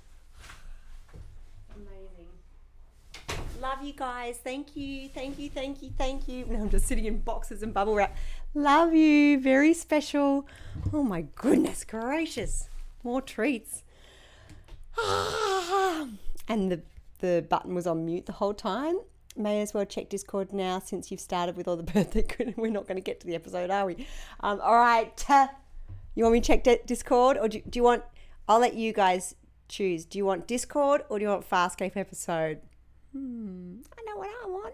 Amazing. 1.76 2.28
Love 3.62 3.84
you 3.84 3.94
guys. 3.94 4.40
Thank 4.44 4.76
you. 4.76 5.08
Thank 5.10 5.38
you. 5.38 5.50
Thank 5.50 5.84
you. 5.84 5.92
Thank 5.98 6.28
you. 6.28 6.46
Now 6.48 6.62
I'm 6.62 6.70
just 6.70 6.88
sitting 6.88 7.06
in 7.06 7.20
boxes 7.20 7.62
and 7.62 7.74
bubble 7.74 7.96
wrap. 7.96 8.18
Love 8.56 8.94
you. 8.94 9.40
Very 9.40 9.74
special. 9.74 10.48
Oh 10.92 11.04
my 11.04 11.26
goodness 11.36 11.84
gracious. 11.84 12.70
More 13.04 13.22
treats. 13.22 13.84
And 16.48 16.72
the 16.72 16.82
the 17.20 17.46
button 17.50 17.76
was 17.76 17.88
on 17.88 18.04
mute 18.06 18.26
the 18.26 18.34
whole 18.34 18.54
time. 18.54 18.98
May 19.38 19.62
as 19.62 19.74
well 19.74 19.86
check 19.86 20.10
Discord 20.10 20.52
now 20.52 20.80
since 20.80 21.12
you've 21.12 21.22
started 21.22 21.56
with 21.56 21.68
all 21.68 21.78
the 21.78 21.84
birthday. 21.94 22.26
We're 22.58 22.72
not 22.72 22.88
going 22.88 22.98
to 22.98 23.02
get 23.02 23.20
to 23.22 23.28
the 23.28 23.36
episode, 23.36 23.70
are 23.70 23.86
we? 23.86 24.08
Um, 24.42 24.60
all 24.60 24.76
right. 24.76 25.14
You 26.16 26.24
want 26.24 26.34
me 26.34 26.42
to 26.42 26.48
check 26.48 26.64
Di- 26.64 26.80
Discord, 26.86 27.38
or 27.38 27.48
do, 27.48 27.62
do 27.70 27.78
you 27.78 27.84
want? 27.84 28.04
I'll 28.50 28.60
let 28.60 28.74
you 28.74 28.92
guys 28.92 29.36
choose. 29.70 30.04
Do 30.04 30.18
you 30.18 30.26
want 30.26 30.48
Discord 30.48 31.04
or 31.10 31.18
do 31.18 31.24
you 31.24 31.30
want 31.30 31.50
Farscape 31.50 31.96
episode? 31.96 32.60
Hmm. 33.14 33.78
I 33.98 34.04
know 34.06 34.18
what 34.18 34.30
I 34.44 34.48
want. 34.48 34.74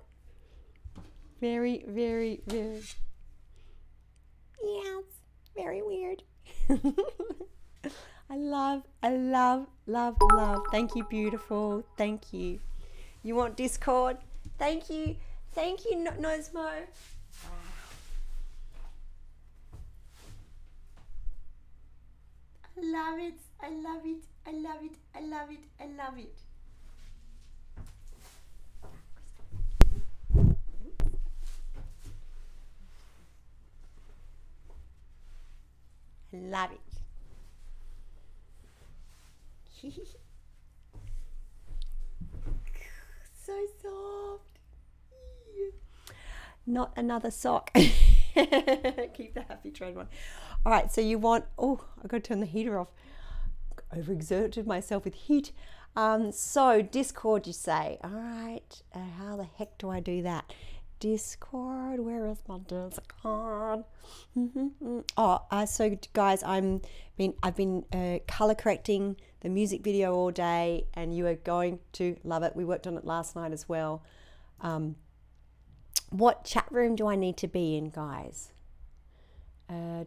Very, 1.40 1.84
very, 1.88 2.42
very. 2.48 2.82
Yeah, 4.64 5.00
very 5.56 5.82
weird. 5.84 6.24
I 8.30 8.36
love, 8.36 8.84
I 9.02 9.10
love, 9.16 9.68
love, 9.86 10.18
love. 10.34 10.64
Thank 10.72 10.96
you, 10.96 11.04
beautiful. 11.06 11.84
Thank 11.98 12.34
you. 12.34 12.60
You 13.24 13.36
want 13.36 13.56
Discord? 13.56 14.18
Thank 14.58 14.90
you. 14.90 15.16
Thank 15.54 15.86
you, 15.86 15.96
no- 16.04 16.12
Nosmo. 16.12 16.68
I 22.78 22.82
love 22.82 23.20
it. 23.20 23.40
I 23.62 23.70
love 23.70 24.06
it. 24.06 24.24
I 24.46 24.52
love 24.52 24.84
it. 24.84 24.98
I 25.16 25.22
love 25.22 25.52
it. 25.52 25.64
I 25.80 25.86
love 25.86 26.18
it. 26.20 26.38
I 36.34 36.38
love 36.38 36.72
it. 36.72 36.87
so 43.46 43.54
soft. 43.82 44.60
Not 46.66 46.92
another 46.98 47.32
sock. 47.32 47.72
Keep 47.74 47.94
the 48.36 49.44
happy 49.48 49.72
train 49.72 49.96
one. 49.96 50.08
All 50.66 50.72
right, 50.72 50.92
so 50.92 51.02
you 51.02 51.18
want, 51.18 51.46
oh, 51.58 51.80
I've 52.04 52.10
got 52.10 52.18
to 52.18 52.22
turn 52.28 52.42
the 52.42 52.46
heater 52.46 52.78
off. 52.78 52.90
Overexerted 53.96 54.66
myself 54.66 55.06
with 55.06 55.16
heat. 55.16 55.52
Um, 55.96 56.32
so, 56.32 56.82
Discord, 56.82 57.48
you 57.48 57.54
say. 57.54 57.98
All 58.04 58.10
right, 58.12 58.82
uh, 58.94 59.00
how 59.18 59.38
the 59.38 59.48
heck 59.58 59.78
do 59.78 59.90
I 59.90 60.02
do 60.02 60.22
that? 60.24 60.52
Discord, 61.00 62.00
where 62.00 62.26
is 62.26 62.40
my 62.48 62.58
Discord? 62.58 63.84
Mhm. 64.36 65.04
Oh, 65.16 65.42
uh, 65.52 65.66
so 65.68 65.96
guys, 66.14 66.42
I'm 66.42 66.82
been 67.18 67.36
I've 67.44 67.56
been 67.56 67.86
uh, 67.94 68.18
color 68.28 68.56
correcting 68.56 69.16
the 69.42 69.50
music 69.50 69.84
video 69.84 70.14
all 70.14 70.32
day, 70.32 70.86
and 70.94 71.16
you 71.16 71.28
are 71.28 71.36
going 71.36 71.80
to 71.94 72.18
love 72.24 72.44
it. 72.44 72.56
We 72.56 72.66
worked 72.66 72.88
on 72.88 72.98
it 72.98 73.06
last 73.06 73.36
night 73.36 73.52
as 73.52 73.70
well. 73.70 74.04
Um, 74.62 74.96
what 76.10 76.44
chat 76.44 76.66
room 76.72 76.96
do 76.96 77.08
I 77.08 77.16
need 77.16 77.38
to 77.38 77.48
be 77.48 77.76
in, 77.78 77.90
guys? 77.90 78.52
Uh, 79.70 80.06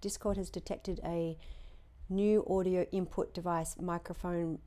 Discord 0.00 0.36
has 0.36 0.50
detected 0.50 1.00
a 1.04 1.36
new 2.08 2.44
audio 2.48 2.86
input 2.92 3.34
device 3.34 3.76
microphone. 3.80 4.58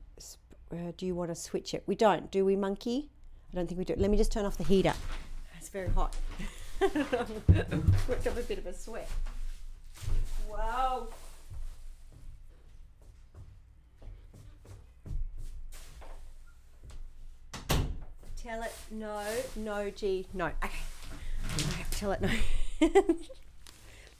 Uh, 0.72 0.92
do 0.96 1.06
you 1.06 1.14
want 1.14 1.30
to 1.30 1.34
switch 1.34 1.74
it? 1.74 1.82
We 1.86 1.94
don't, 1.94 2.30
do 2.30 2.44
we, 2.44 2.56
monkey? 2.56 3.10
I 3.52 3.56
don't 3.56 3.66
think 3.66 3.78
we 3.78 3.84
do. 3.84 3.94
Let 3.96 4.10
me 4.10 4.16
just 4.16 4.30
turn 4.30 4.44
off 4.44 4.56
the 4.56 4.64
heater. 4.64 4.92
It's 5.58 5.68
very 5.68 5.88
hot. 5.88 6.16
Worked 6.80 8.26
up 8.26 8.36
a 8.36 8.42
bit 8.42 8.58
of 8.58 8.66
a 8.66 8.74
sweat. 8.74 9.08
Wow. 10.48 11.08
Tell 18.42 18.62
it 18.62 18.72
no, 18.90 19.22
no, 19.56 19.90
G, 19.90 20.26
no. 20.32 20.46
Okay. 20.46 20.70
To 21.58 21.98
tell 21.98 22.12
it 22.12 22.20
no. 22.22 22.30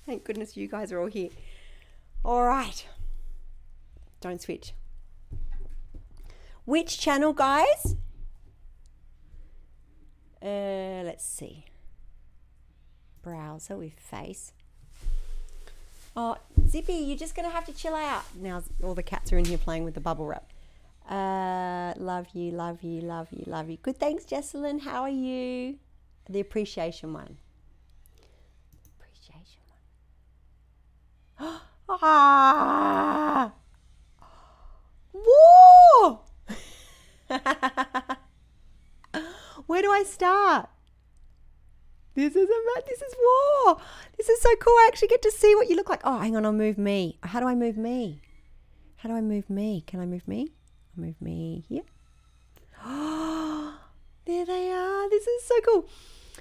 Thank 0.06 0.24
goodness 0.24 0.56
you 0.56 0.68
guys 0.68 0.92
are 0.92 1.00
all 1.00 1.06
here. 1.06 1.30
All 2.24 2.44
right. 2.44 2.86
Don't 4.20 4.40
switch. 4.40 4.74
Which 6.66 6.98
channel, 6.98 7.32
guys? 7.32 7.96
Uh, 10.42 11.02
let's 11.04 11.24
see. 11.24 11.64
Browser 13.22 13.76
with 13.76 13.98
face. 13.98 14.52
Oh, 16.14 16.36
Zippy, 16.68 16.94
you're 16.94 17.16
just 17.16 17.34
gonna 17.34 17.50
have 17.50 17.64
to 17.66 17.72
chill 17.72 17.94
out. 17.94 18.24
Now 18.34 18.62
all 18.82 18.94
the 18.94 19.02
cats 19.02 19.32
are 19.32 19.38
in 19.38 19.44
here 19.44 19.58
playing 19.58 19.84
with 19.84 19.94
the 19.94 20.00
bubble 20.00 20.26
wrap. 20.26 20.50
Uh, 21.10 21.92
love 21.96 22.28
you, 22.34 22.52
love 22.52 22.84
you, 22.84 23.00
love 23.00 23.26
you, 23.32 23.42
love 23.48 23.68
you. 23.68 23.76
Good, 23.78 23.98
thanks, 23.98 24.24
Jesselyn. 24.24 24.82
How 24.82 25.02
are 25.02 25.10
you? 25.10 25.78
The 26.28 26.38
appreciation 26.38 27.12
one. 27.12 27.36
Appreciation 28.96 29.62
one. 31.36 31.60
ah! 31.88 33.52
Whoa! 35.12 36.20
Where 39.66 39.82
do 39.82 39.90
I 39.90 40.04
start? 40.04 40.68
This 42.14 42.36
is 42.36 42.48
a 42.48 42.82
this 42.86 43.02
is 43.02 43.14
war. 43.64 43.78
This 44.16 44.28
is 44.28 44.40
so 44.40 44.54
cool. 44.60 44.74
I 44.74 44.86
actually 44.88 45.08
get 45.08 45.22
to 45.22 45.32
see 45.32 45.56
what 45.56 45.68
you 45.68 45.74
look 45.74 45.88
like. 45.88 46.02
Oh, 46.04 46.18
hang 46.18 46.36
on, 46.36 46.46
I'll 46.46 46.52
move 46.52 46.78
me. 46.78 47.18
How 47.24 47.40
do 47.40 47.48
I 47.48 47.56
move 47.56 47.76
me? 47.76 48.22
How 48.98 49.08
do 49.08 49.16
I 49.16 49.20
move 49.20 49.50
me? 49.50 49.82
Can 49.86 49.98
I 49.98 50.06
move 50.06 50.28
me? 50.28 50.52
Move 50.96 51.20
me 51.20 51.64
here. 51.68 51.82
Oh, 52.84 53.78
there 54.24 54.44
they 54.44 54.70
are. 54.70 55.10
This 55.10 55.26
is 55.26 55.44
so 55.44 55.60
cool. 55.60 55.88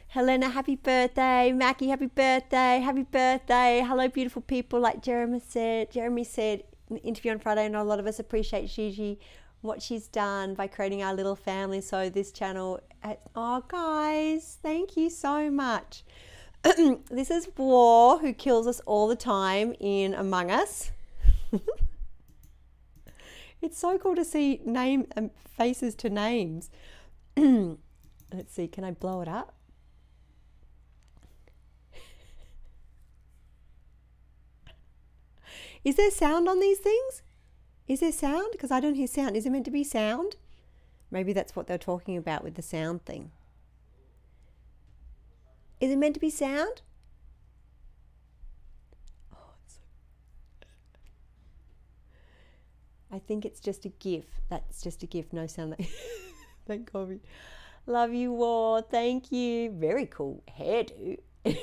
Helena, 0.07 0.49
happy 0.49 0.75
birthday. 0.75 1.51
Mackie, 1.51 1.89
happy 1.89 2.07
birthday. 2.07 2.79
Happy 2.79 3.03
birthday. 3.03 3.83
Hello, 3.85 4.07
beautiful 4.07 4.41
people. 4.41 4.79
Like 4.79 5.03
Jeremy 5.03 5.41
said, 5.45 5.91
Jeremy 5.91 6.23
said 6.23 6.63
in 6.89 6.95
the 6.95 7.01
interview 7.03 7.31
on 7.31 7.39
Friday, 7.39 7.65
and 7.65 7.75
a 7.75 7.83
lot 7.83 7.99
of 7.99 8.07
us 8.07 8.19
appreciate 8.19 8.67
Gigi 8.69 9.19
what 9.61 9.81
she's 9.81 10.07
done 10.07 10.53
by 10.53 10.67
creating 10.67 11.03
our 11.03 11.13
little 11.13 11.35
family. 11.35 11.81
So 11.81 12.09
this 12.09 12.31
channel, 12.31 12.79
oh 13.35 13.63
guys, 13.67 14.57
thank 14.61 14.95
you 14.97 15.09
so 15.09 15.51
much. 15.51 16.03
this 16.63 17.29
is 17.29 17.47
War, 17.57 18.19
who 18.19 18.33
kills 18.33 18.67
us 18.67 18.79
all 18.81 19.07
the 19.07 19.15
time 19.15 19.75
in 19.79 20.13
Among 20.13 20.51
Us. 20.51 20.91
it's 23.61 23.77
so 23.77 23.97
cool 23.97 24.15
to 24.15 24.25
see 24.25 24.61
name 24.65 25.07
um, 25.15 25.31
faces 25.45 25.95
to 25.95 26.09
names. 26.09 26.69
Let's 27.37 28.53
see, 28.53 28.67
can 28.67 28.83
I 28.83 28.91
blow 28.91 29.21
it 29.21 29.27
up? 29.27 29.53
Is 35.83 35.95
there 35.95 36.11
sound 36.11 36.47
on 36.49 36.59
these 36.59 36.79
things? 36.79 37.23
Is 37.87 38.01
there 38.01 38.11
sound? 38.11 38.49
Because 38.51 38.71
I 38.71 38.79
don't 38.79 38.95
hear 38.95 39.07
sound. 39.07 39.35
Is 39.35 39.45
it 39.45 39.51
meant 39.51 39.65
to 39.65 39.71
be 39.71 39.83
sound? 39.83 40.35
Maybe 41.09 41.33
that's 41.33 41.55
what 41.55 41.67
they're 41.67 41.77
talking 41.77 42.17
about 42.17 42.43
with 42.43 42.55
the 42.55 42.61
sound 42.61 43.05
thing. 43.05 43.31
Is 45.79 45.91
it 45.91 45.97
meant 45.97 46.13
to 46.15 46.19
be 46.19 46.29
sound? 46.29 46.81
I 53.11 53.19
think 53.19 53.45
it's 53.45 53.59
just 53.59 53.85
a 53.85 53.89
GIF. 53.89 54.25
That's 54.49 54.81
just 54.81 55.03
a 55.03 55.07
GIF, 55.07 55.33
no 55.33 55.47
sound. 55.47 55.75
Thank 56.67 56.91
God. 56.91 57.19
Love 57.87 58.13
you, 58.13 58.43
all. 58.43 58.81
Thank 58.81 59.31
you. 59.31 59.71
Very 59.71 60.05
cool 60.05 60.43
hairdo. 60.59 61.17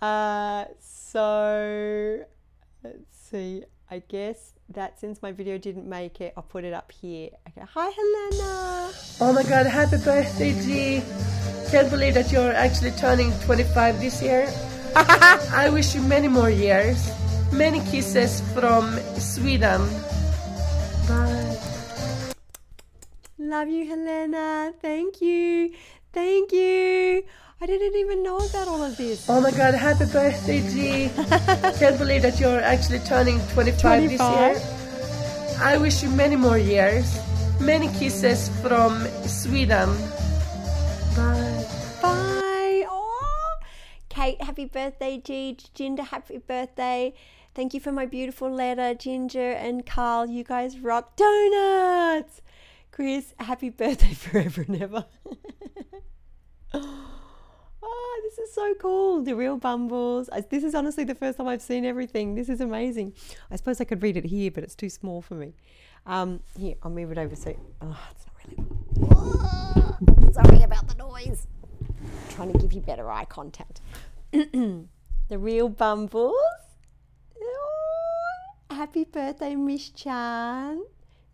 uh, 0.00 0.64
so 0.80 2.24
let's 2.82 3.16
see. 3.30 3.64
I 3.90 3.98
guess 4.00 4.54
that 4.70 4.98
since 4.98 5.22
my 5.22 5.32
video 5.32 5.58
didn't 5.58 5.86
make 5.86 6.20
it, 6.20 6.32
I'll 6.36 6.42
put 6.42 6.64
it 6.64 6.72
up 6.72 6.90
here. 6.90 7.28
Okay. 7.48 7.66
Hi, 7.74 7.90
Helena. 7.90 8.92
Oh 9.20 9.32
my 9.34 9.42
God! 9.42 9.66
Happy 9.66 9.98
birthday, 9.98 10.52
G. 10.62 11.02
Can't 11.70 11.90
believe 11.90 12.14
that 12.14 12.32
you're 12.32 12.52
actually 12.52 12.92
turning 12.92 13.32
25 13.40 14.00
this 14.00 14.22
year. 14.22 14.50
I 14.96 15.68
wish 15.70 15.94
you 15.94 16.00
many 16.00 16.26
more 16.26 16.50
years. 16.50 17.10
Many 17.52 17.80
kisses 17.90 18.40
from 18.52 18.98
Sweden. 19.18 19.80
Bye. 21.08 21.56
Love 23.38 23.68
you, 23.68 23.86
Helena. 23.86 24.72
Thank 24.80 25.20
you. 25.20 25.72
Thank 26.12 26.52
you. 26.52 27.22
I 27.60 27.66
didn't 27.66 27.96
even 27.96 28.22
know 28.22 28.36
about 28.36 28.68
all 28.68 28.82
of 28.82 28.96
this. 28.96 29.28
Oh 29.28 29.40
my 29.40 29.50
god, 29.50 29.74
happy 29.74 30.04
birthday, 30.04 30.60
G. 30.68 31.10
Can't 31.78 31.98
believe 31.98 32.22
that 32.22 32.38
you're 32.38 32.60
actually 32.60 32.98
turning 33.00 33.40
25, 33.54 33.80
25, 33.80 34.10
this 34.10 34.20
year. 34.20 35.58
I 35.60 35.78
wish 35.78 36.02
you 36.02 36.10
many 36.10 36.36
more 36.36 36.58
years. 36.58 37.18
Many 37.60 37.88
kisses 37.88 38.50
from 38.60 39.06
Sweden. 39.24 39.88
Bye. 41.16 41.64
Bye. 42.02 42.84
Oh. 42.90 43.56
Kate, 44.10 44.40
happy 44.42 44.66
birthday, 44.66 45.22
G. 45.24 45.56
Ginger, 45.74 46.02
happy 46.02 46.38
birthday. 46.38 47.14
Thank 47.56 47.72
you 47.72 47.80
for 47.80 47.90
my 47.90 48.04
beautiful 48.04 48.50
letter, 48.50 48.92
Ginger 48.92 49.52
and 49.52 49.86
Carl. 49.86 50.26
You 50.26 50.44
guys 50.44 50.78
rock 50.78 51.16
donuts. 51.16 52.42
Chris, 52.90 53.32
happy 53.38 53.70
birthday 53.70 54.12
forever 54.14 54.66
and 54.68 54.82
ever. 54.82 55.06
Oh, 57.88 58.20
this 58.24 58.38
is 58.38 58.52
so 58.52 58.74
cool. 58.74 59.22
The 59.22 59.36
real 59.36 59.56
Bumbles. 59.56 60.28
This 60.50 60.64
is 60.64 60.74
honestly 60.74 61.04
the 61.04 61.14
first 61.14 61.38
time 61.38 61.46
I've 61.46 61.62
seen 61.62 61.84
everything. 61.84 62.34
This 62.34 62.48
is 62.48 62.60
amazing. 62.60 63.14
I 63.50 63.54
suppose 63.56 63.80
I 63.80 63.84
could 63.84 64.02
read 64.02 64.16
it 64.16 64.24
here, 64.24 64.50
but 64.50 64.64
it's 64.64 64.74
too 64.74 64.90
small 64.90 65.22
for 65.22 65.34
me. 65.34 65.54
Um, 66.04 66.40
here, 66.58 66.74
I'll 66.82 66.90
move 66.90 67.12
it 67.12 67.18
over 67.18 67.36
so. 67.36 67.54
Oh, 67.80 67.98
it's 68.10 68.26
not 68.26 68.34
really. 68.44 69.12
Oh, 69.12 70.32
sorry 70.32 70.64
about 70.64 70.88
the 70.88 70.94
noise. 70.96 71.46
I'm 71.80 72.34
trying 72.34 72.52
to 72.52 72.58
give 72.58 72.72
you 72.72 72.80
better 72.80 73.08
eye 73.08 73.26
contact. 73.26 73.80
the 74.32 74.88
real 75.30 75.68
Bumbles. 75.68 76.34
Happy 78.70 79.04
birthday, 79.04 79.54
Miss 79.54 79.90
Chan. 79.90 80.82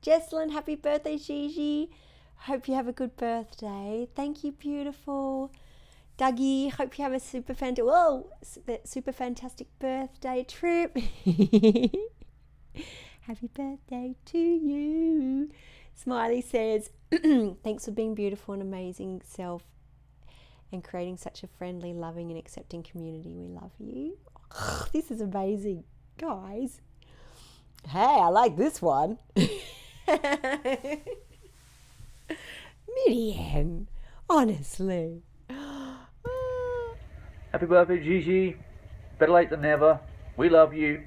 Jesslyn, 0.02 0.50
happy 0.52 0.74
birthday, 0.74 1.16
Gigi. 1.16 1.90
Hope 2.36 2.68
you 2.68 2.74
have 2.74 2.88
a 2.88 2.92
good 2.92 3.16
birthday. 3.16 4.08
Thank 4.14 4.44
you, 4.44 4.52
beautiful. 4.52 5.50
Dougie, 6.18 6.70
hope 6.70 6.98
you 6.98 7.04
have 7.04 7.12
a 7.12 7.20
super 7.20 7.54
fantastic, 7.54 7.84
whoa, 7.84 8.30
super 8.84 9.12
fantastic 9.12 9.66
birthday 9.78 10.44
trip. 10.44 10.96
Happy 13.22 13.48
birthday 13.54 14.14
to 14.26 14.38
you. 14.38 15.50
Smiley 15.94 16.42
says, 16.42 16.90
thanks 17.64 17.84
for 17.86 17.92
being 17.92 18.14
beautiful 18.14 18.52
and 18.54 18.62
amazing 18.62 19.22
self 19.24 19.62
and 20.70 20.84
creating 20.84 21.16
such 21.16 21.42
a 21.42 21.46
friendly, 21.46 21.94
loving, 21.94 22.30
and 22.30 22.38
accepting 22.38 22.82
community. 22.82 23.34
We 23.34 23.46
love 23.46 23.72
you. 23.78 24.18
this 24.92 25.10
is 25.10 25.20
amazing, 25.20 25.84
guys. 26.18 26.80
Hey, 27.88 27.98
I 27.98 28.28
like 28.28 28.56
this 28.56 28.80
one. 28.80 29.18
Midian, 33.06 33.88
honestly. 34.28 35.22
Happy 37.52 37.66
birthday, 37.66 38.02
Gigi. 38.02 38.56
Better 39.18 39.32
late 39.32 39.50
than 39.50 39.60
never. 39.60 40.00
We 40.36 40.48
love 40.48 40.72
you. 40.72 41.02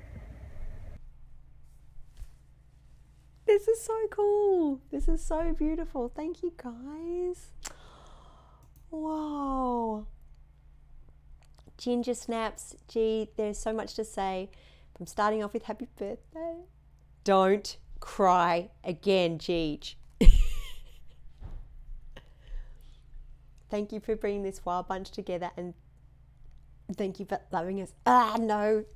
This 3.45 3.67
is 3.67 3.81
so 3.81 3.95
cool. 4.09 4.81
This 4.91 5.07
is 5.07 5.23
so 5.23 5.53
beautiful. 5.53 6.11
Thank 6.15 6.43
you, 6.43 6.53
guys. 6.57 7.51
Wow. 8.91 10.07
Ginger 11.77 12.13
snaps. 12.13 12.75
Gee, 12.87 13.29
there's 13.37 13.57
so 13.57 13.73
much 13.73 13.95
to 13.95 14.03
say. 14.03 14.49
From 14.95 15.05
starting 15.05 15.43
off 15.43 15.53
with 15.53 15.63
happy 15.63 15.87
birthday. 15.97 16.63
Don't 17.23 17.77
cry 17.99 18.69
again, 18.83 19.39
Gigi. 19.39 19.97
Thank 23.69 23.91
you 23.91 23.99
for 23.99 24.15
bringing 24.15 24.43
this 24.43 24.63
wild 24.63 24.87
bunch 24.87 25.11
together 25.11 25.51
and 25.57 25.73
Thank 26.93 27.19
you 27.19 27.25
for 27.25 27.39
loving 27.51 27.81
us. 27.81 27.93
Ah, 28.05 28.37
no. 28.39 28.85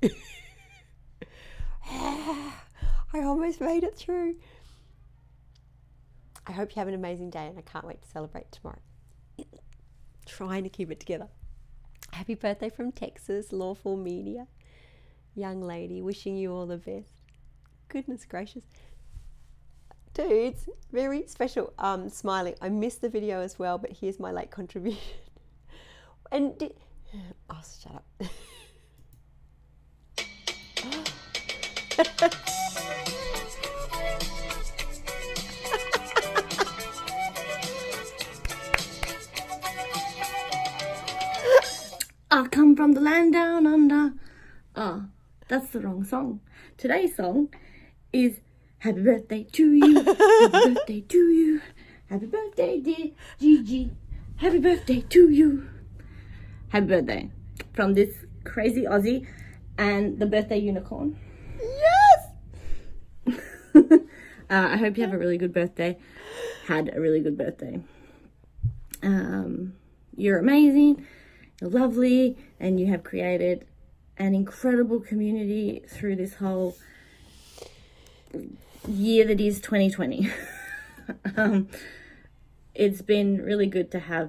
I 1.90 2.52
almost 3.14 3.60
made 3.60 3.82
it 3.82 3.96
through. 3.96 4.36
I 6.46 6.52
hope 6.52 6.74
you 6.74 6.80
have 6.80 6.88
an 6.88 6.94
amazing 6.94 7.30
day 7.30 7.46
and 7.46 7.58
I 7.58 7.62
can't 7.62 7.84
wait 7.84 8.00
to 8.02 8.08
celebrate 8.08 8.52
tomorrow. 8.52 8.78
Trying 10.24 10.62
to 10.64 10.70
keep 10.70 10.90
it 10.90 11.00
together. 11.00 11.28
Happy 12.12 12.34
birthday 12.34 12.70
from 12.70 12.92
Texas, 12.92 13.52
Lawful 13.52 13.96
Media. 13.96 14.46
Young 15.34 15.62
lady, 15.62 16.02
wishing 16.02 16.36
you 16.36 16.52
all 16.52 16.66
the 16.66 16.76
best. 16.76 17.08
Goodness 17.88 18.24
gracious. 18.24 18.62
Dudes, 20.12 20.68
very 20.92 21.26
special. 21.26 21.72
Um, 21.78 22.08
smiling. 22.08 22.54
I 22.60 22.68
missed 22.68 23.00
the 23.00 23.08
video 23.08 23.40
as 23.40 23.58
well, 23.58 23.78
but 23.78 23.92
here's 23.92 24.18
my 24.18 24.32
late 24.32 24.50
contribution. 24.58 25.00
and 26.32 26.58
did, 26.58 26.74
Oh, 27.48 27.60
shut 27.82 27.94
up. 27.94 28.04
I 42.32 42.46
come 42.48 42.76
from 42.76 42.92
the 42.92 43.00
land 43.00 43.32
down 43.32 43.66
under. 43.66 44.12
Ah, 44.76 45.02
oh, 45.02 45.04
that's 45.50 45.70
the 45.70 45.80
wrong 45.80 46.04
song. 46.04 46.40
Today's 46.78 47.14
song 47.16 47.52
is 48.12 48.40
Happy 48.78 49.02
Birthday 49.02 49.42
to 49.52 49.72
you. 49.72 50.02
Happy 50.04 50.74
birthday 50.74 51.00
to 51.02 51.18
you. 51.18 51.60
Happy 52.08 52.26
birthday, 52.26 52.80
dear 52.80 53.10
Gigi. 53.38 53.90
Happy 54.36 54.58
birthday 54.58 55.00
to 55.02 55.28
you 55.28 55.68
happy 56.70 56.86
birthday 56.86 57.28
from 57.72 57.94
this 57.94 58.14
crazy 58.44 58.84
Aussie 58.84 59.26
and 59.76 60.18
the 60.18 60.26
birthday 60.26 60.58
unicorn. 60.58 61.18
Yes! 61.60 63.36
uh, 63.74 63.98
I 64.48 64.76
hope 64.76 64.96
you 64.96 65.04
have 65.04 65.12
a 65.12 65.18
really 65.18 65.36
good 65.36 65.52
birthday. 65.52 65.98
Had 66.66 66.94
a 66.94 67.00
really 67.00 67.20
good 67.20 67.36
birthday. 67.36 67.80
Um, 69.02 69.74
you're 70.16 70.38
amazing, 70.38 71.06
you're 71.60 71.70
lovely, 71.70 72.38
and 72.60 72.78
you 72.78 72.86
have 72.86 73.02
created 73.02 73.66
an 74.20 74.34
incredible 74.34 75.00
community 75.00 75.82
through 75.88 76.14
this 76.14 76.34
whole 76.34 76.76
year 78.86 79.26
that 79.26 79.40
is 79.40 79.60
2020. 79.60 80.30
um, 81.36 81.68
it's 82.74 83.00
been 83.00 83.38
really 83.42 83.66
good 83.66 83.90
to 83.90 83.98
have 83.98 84.28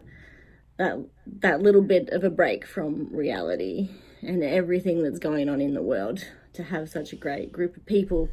that 0.78 0.98
that 1.26 1.62
little 1.62 1.82
bit 1.82 2.10
of 2.10 2.24
a 2.24 2.30
break 2.30 2.66
from 2.66 3.14
reality 3.14 3.89
and 4.22 4.42
everything 4.42 5.04
that's 5.04 5.20
going 5.20 5.50
on 5.50 5.60
in 5.60 5.74
the 5.74 5.82
world 5.82 6.26
to 6.54 6.64
have 6.64 6.89
such 6.89 7.12
a 7.12 7.18
great 7.18 7.52
group 7.52 7.76
of 7.76 7.86
people 7.86 8.30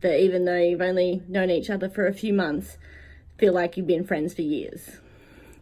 that 0.00 0.18
even 0.18 0.46
though 0.46 0.56
you've 0.56 0.80
only 0.80 1.22
known 1.28 1.50
each 1.50 1.68
other 1.68 1.88
for 1.90 2.06
a 2.06 2.14
few 2.14 2.32
months, 2.32 2.78
feel 3.36 3.52
like 3.52 3.76
you've 3.76 3.86
been 3.86 4.06
friends 4.06 4.32
for 4.32 4.42
years. 4.42 5.00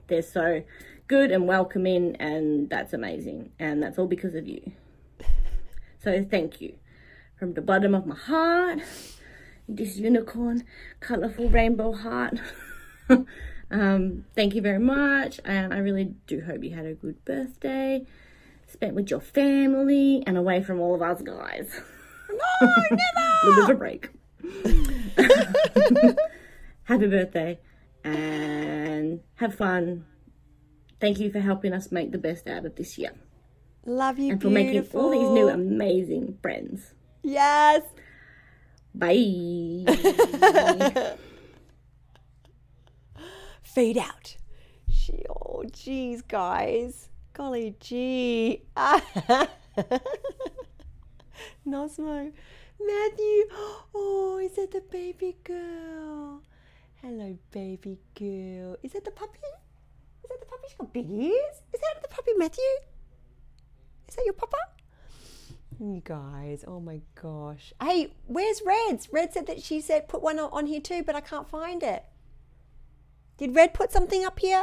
They're 0.07 0.22
so 0.22 0.62
good 1.09 1.32
and 1.32 1.49
welcoming, 1.49 2.14
and 2.16 2.70
that's 2.70 2.93
amazing. 2.93 3.51
And 3.59 3.82
that's 3.82 3.99
all 3.99 4.07
because 4.07 4.34
of 4.34 4.47
you. 4.47 4.72
So 6.03 6.24
thank 6.28 6.61
you 6.61 6.74
from 7.38 7.55
the 7.55 7.62
bottom 7.62 7.94
of 7.94 8.07
my 8.07 8.16
heart. 8.16 8.80
This 9.68 9.96
unicorn, 9.96 10.64
colorful 10.98 11.48
rainbow 11.48 11.92
heart. 11.92 12.40
um, 13.70 14.24
thank 14.34 14.57
you 14.57 14.62
very 14.62 14.80
much, 14.80 15.38
and 15.44 15.72
I 15.72 15.78
really 15.78 16.16
do 16.26 16.40
hope 16.40 16.64
you 16.64 16.74
had 16.74 16.86
a 16.86 16.94
good 16.94 17.24
birthday, 17.24 18.05
spent 18.66 18.94
with 18.94 19.11
your 19.11 19.20
family, 19.20 20.24
and 20.26 20.36
away 20.36 20.61
from 20.62 20.80
all 20.80 20.94
of 20.94 21.03
us 21.03 21.22
guys. 21.22 21.80
No, 22.32 22.66
never. 22.90 23.00
a 23.42 23.46
little 23.46 23.55
bit 23.55 23.64
of 23.64 23.70
a 23.70 23.78
break. 23.78 24.09
Happy 26.84 27.07
birthday, 27.07 27.59
and 28.03 29.20
have 29.34 29.55
fun. 29.55 30.07
Thank 30.98 31.20
you 31.20 31.30
for 31.30 31.40
helping 31.40 31.74
us 31.74 31.92
make 31.92 32.11
the 32.11 32.16
best 32.16 32.48
out 32.48 32.64
of 32.64 32.76
this 32.76 32.96
year. 32.96 33.12
Love 33.85 34.18
you, 34.18 34.33
and 34.33 34.43
for 34.43 34.49
making 34.49 34.87
all 34.95 35.11
these 35.11 35.28
new 35.30 35.49
amazing 35.49 36.39
friends. 36.41 36.95
Yes. 37.22 37.83
Bye. 38.95 39.85
Fade 43.62 43.99
out. 43.99 44.37
She, 44.89 45.24
oh, 45.28 45.64
jeez, 45.66 46.26
guys. 46.26 47.09
Golly 47.33 47.74
gee. 47.80 48.62
Nosmo. 51.66 52.33
Matthew. 52.87 53.45
Oh, 53.95 54.39
is 54.43 54.57
that 54.57 54.70
the 54.70 54.83
baby 54.91 55.37
girl? 55.43 56.43
Hello, 57.01 57.37
baby 57.51 57.99
girl. 58.14 58.76
Is 58.83 58.93
that 58.93 59.05
the 59.05 59.11
puppy? 59.11 59.39
Is 60.22 60.28
that 60.28 60.39
the 60.41 60.47
puppy? 60.47 60.68
She's 60.68 60.76
got 60.76 60.93
big 60.93 61.11
ears. 61.11 61.62
Is 61.72 61.80
that 61.80 62.03
the 62.03 62.09
puppy, 62.09 62.33
Matthew? 62.37 62.91
Is 64.12 64.16
that 64.16 64.26
your 64.26 64.34
papa? 64.34 64.58
You 65.80 66.02
guys, 66.04 66.66
oh 66.68 66.80
my 66.80 67.00
gosh. 67.14 67.72
Hey, 67.80 68.12
where's 68.26 68.60
Red's? 68.62 69.10
Red 69.10 69.32
said 69.32 69.46
that 69.46 69.62
she 69.62 69.80
said 69.80 70.06
put 70.06 70.20
one 70.20 70.38
on- 70.38 70.66
here 70.66 70.82
too, 70.82 71.02
but 71.02 71.14
I 71.14 71.22
can't 71.22 71.48
find 71.48 71.82
it. 71.82 72.04
Did 73.38 73.56
Red 73.56 73.72
put 73.72 73.90
something 73.90 74.22
up 74.22 74.38
here? 74.38 74.62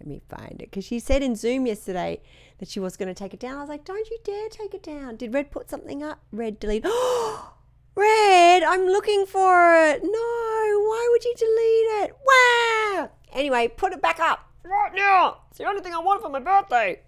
Let 0.00 0.06
me 0.06 0.22
find 0.30 0.62
it. 0.62 0.70
Because 0.70 0.86
she 0.86 0.98
said 0.98 1.22
in 1.22 1.36
Zoom 1.36 1.66
yesterday 1.66 2.22
that 2.56 2.70
she 2.70 2.80
was 2.80 2.96
going 2.96 3.08
to 3.08 3.14
take 3.14 3.34
it 3.34 3.40
down. 3.40 3.58
I 3.58 3.60
was 3.60 3.68
like, 3.68 3.84
don't 3.84 4.08
you 4.08 4.18
dare 4.24 4.48
take 4.48 4.72
it 4.72 4.82
down. 4.82 5.16
Did 5.16 5.34
Red 5.34 5.50
put 5.50 5.68
something 5.68 6.02
up? 6.02 6.22
Red 6.32 6.58
delete. 6.58 6.84
Red, 7.94 8.62
I'm 8.62 8.86
looking 8.86 9.26
for 9.26 9.76
it. 9.76 10.02
No, 10.02 10.10
why 10.10 11.08
would 11.10 11.22
you 11.22 11.34
delete 11.36 12.08
it? 12.08 12.16
Wow. 12.26 13.10
Anyway, 13.34 13.68
put 13.68 13.92
it 13.92 14.00
back 14.00 14.20
up 14.20 14.48
right 14.64 14.94
now. 14.94 15.42
It's 15.50 15.58
the 15.58 15.66
only 15.66 15.82
thing 15.82 15.92
I 15.92 15.98
want 15.98 16.22
for 16.22 16.30
my 16.30 16.40
birthday. 16.40 17.02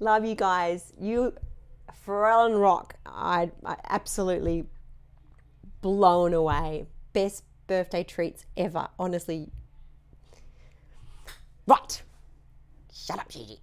Love 0.00 0.24
you 0.24 0.34
guys. 0.34 0.92
You, 0.98 1.34
Pharrell 2.06 2.46
and 2.46 2.58
Rock, 2.60 2.96
I, 3.04 3.50
I 3.64 3.76
absolutely 3.88 4.64
blown 5.82 6.32
away. 6.32 6.86
Best 7.12 7.44
birthday 7.66 8.02
treats 8.02 8.46
ever. 8.56 8.88
Honestly. 8.98 9.50
Right. 11.66 12.02
Shut 12.92 13.18
up, 13.18 13.28
Gigi. 13.28 13.60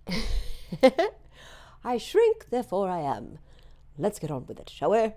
I 1.83 1.97
shrink, 1.97 2.49
therefore 2.49 2.89
I 2.89 2.99
am. 3.01 3.39
Let's 3.97 4.19
get 4.19 4.29
on 4.29 4.45
with 4.45 4.59
it, 4.59 4.69
shall 4.69 4.91
we? 4.91 5.13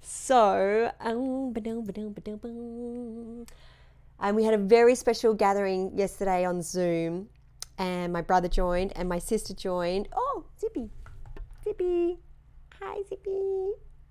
So, 0.00 0.90
um, 1.00 1.54
and 4.20 4.36
we 4.36 4.44
had 4.44 4.54
a 4.54 4.58
very 4.58 4.94
special 4.94 5.34
gathering 5.34 5.96
yesterday 5.96 6.44
on 6.44 6.62
Zoom, 6.62 7.28
and 7.78 8.12
my 8.12 8.20
brother 8.20 8.48
joined, 8.48 8.92
and 8.96 9.08
my 9.08 9.18
sister 9.18 9.54
joined. 9.54 10.08
Oh, 10.14 10.44
Zippy, 10.60 10.90
Zippy, 11.64 12.18
hi 12.80 13.02
Zippy, 13.08 13.70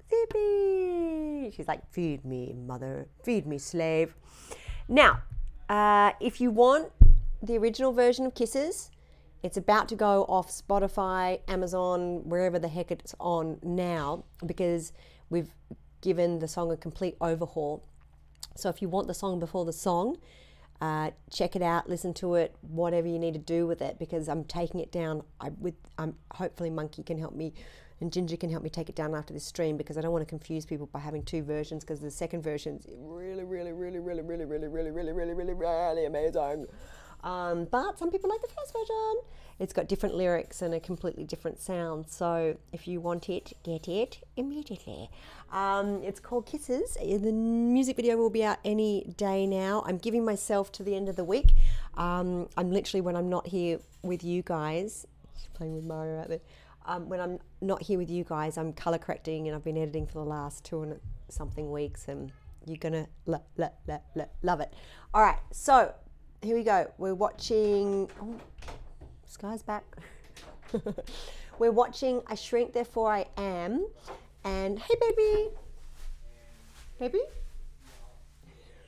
Zippy. 0.10 1.52
She's 1.56 1.68
like, 1.68 1.92
feed 1.92 2.26
me, 2.26 2.54
mother, 2.54 3.08
feed 3.24 3.46
me, 3.46 3.58
slave. 3.58 4.16
Now, 4.88 5.22
uh, 5.70 6.14
if 6.20 6.40
you 6.40 6.50
want 6.50 6.92
the 7.44 7.58
original 7.58 7.92
version 7.92 8.26
of 8.26 8.34
Kisses, 8.34 8.90
it's 9.44 9.58
about 9.58 9.88
to 9.90 9.96
go 9.96 10.24
off 10.24 10.50
Spotify, 10.50 11.42
Amazon, 11.48 12.28
wherever 12.28 12.58
the 12.58 12.68
heck 12.68 12.90
it's 12.90 13.14
on 13.20 13.60
now, 13.62 14.24
because 14.46 14.94
we've 15.30 15.52
given 16.02 16.40
the 16.40 16.48
song 16.48 16.72
a 16.72 16.78
complete 16.78 17.16
overhaul. 17.22 17.84
So 18.56 18.70
if 18.70 18.82
you 18.82 18.90
want 18.90 19.08
the 19.08 19.14
song 19.14 19.40
before 19.40 19.66
the 19.66 19.74
song, 19.74 20.18
uh, 20.80 21.12
check 21.32 21.56
it 21.56 21.62
out, 21.62 21.90
listen 21.90 22.14
to 22.16 22.36
it, 22.36 22.56
whatever 22.62 23.08
you 23.08 23.18
need 23.18 23.34
to 23.34 23.40
do 23.40 23.66
with 23.66 23.82
it, 23.82 23.98
because 23.98 24.30
I'm 24.30 24.44
taking 24.44 24.80
it 24.80 24.92
down. 24.92 25.24
I 25.42 25.50
with 25.60 25.76
um, 25.98 26.16
hopefully 26.34 26.70
Monkey 26.70 27.04
can 27.04 27.18
help 27.18 27.34
me, 27.34 27.54
and 28.00 28.14
Ginger 28.14 28.38
can 28.38 28.50
help 28.50 28.64
me 28.64 28.70
take 28.70 28.90
it 28.90 28.96
down 28.96 29.16
after 29.16 29.34
this 29.34 29.44
stream 29.44 29.76
because 29.76 29.98
I 29.98 30.02
don't 30.02 30.12
want 30.12 30.22
to 30.22 30.30
confuse 30.30 30.66
people 30.66 30.88
by 30.88 31.00
having 31.00 31.24
two 31.24 31.42
versions 31.42 31.84
because 31.84 32.00
the 32.00 32.12
second 32.12 32.44
version's 32.44 32.86
really, 32.90 33.44
really, 33.44 33.72
really, 33.72 34.00
really, 34.00 34.24
really, 34.24 34.46
really, 34.46 34.68
really, 34.68 34.92
really, 34.92 35.12
really, 35.12 35.34
really, 35.34 35.54
really 35.54 36.06
amazing. 36.06 36.68
Um, 37.24 37.66
but 37.66 37.98
some 37.98 38.12
people 38.12 38.30
like 38.30 38.42
the 38.42 38.48
first 38.48 38.74
version. 38.74 39.16
It's 39.60 39.74
got 39.74 39.88
different 39.88 40.16
lyrics 40.16 40.62
and 40.62 40.74
a 40.74 40.80
completely 40.80 41.24
different 41.24 41.60
sound. 41.60 42.10
So 42.10 42.58
if 42.72 42.88
you 42.88 43.02
want 43.02 43.28
it, 43.28 43.54
get 43.64 43.88
it 43.88 44.20
immediately. 44.36 45.10
Um, 45.52 46.04
it's 46.04 46.20
called 46.20 46.46
Kisses. 46.46 46.96
The 46.96 47.32
music 47.32 47.96
video 47.96 48.18
will 48.18 48.30
be 48.30 48.44
out 48.44 48.60
any 48.64 49.14
day 49.18 49.48
now. 49.48 49.84
I'm 49.88 49.98
giving 49.98 50.24
myself 50.24 50.72
to 50.74 50.84
the 50.84 50.96
end 50.96 51.10
of 51.10 51.16
the 51.16 51.24
week. 51.24 51.54
Um, 51.96 52.50
I'm 52.56 52.72
literally, 52.72 53.02
when 53.02 53.16
I'm 53.16 53.30
not 53.30 53.48
here 53.48 53.80
with 54.04 54.24
you 54.24 54.44
guys, 54.44 55.08
playing 55.56 55.74
with 55.74 55.86
Mario 55.86 56.22
out 56.22 56.30
there. 56.30 56.42
Um, 56.86 57.10
when 57.10 57.20
I'm 57.20 57.40
not 57.60 57.82
here 57.82 57.98
with 57.98 58.10
you 58.10 58.24
guys, 58.24 58.58
I'm 58.58 58.72
color 58.72 58.98
correcting 58.98 59.48
and 59.48 59.56
I've 59.56 59.64
been 59.64 59.78
editing 59.78 60.06
for 60.06 60.20
the 60.20 60.30
last 60.30 60.64
two 60.64 60.84
and 60.84 61.00
something 61.30 61.72
weeks, 61.72 62.08
and 62.08 62.32
you're 62.66 62.78
gonna 62.78 63.08
lo- 63.26 63.44
lo- 63.58 63.74
lo- 63.88 64.30
love 64.42 64.62
it. 64.62 64.74
All 65.14 65.22
right, 65.22 65.40
so 65.52 65.94
here 66.42 66.56
we 66.56 66.64
go. 66.64 66.92
We're 66.98 67.16
watching. 67.16 68.10
Oh, 68.22 68.36
Sky's 69.26 69.64
back. 69.64 69.84
We're 71.60 71.72
watching 71.72 72.22
I 72.28 72.36
Shrink 72.36 72.74
Therefore 72.74 73.12
I 73.12 73.26
Am. 73.38 73.88
And 74.44 74.80
hey, 74.80 74.96
baby. 75.00 75.50
Baby? 77.00 77.22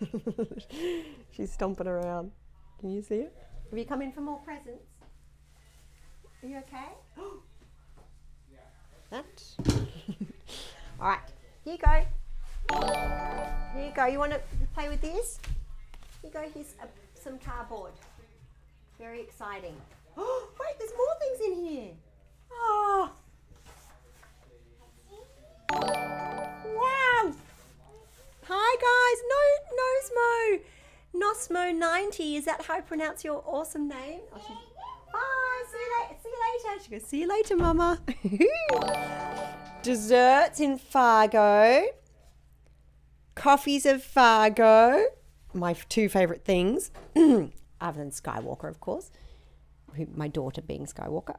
She's 1.31 1.51
stomping 1.51 1.87
around. 1.87 2.31
Can 2.79 2.91
you 2.91 3.01
see 3.01 3.15
it? 3.15 3.35
Have 3.69 3.77
you 3.77 3.85
come 3.85 4.01
in 4.01 4.11
for 4.11 4.21
more 4.21 4.39
presents? 4.39 4.85
Are 6.41 6.47
you 6.47 6.57
okay? 6.57 6.87
that. 9.09 9.43
All 11.01 11.09
right. 11.09 11.19
Here 11.63 11.73
you 11.73 11.79
go. 11.79 12.05
Here 13.73 13.85
you 13.85 13.91
go. 13.95 14.05
You 14.05 14.19
want 14.19 14.33
to 14.33 14.41
play 14.73 14.89
with 14.89 15.01
this? 15.01 15.39
Here 16.21 16.29
you 16.29 16.31
go. 16.31 16.49
Here's 16.53 16.75
a, 16.81 16.87
some 17.29 17.37
cardboard. 17.37 17.91
Very 18.97 19.21
exciting. 19.21 19.75
Oh, 20.17 20.49
wait, 20.59 20.79
there's 20.79 20.91
more 20.97 21.15
things 21.21 21.39
in 21.59 21.65
here. 21.65 21.91
Oh. 22.51 23.11
Wow. 25.71 27.33
Hi, 28.47 28.75
guys. 28.87 29.19
No, 29.29 29.41
Nosmo. 29.79 30.61
Nosmo 31.13 31.77
90. 31.77 32.35
Is 32.37 32.45
that 32.45 32.63
how 32.63 32.75
I 32.75 32.81
pronounce 32.81 33.23
your 33.23 33.43
awesome 33.45 33.87
name? 33.87 34.21
Oh, 34.33 34.37
she's- 34.39 34.57
Bye. 35.13 35.63
See 35.71 35.77
you, 35.77 35.89
later. 36.01 36.15
see 36.23 36.29
you 36.29 36.69
later. 36.69 36.83
She 36.83 36.89
goes, 36.91 37.03
see 37.03 37.19
you 37.21 37.27
later, 37.27 37.55
Mama. 37.55 37.99
Desserts 39.83 40.59
in 40.59 40.79
Fargo. 40.79 41.85
Coffees 43.35 43.85
of 43.85 44.03
Fargo. 44.03 45.05
My 45.53 45.73
two 45.73 46.09
favourite 46.09 46.43
things. 46.43 46.91
Other 47.15 47.99
than 47.99 48.11
Skywalker, 48.11 48.69
of 48.69 48.79
course 48.79 49.11
who, 49.95 50.07
my 50.15 50.27
daughter 50.27 50.61
being 50.61 50.85
Skywalker. 50.85 51.37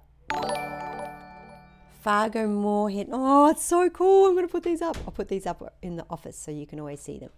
Fargo 2.02 2.46
Moorhead. 2.46 3.08
Oh, 3.12 3.50
it's 3.50 3.64
so 3.64 3.90
cool. 3.90 4.26
I'm 4.26 4.34
going 4.34 4.46
to 4.46 4.52
put 4.52 4.62
these 4.62 4.80
up. 4.80 4.96
I'll 5.06 5.12
put 5.12 5.28
these 5.28 5.46
up 5.46 5.74
in 5.82 5.96
the 5.96 6.06
office 6.08 6.36
so 6.36 6.50
you 6.50 6.66
can 6.66 6.80
always 6.80 7.00
see 7.00 7.18
them. 7.18 7.30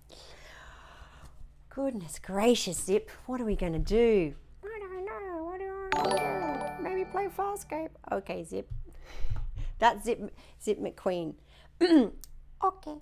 Goodness 1.69 2.19
gracious, 2.19 2.85
Zip. 2.85 3.11
What 3.27 3.41
are 3.41 3.45
we 3.45 3.57
going 3.57 3.73
to 3.73 3.79
do? 3.79 4.35
I 4.63 4.79
don't 4.79 5.05
know. 5.05 5.45
What 5.45 5.59
do 5.59 6.11
I 6.13 6.77
do? 6.77 6.83
Maybe 6.83 7.05
play 7.05 7.29
Farscape. 7.37 7.91
Okay, 8.13 8.45
Zip. 8.45 8.71
That's 9.79 10.05
Zip, 10.05 10.33
Zip 10.63 10.79
McQueen. 10.79 11.35
okay. 11.83 12.97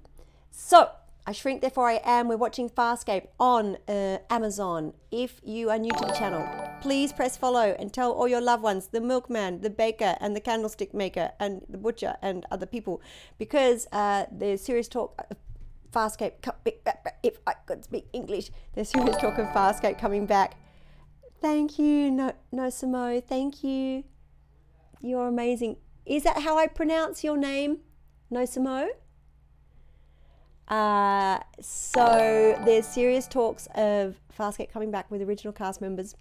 So, 0.51 0.91
I 1.31 1.33
Shrink 1.33 1.61
Therefore 1.61 1.89
I 1.89 2.01
Am. 2.03 2.26
We're 2.26 2.37
watching 2.37 2.68
Farscape 2.68 3.28
on 3.39 3.76
uh, 3.87 4.18
Amazon. 4.31 4.95
If 5.12 5.41
you 5.45 5.70
are 5.70 5.78
new 5.78 5.93
to 5.93 6.05
the 6.05 6.12
channel, 6.12 6.45
please 6.81 7.12
press 7.12 7.37
follow 7.37 7.76
and 7.78 7.93
tell 7.93 8.11
all 8.11 8.26
your 8.26 8.41
loved 8.41 8.64
ones, 8.64 8.89
the 8.89 9.01
milkman, 9.01 9.61
the 9.61 9.70
baker, 9.70 10.16
and 10.20 10.35
the 10.35 10.41
candlestick 10.41 10.93
maker, 10.93 11.31
and 11.39 11.62
the 11.68 11.78
butcher, 11.78 12.16
and 12.20 12.45
other 12.51 12.66
people, 12.66 13.01
because 13.39 13.87
uh, 13.93 14.24
there's 14.33 14.61
serious 14.61 14.89
talk. 14.89 15.14
Uh, 15.31 15.37
Farscape, 15.93 16.33
if 17.22 17.39
I 17.47 17.53
could 17.64 17.85
speak 17.85 18.09
English, 18.12 18.51
there's 18.74 18.89
serious 18.89 19.16
talk 19.16 19.39
of 19.39 19.47
Farscape 19.51 20.01
coming 20.01 20.26
back. 20.26 20.57
Thank 21.41 21.78
you, 21.78 22.11
no, 22.11 22.33
no 22.51 22.64
Samo. 22.64 23.22
Thank 23.22 23.62
you. 23.62 24.03
You're 25.01 25.28
amazing. 25.28 25.76
Is 26.05 26.24
that 26.24 26.43
how 26.43 26.59
I 26.59 26.66
pronounce 26.66 27.22
your 27.22 27.37
name? 27.37 27.83
No 28.31 28.41
Samo? 28.41 28.89
Uh, 30.71 31.41
so 31.61 32.57
there's 32.64 32.87
serious 32.87 33.27
talks 33.27 33.66
of 33.75 34.16
Farscape 34.39 34.71
coming 34.71 34.91
back 34.91 35.11
with 35.11 35.21
original 35.21 35.53
cast 35.53 35.81
members. 35.81 36.14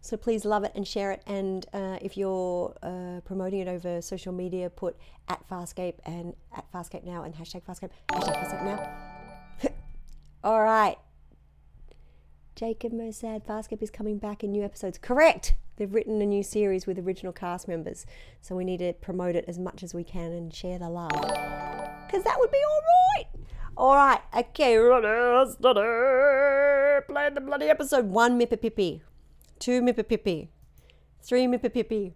So 0.00 0.16
please 0.16 0.44
love 0.44 0.64
it 0.64 0.72
and 0.74 0.86
share 0.86 1.12
it. 1.12 1.22
And 1.26 1.66
uh, 1.72 1.98
if 2.00 2.16
you're 2.16 2.74
uh, 2.82 3.20
promoting 3.24 3.60
it 3.60 3.68
over 3.68 4.00
social 4.02 4.32
media, 4.32 4.70
put 4.70 4.96
at 5.28 5.46
Farscape 5.48 5.94
and 6.04 6.34
at 6.56 6.70
Farscape 6.72 7.04
now 7.04 7.22
and 7.22 7.34
hashtag 7.34 7.62
Farscape, 7.62 7.90
hashtag 8.08 8.64
now. 8.64 9.70
All 10.44 10.62
right. 10.62 10.96
Jacob 12.54 12.92
Mossad, 12.92 13.44
Farscape 13.44 13.82
is 13.82 13.90
coming 13.90 14.18
back 14.18 14.44
in 14.44 14.52
new 14.52 14.62
episodes. 14.62 14.96
Correct. 14.96 15.54
They've 15.76 15.92
written 15.92 16.22
a 16.22 16.26
new 16.26 16.42
series 16.42 16.86
with 16.86 16.98
original 16.98 17.32
cast 17.32 17.66
members. 17.66 18.06
So 18.40 18.54
we 18.54 18.64
need 18.64 18.78
to 18.78 18.92
promote 18.92 19.34
it 19.36 19.44
as 19.48 19.58
much 19.58 19.82
as 19.82 19.92
we 19.92 20.04
can 20.04 20.32
and 20.32 20.54
share 20.54 20.78
the 20.78 20.88
love. 20.88 21.10
Because 21.10 22.22
that 22.24 22.36
would 22.38 22.50
be 22.50 22.58
all 22.58 22.80
right. 23.16 23.43
All 23.76 23.94
right. 23.94 24.20
Okay, 24.36 24.76
runners, 24.76 25.56
Play 25.56 27.30
the 27.30 27.40
bloody 27.40 27.66
episode. 27.66 28.06
One 28.06 28.38
Mippipippy. 28.38 29.00
Two 29.58 29.82
Mippipippy. 29.82 30.48
Three 31.22 31.46
Mippipippy. 31.46 32.14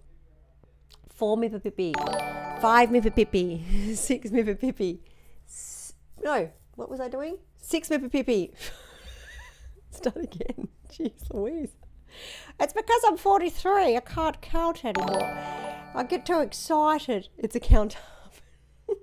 Four 1.09 1.37
Mippipippy. 1.37 2.61
Five 2.61 2.91
Mippipippy. 2.91 3.97
Six 3.97 4.31
Mippipippy. 4.31 5.01
S- 5.49 5.95
no, 6.23 6.51
what 6.77 6.89
was 6.89 7.01
I 7.01 7.09
doing? 7.09 7.39
Six 7.57 7.89
Mippipippy. 7.89 8.53
Start 9.91 10.17
again. 10.17 10.69
Jeez 10.93 11.33
Louise. 11.33 11.71
It's 12.61 12.73
because 12.73 13.03
I'm 13.07 13.17
43. 13.17 13.97
I 13.97 14.01
can't 14.01 14.41
count 14.41 14.85
anymore. 14.85 15.23
I 15.95 16.05
get 16.09 16.25
too 16.25 16.41
excited. 16.41 17.29
It's 17.37 17.57
a 17.57 17.61
count 17.61 17.97
up. 17.97 18.97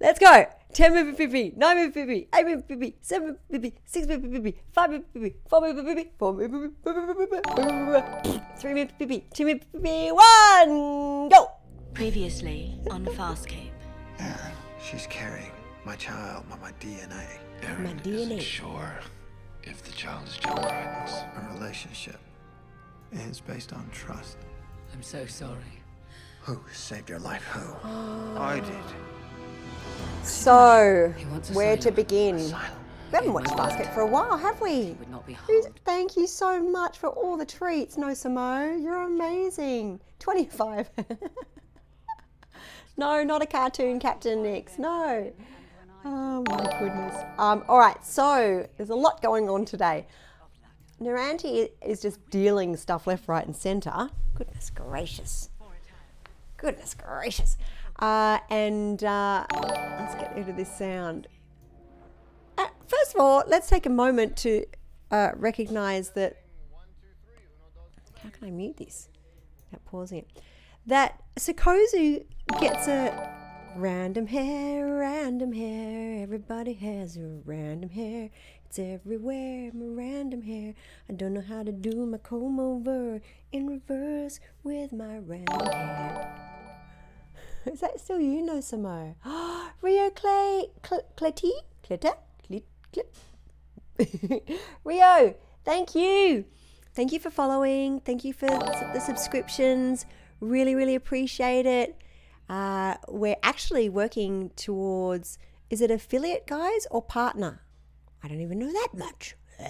Let's 0.00 0.18
go. 0.18 0.46
10 0.76 0.92
Mippipippy, 0.92 1.56
9 1.56 1.90
Mippipippy, 1.90 2.28
8 2.34 2.46
Mippipippy, 2.46 2.94
7 3.00 3.34
Mippipippy, 3.50 3.72
6 3.86 4.06
Mippipippy, 4.08 4.54
5 4.72 4.90
Mippipippy, 4.90 5.34
4 5.48 5.60
Mippipippy, 5.62 6.08
4 6.18 6.32
Mippipippy, 6.34 8.42
3 8.58 8.74
Mippipippy, 8.74 9.22
2 9.32 9.44
Mippipippy, 9.46 10.12
1, 10.12 11.28
go! 11.30 11.50
Previously 11.94 12.78
on 12.90 13.06
Farscape. 13.06 13.70
Aeryn, 14.18 14.52
she's 14.78 15.06
carrying 15.06 15.50
my 15.86 15.96
child, 15.96 16.44
my, 16.50 16.58
my 16.58 16.72
DNA. 16.72 17.24
My 17.62 17.94
DNA. 18.02 18.38
sure 18.38 19.00
if 19.62 19.82
the 19.82 19.92
child 19.92 20.28
is 20.28 20.36
John 20.36 20.58
Crichton's. 20.58 21.24
A 21.36 21.54
relationship 21.54 22.20
is 23.12 23.40
based 23.40 23.72
on 23.72 23.88
trust. 23.92 24.36
I'm 24.92 25.02
so 25.02 25.24
sorry. 25.24 25.80
Who 26.42 26.60
saved 26.70 27.08
your 27.08 27.18
life? 27.18 27.44
Who? 27.44 27.88
I 28.38 28.60
did. 28.60 29.15
So, 30.22 31.14
where 31.52 31.76
to 31.76 31.90
begin? 31.90 32.36
We 32.36 33.12
haven't 33.12 33.32
watched 33.32 33.56
Basket 33.56 33.86
for 33.94 34.00
a 34.00 34.06
while, 34.06 34.36
have 34.36 34.60
we? 34.60 34.96
Would 34.98 35.10
not 35.10 35.26
be 35.26 35.36
Thank 35.84 36.16
you 36.16 36.26
so 36.26 36.60
much 36.60 36.98
for 36.98 37.08
all 37.08 37.36
the 37.36 37.46
treats, 37.46 37.96
No 37.96 38.08
Samo. 38.08 38.82
You're 38.82 39.02
amazing. 39.02 40.00
25. 40.18 40.90
no, 42.96 43.22
not 43.22 43.42
a 43.42 43.46
cartoon, 43.46 44.00
Captain 44.00 44.42
Nix. 44.42 44.78
No. 44.78 45.32
Oh 46.04 46.44
my 46.48 46.76
goodness. 46.78 47.16
Um, 47.38 47.64
all 47.68 47.78
right, 47.78 48.04
so 48.04 48.68
there's 48.76 48.90
a 48.90 48.94
lot 48.94 49.22
going 49.22 49.48
on 49.48 49.64
today. 49.64 50.06
Noranti 51.00 51.70
is 51.84 52.00
just 52.00 52.18
dealing 52.30 52.76
stuff 52.76 53.06
left, 53.06 53.28
right, 53.28 53.44
and 53.44 53.54
centre. 53.54 54.08
Goodness 54.34 54.70
gracious. 54.70 55.50
Goodness 56.56 56.94
gracious. 56.94 57.56
Uh, 57.98 58.38
and 58.50 59.02
uh, 59.04 59.46
let's 59.98 60.14
get 60.16 60.34
rid 60.36 60.48
of 60.48 60.56
this 60.56 60.74
sound. 60.76 61.28
Uh, 62.58 62.66
first 62.86 63.14
of 63.14 63.20
all, 63.20 63.42
let's 63.46 63.68
take 63.68 63.86
a 63.86 63.90
moment 63.90 64.36
to 64.38 64.64
uh, 65.10 65.30
recognize 65.36 66.10
that. 66.10 66.42
How 68.22 68.30
can 68.30 68.48
I 68.48 68.50
mute 68.50 68.76
this 68.76 69.08
without 69.64 69.84
pausing 69.84 70.18
it? 70.18 70.42
That 70.86 71.22
Sikozu 71.36 72.24
gets 72.60 72.88
a 72.88 73.36
random 73.76 74.26
hair, 74.26 74.98
random 74.98 75.52
hair. 75.52 76.22
Everybody 76.22 76.72
has 76.74 77.16
a 77.16 77.40
random 77.44 77.90
hair. 77.90 78.30
It's 78.64 78.78
everywhere, 78.78 79.70
my 79.72 79.86
random 79.86 80.42
hair. 80.42 80.74
I 81.08 81.12
don't 81.12 81.34
know 81.34 81.40
how 81.40 81.62
to 81.62 81.72
do 81.72 82.04
my 82.06 82.18
comb 82.18 82.58
over 82.58 83.20
in 83.52 83.66
reverse 83.66 84.40
with 84.64 84.92
my 84.92 85.18
random 85.18 85.66
hair. 85.66 86.65
Is 87.66 87.80
that 87.80 88.00
still 88.00 88.20
you, 88.20 88.42
No 88.42 88.58
Samo? 88.58 89.14
Rio 89.82 90.10
Clay, 90.10 90.66
Cl- 90.86 91.06
Clitter, 91.16 92.12
Clit, 92.48 92.62
Clip. 92.92 93.14
Rio, 94.84 95.34
thank 95.64 95.94
you. 95.94 96.44
Thank 96.94 97.12
you 97.12 97.18
for 97.18 97.30
following. 97.30 98.00
Thank 98.00 98.24
you 98.24 98.32
for 98.32 98.46
the 98.46 99.00
subscriptions. 99.00 100.06
Really, 100.40 100.74
really 100.74 100.94
appreciate 100.94 101.66
it. 101.66 102.00
Uh, 102.48 102.94
we're 103.08 103.36
actually 103.42 103.88
working 103.88 104.50
towards 104.56 105.38
is 105.68 105.80
it 105.80 105.90
affiliate 105.90 106.46
guys 106.46 106.86
or 106.90 107.02
partner? 107.02 107.62
I 108.22 108.28
don't 108.28 108.40
even 108.40 108.58
know 108.58 108.72
that 108.72 108.88
much. 108.94 109.36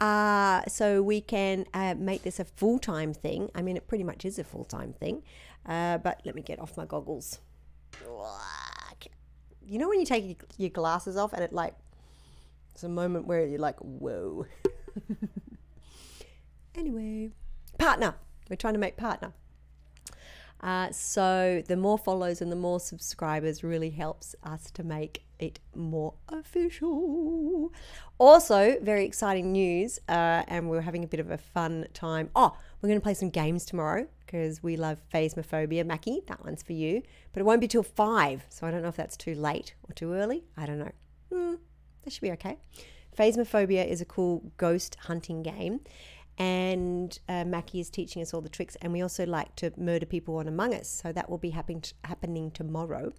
Uh, 0.00 0.62
so 0.68 1.02
we 1.02 1.20
can 1.20 1.66
uh, 1.74 1.92
make 1.98 2.22
this 2.22 2.38
a 2.38 2.44
full 2.44 2.78
time 2.78 3.12
thing. 3.12 3.50
I 3.54 3.62
mean, 3.62 3.76
it 3.76 3.88
pretty 3.88 4.04
much 4.04 4.24
is 4.24 4.38
a 4.38 4.44
full 4.44 4.64
time 4.64 4.92
thing. 4.92 5.22
Uh, 5.68 5.98
but 5.98 6.22
let 6.24 6.34
me 6.34 6.40
get 6.40 6.58
off 6.58 6.76
my 6.76 6.86
goggles. 6.86 7.40
You 9.62 9.78
know 9.78 9.88
when 9.88 10.00
you 10.00 10.06
take 10.06 10.40
your- 10.56 10.70
glasses 10.70 11.18
off 11.18 11.34
and 11.34 11.44
it 11.44 11.52
like, 11.52 11.74
it's 12.72 12.84
a 12.84 12.88
moment 12.88 13.26
where 13.26 13.46
you're 13.46 13.58
like, 13.58 13.78
whoa. 13.80 14.46
anyway, 16.74 17.30
partner. 17.76 18.14
We're 18.48 18.56
trying 18.56 18.74
to 18.74 18.80
make 18.80 18.96
partner. 18.96 19.34
Uh, 20.60 20.90
so 20.90 21.62
the 21.68 21.76
more 21.76 21.98
follows 21.98 22.40
and 22.40 22.50
the 22.50 22.56
more 22.56 22.80
subscribers 22.80 23.62
really 23.62 23.90
helps 23.90 24.34
us 24.42 24.70
to 24.70 24.82
make 24.82 25.22
it 25.38 25.60
more 25.74 26.14
official. 26.30 27.72
Also, 28.16 28.76
very 28.80 29.04
exciting 29.04 29.52
news, 29.52 30.00
uh, 30.08 30.42
and 30.48 30.70
we're 30.70 30.80
having 30.80 31.04
a 31.04 31.06
bit 31.06 31.20
of 31.20 31.30
a 31.30 31.38
fun 31.38 31.86
time. 31.92 32.30
Oh, 32.34 32.56
we're 32.80 32.88
going 32.88 32.98
to 32.98 33.04
play 33.04 33.14
some 33.14 33.30
games 33.30 33.64
tomorrow 33.66 34.08
because 34.28 34.62
we 34.62 34.76
love 34.76 35.00
Phasmophobia. 35.12 35.84
Mackie, 35.86 36.20
that 36.28 36.44
one's 36.44 36.62
for 36.62 36.74
you, 36.74 37.02
but 37.32 37.40
it 37.40 37.44
won't 37.44 37.62
be 37.62 37.66
till 37.68 37.82
five, 37.82 38.44
so 38.50 38.66
I 38.66 38.70
don't 38.70 38.82
know 38.82 38.88
if 38.88 38.96
that's 38.96 39.16
too 39.16 39.34
late 39.34 39.74
or 39.88 39.94
too 39.94 40.12
early. 40.12 40.44
I 40.56 40.66
don't 40.66 40.78
know. 40.78 40.92
Hmm, 41.32 41.54
that 42.02 42.12
should 42.12 42.20
be 42.20 42.32
okay. 42.32 42.58
Phasmophobia 43.18 43.88
is 43.88 44.00
a 44.00 44.04
cool 44.04 44.52
ghost 44.58 44.96
hunting 45.00 45.42
game, 45.42 45.80
and 46.36 47.18
uh, 47.28 47.44
Mackie 47.44 47.80
is 47.80 47.90
teaching 47.90 48.20
us 48.22 48.34
all 48.34 48.42
the 48.42 48.48
tricks. 48.48 48.76
And 48.82 48.92
we 48.92 49.00
also 49.00 49.24
like 49.26 49.56
to 49.56 49.72
murder 49.76 50.06
people 50.06 50.36
on 50.36 50.46
Among 50.46 50.74
Us, 50.74 50.88
so 50.88 51.10
that 51.12 51.28
will 51.30 51.38
be 51.38 51.50
happen- 51.50 51.82
happening 52.04 52.50
tomorrow. 52.50 53.12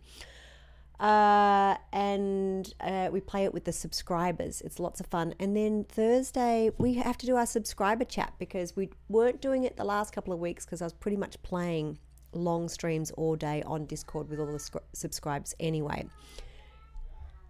Uh, 1.00 1.76
and 1.94 2.74
uh, 2.82 3.10
we 3.12 3.22
play 3.22 3.46
it 3.46 3.54
with 3.54 3.64
the 3.64 3.72
subscribers. 3.72 4.62
It's 4.62 4.80
lots 4.80 5.00
of 5.00 5.06
fun. 5.08 5.34
And 5.40 5.56
then 5.56 5.86
Thursday, 5.86 6.72
we 6.78 6.96
have 6.96 7.18
to 7.20 7.26
do 7.26 7.38
our 7.38 7.46
subscriber 7.46 8.04
chat 8.04 8.34
because 8.38 8.76
we 8.76 8.90
weren't 9.08 9.42
doing 9.42 9.64
it 9.64 9.78
the 9.78 9.86
last 9.86 10.14
couple 10.14 10.34
of 10.34 10.40
weeks 10.40 10.66
because 10.66 10.82
I 10.82 10.86
was 10.86 10.94
pretty 10.94 11.16
much 11.16 11.42
playing 11.42 12.00
long 12.34 12.68
streams 12.68 13.12
all 13.12 13.36
day 13.36 13.64
on 13.66 13.86
Discord 13.86 14.30
with 14.30 14.40
all 14.40 14.52
the 14.52 14.60
scr- 14.60 14.80
subscribers 14.94 15.56
anyway. 15.60 16.06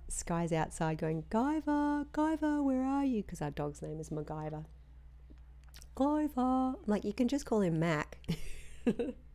Sky's 0.10 0.52
outside 0.52 0.98
going, 0.98 1.24
Guyver, 1.30 2.06
Guyver, 2.14 2.64
where 2.64 2.84
are 2.84 3.06
you? 3.06 3.24
Because 3.24 3.42
our 3.42 3.52
dog's 3.52 3.82
name 3.82 4.00
is 4.00 4.10
MacGyver. 4.10 4.66
Guyver. 5.96 6.76
I'm 6.76 6.84
like, 6.88 7.04
you 7.04 7.14
can 7.14 7.28
just 7.28 7.46
call 7.46 7.62
him 7.62 7.80
Mac. 7.80 8.18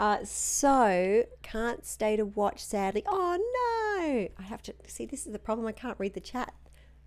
uh, 0.00 0.24
so, 0.24 1.24
can't 1.42 1.84
stay 1.84 2.16
to 2.16 2.24
watch, 2.24 2.64
sadly. 2.64 3.02
Oh, 3.06 3.36
no. 3.36 4.28
I 4.38 4.42
have 4.42 4.62
to 4.62 4.74
see, 4.86 5.04
this 5.04 5.26
is 5.26 5.32
the 5.32 5.38
problem. 5.38 5.66
I 5.66 5.72
can't 5.72 5.98
read 5.98 6.14
the 6.14 6.20
chat. 6.20 6.54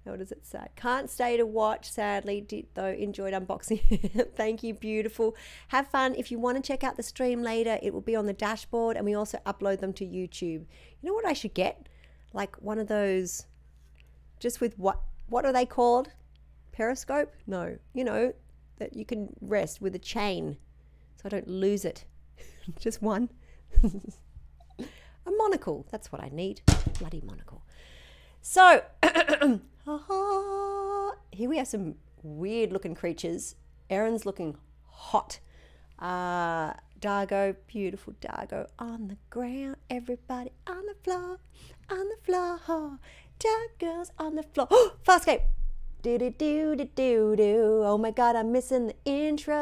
What 0.04 0.20
does 0.20 0.32
it 0.32 0.46
say? 0.46 0.68
Can't 0.76 1.10
stay 1.10 1.38
to 1.38 1.46
watch, 1.46 1.90
sadly. 1.90 2.42
Did, 2.42 2.68
though, 2.76 2.92
enjoyed 2.92 3.34
unboxing. 3.34 4.32
Thank 4.36 4.62
you, 4.62 4.74
beautiful. 4.74 5.36
Have 5.70 5.88
fun. 5.88 6.14
If 6.16 6.30
you 6.30 6.38
want 6.38 6.58
to 6.58 6.62
check 6.62 6.84
out 6.84 6.98
the 6.98 7.04
stream 7.04 7.42
later, 7.42 7.80
it 7.82 7.94
will 7.94 8.02
be 8.02 8.16
on 8.16 8.28
the 8.28 8.34
dashboard 8.34 8.96
and 8.96 9.06
we 9.06 9.16
also 9.16 9.40
upload 9.46 9.80
them 9.80 9.94
to 9.94 10.06
YouTube. 10.06 10.66
You 11.02 11.10
know 11.10 11.14
what 11.14 11.26
I 11.26 11.34
should 11.34 11.54
get? 11.54 11.90
Like 12.32 12.62
one 12.62 12.80
of 12.80 12.88
those, 12.88 13.48
just 14.40 14.62
with 14.62 14.78
what, 14.78 15.00
what 15.28 15.46
are 15.46 15.54
they 15.54 15.66
called? 15.66 16.10
periscope? 16.74 17.32
No. 17.48 17.78
You 17.94 18.04
know, 18.04 18.34
that 18.78 18.96
you 18.96 19.06
can 19.06 19.30
rest 19.40 19.82
with 19.82 19.96
a 19.96 20.00
chain 20.00 20.58
so 21.16 21.24
I 21.26 21.30
don't 21.30 21.48
lose 21.48 21.86
it. 21.86 22.04
Just 22.80 23.02
one. 23.02 23.30
a 23.84 25.32
monocle. 25.38 25.86
That's 25.92 26.12
what 26.12 26.24
I 26.24 26.30
need. 26.32 26.62
Bloody 27.00 27.22
monocle. 27.26 27.64
So, 28.42 28.84
here 31.32 31.50
we 31.50 31.58
have 31.58 31.68
some 31.68 31.96
weird 32.22 32.72
looking 32.72 32.96
creatures. 32.96 33.56
Aeryn's 33.90 34.26
looking 34.26 34.58
hot. 34.90 35.40
Uh, 36.00 36.74
Dargo, 37.00 37.56
beautiful 37.68 38.14
Dargo, 38.22 38.68
on 38.80 39.08
the 39.08 39.18
ground. 39.30 39.78
Everybody 39.90 40.52
on 40.68 40.86
the 40.86 40.96
floor, 41.04 41.40
on 41.90 42.10
the 42.10 42.18
floor. 42.24 43.00
Dark 43.40 43.80
girls 43.80 44.12
on 44.18 44.36
the 44.36 44.44
floor. 44.44 44.68
Fast 45.04 45.26
Farscape. 45.26 45.42
Do 46.02 46.18
do 46.18 46.30
do 46.32 46.76
do 46.76 46.86
do 46.96 47.36
do. 47.38 47.82
Oh 47.86 47.98
my 47.98 48.12
god, 48.12 48.36
I'm 48.36 48.52
missing 48.52 48.88
the 48.88 48.96
intro. 49.06 49.54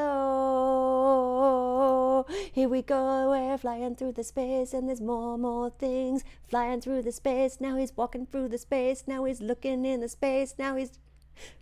Here 2.53 2.67
we 2.67 2.81
go, 2.81 3.29
we're 3.29 3.57
flying 3.57 3.95
through 3.95 4.11
the 4.11 4.25
space, 4.25 4.73
and 4.73 4.89
there's 4.89 4.99
more, 4.99 5.37
more 5.37 5.69
things 5.69 6.25
flying 6.49 6.81
through 6.81 7.03
the 7.03 7.13
space. 7.13 7.61
Now 7.61 7.77
he's 7.77 7.95
walking 7.95 8.25
through 8.25 8.49
the 8.49 8.57
space, 8.57 9.05
now 9.07 9.23
he's 9.23 9.39
looking 9.39 9.85
in 9.85 10.01
the 10.01 10.09
space, 10.09 10.55
now 10.59 10.75
he's 10.75 10.99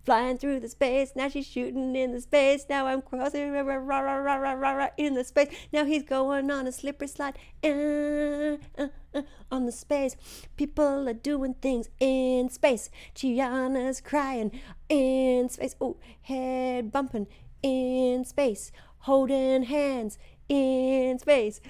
flying 0.03 0.37
through 0.37 0.59
the 0.59 0.69
space. 0.69 1.11
Now 1.15 1.29
she's 1.29 1.45
shooting 1.45 1.95
in 1.95 2.11
the 2.11 2.21
space. 2.21 2.65
Now 2.69 2.87
I'm 2.87 3.01
crossing 3.01 3.51
rah, 3.51 3.61
rah, 3.61 3.99
rah, 3.99 4.15
rah, 4.15 4.35
rah, 4.35 4.51
rah, 4.53 4.71
rah, 4.71 4.87
in 4.97 5.13
the 5.13 5.23
space. 5.23 5.55
Now 5.71 5.85
he's 5.85 6.03
going 6.03 6.49
on 6.49 6.67
a 6.67 6.71
slippery 6.71 7.07
slide 7.07 7.37
uh, 7.63 8.57
uh, 8.77 8.87
uh, 9.13 9.21
on 9.51 9.65
the 9.65 9.71
space. 9.71 10.15
People 10.57 11.07
are 11.07 11.13
doing 11.13 11.53
things 11.53 11.89
in 11.99 12.49
space. 12.49 12.89
Chiana's 13.13 14.01
crying 14.01 14.59
in 14.89 15.49
space. 15.49 15.75
Oh, 15.79 15.97
head 16.23 16.91
bumping 16.91 17.27
in 17.61 18.25
space. 18.25 18.71
Holding 19.03 19.63
hands 19.63 20.17
in 20.49 21.19
space 21.19 21.61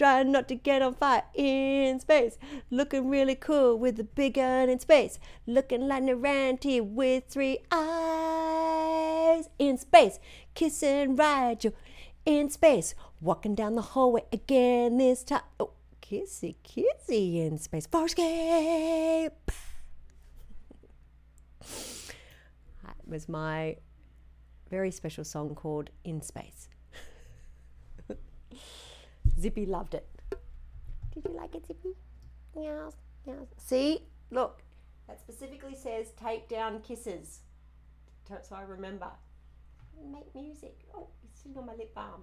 trying 0.00 0.32
not 0.32 0.48
to 0.48 0.54
get 0.54 0.80
on 0.80 0.94
fire 0.94 1.24
in 1.34 2.00
space. 2.00 2.38
Looking 2.70 3.10
really 3.10 3.34
cool 3.34 3.76
with 3.76 4.00
a 4.00 4.04
big 4.04 4.32
gun 4.32 4.70
in 4.70 4.78
space. 4.78 5.18
Looking 5.46 5.88
like 5.88 6.02
Noranti 6.02 6.80
with 6.80 7.24
three 7.28 7.58
eyes 7.70 9.50
in 9.58 9.76
space. 9.76 10.18
Kissing 10.54 11.18
Rygel 11.18 11.74
in 12.24 12.48
space. 12.48 12.94
Walking 13.20 13.54
down 13.54 13.74
the 13.74 13.82
hallway 13.82 14.22
again 14.32 14.96
this 14.96 15.22
time. 15.22 15.42
Oh, 15.60 15.72
kissy, 16.00 16.56
kissy 16.64 17.46
in 17.46 17.58
space. 17.58 17.86
Farscape! 17.86 19.32
That 22.82 22.96
was 23.06 23.28
my 23.28 23.76
very 24.70 24.90
special 24.90 25.24
song 25.24 25.54
called 25.54 25.90
In 26.04 26.22
Space. 26.22 26.69
Zippy 29.40 29.66
loved 29.66 29.94
it. 29.94 30.06
Did 31.14 31.24
you 31.24 31.36
like 31.36 31.54
it, 31.54 31.66
Zippy? 31.66 31.94
Yes, 32.54 32.92
yes. 33.26 33.36
See, 33.56 34.06
look, 34.30 34.62
that 35.08 35.18
specifically 35.18 35.74
says 35.74 36.12
take 36.22 36.48
down 36.48 36.80
kisses. 36.80 37.40
So 38.28 38.54
I 38.54 38.62
remember. 38.62 39.08
Make 40.12 40.34
music. 40.34 40.78
Oh, 40.94 41.08
it's 41.24 41.40
sitting 41.42 41.58
on 41.58 41.66
my 41.66 41.74
lip 41.74 41.94
balm. 41.94 42.22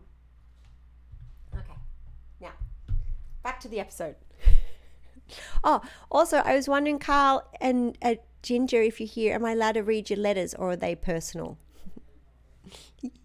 Okay, 1.53 1.77
now 2.39 2.53
back 3.47 3.59
to 3.61 3.67
the 3.69 3.79
episode. 3.79 4.15
oh, 5.63 5.81
also, 6.11 6.37
I 6.37 6.55
was 6.55 6.67
wondering, 6.67 6.99
Carl 6.99 7.49
and 7.61 7.97
uh, 8.01 8.15
Ginger, 8.41 8.81
if 8.81 8.99
you're 8.99 9.07
here, 9.07 9.35
am 9.35 9.45
I 9.45 9.51
allowed 9.53 9.73
to 9.73 9.83
read 9.83 10.09
your 10.09 10.19
letters 10.19 10.53
or 10.53 10.71
are 10.71 10.75
they 10.75 10.95
personal? 10.95 11.57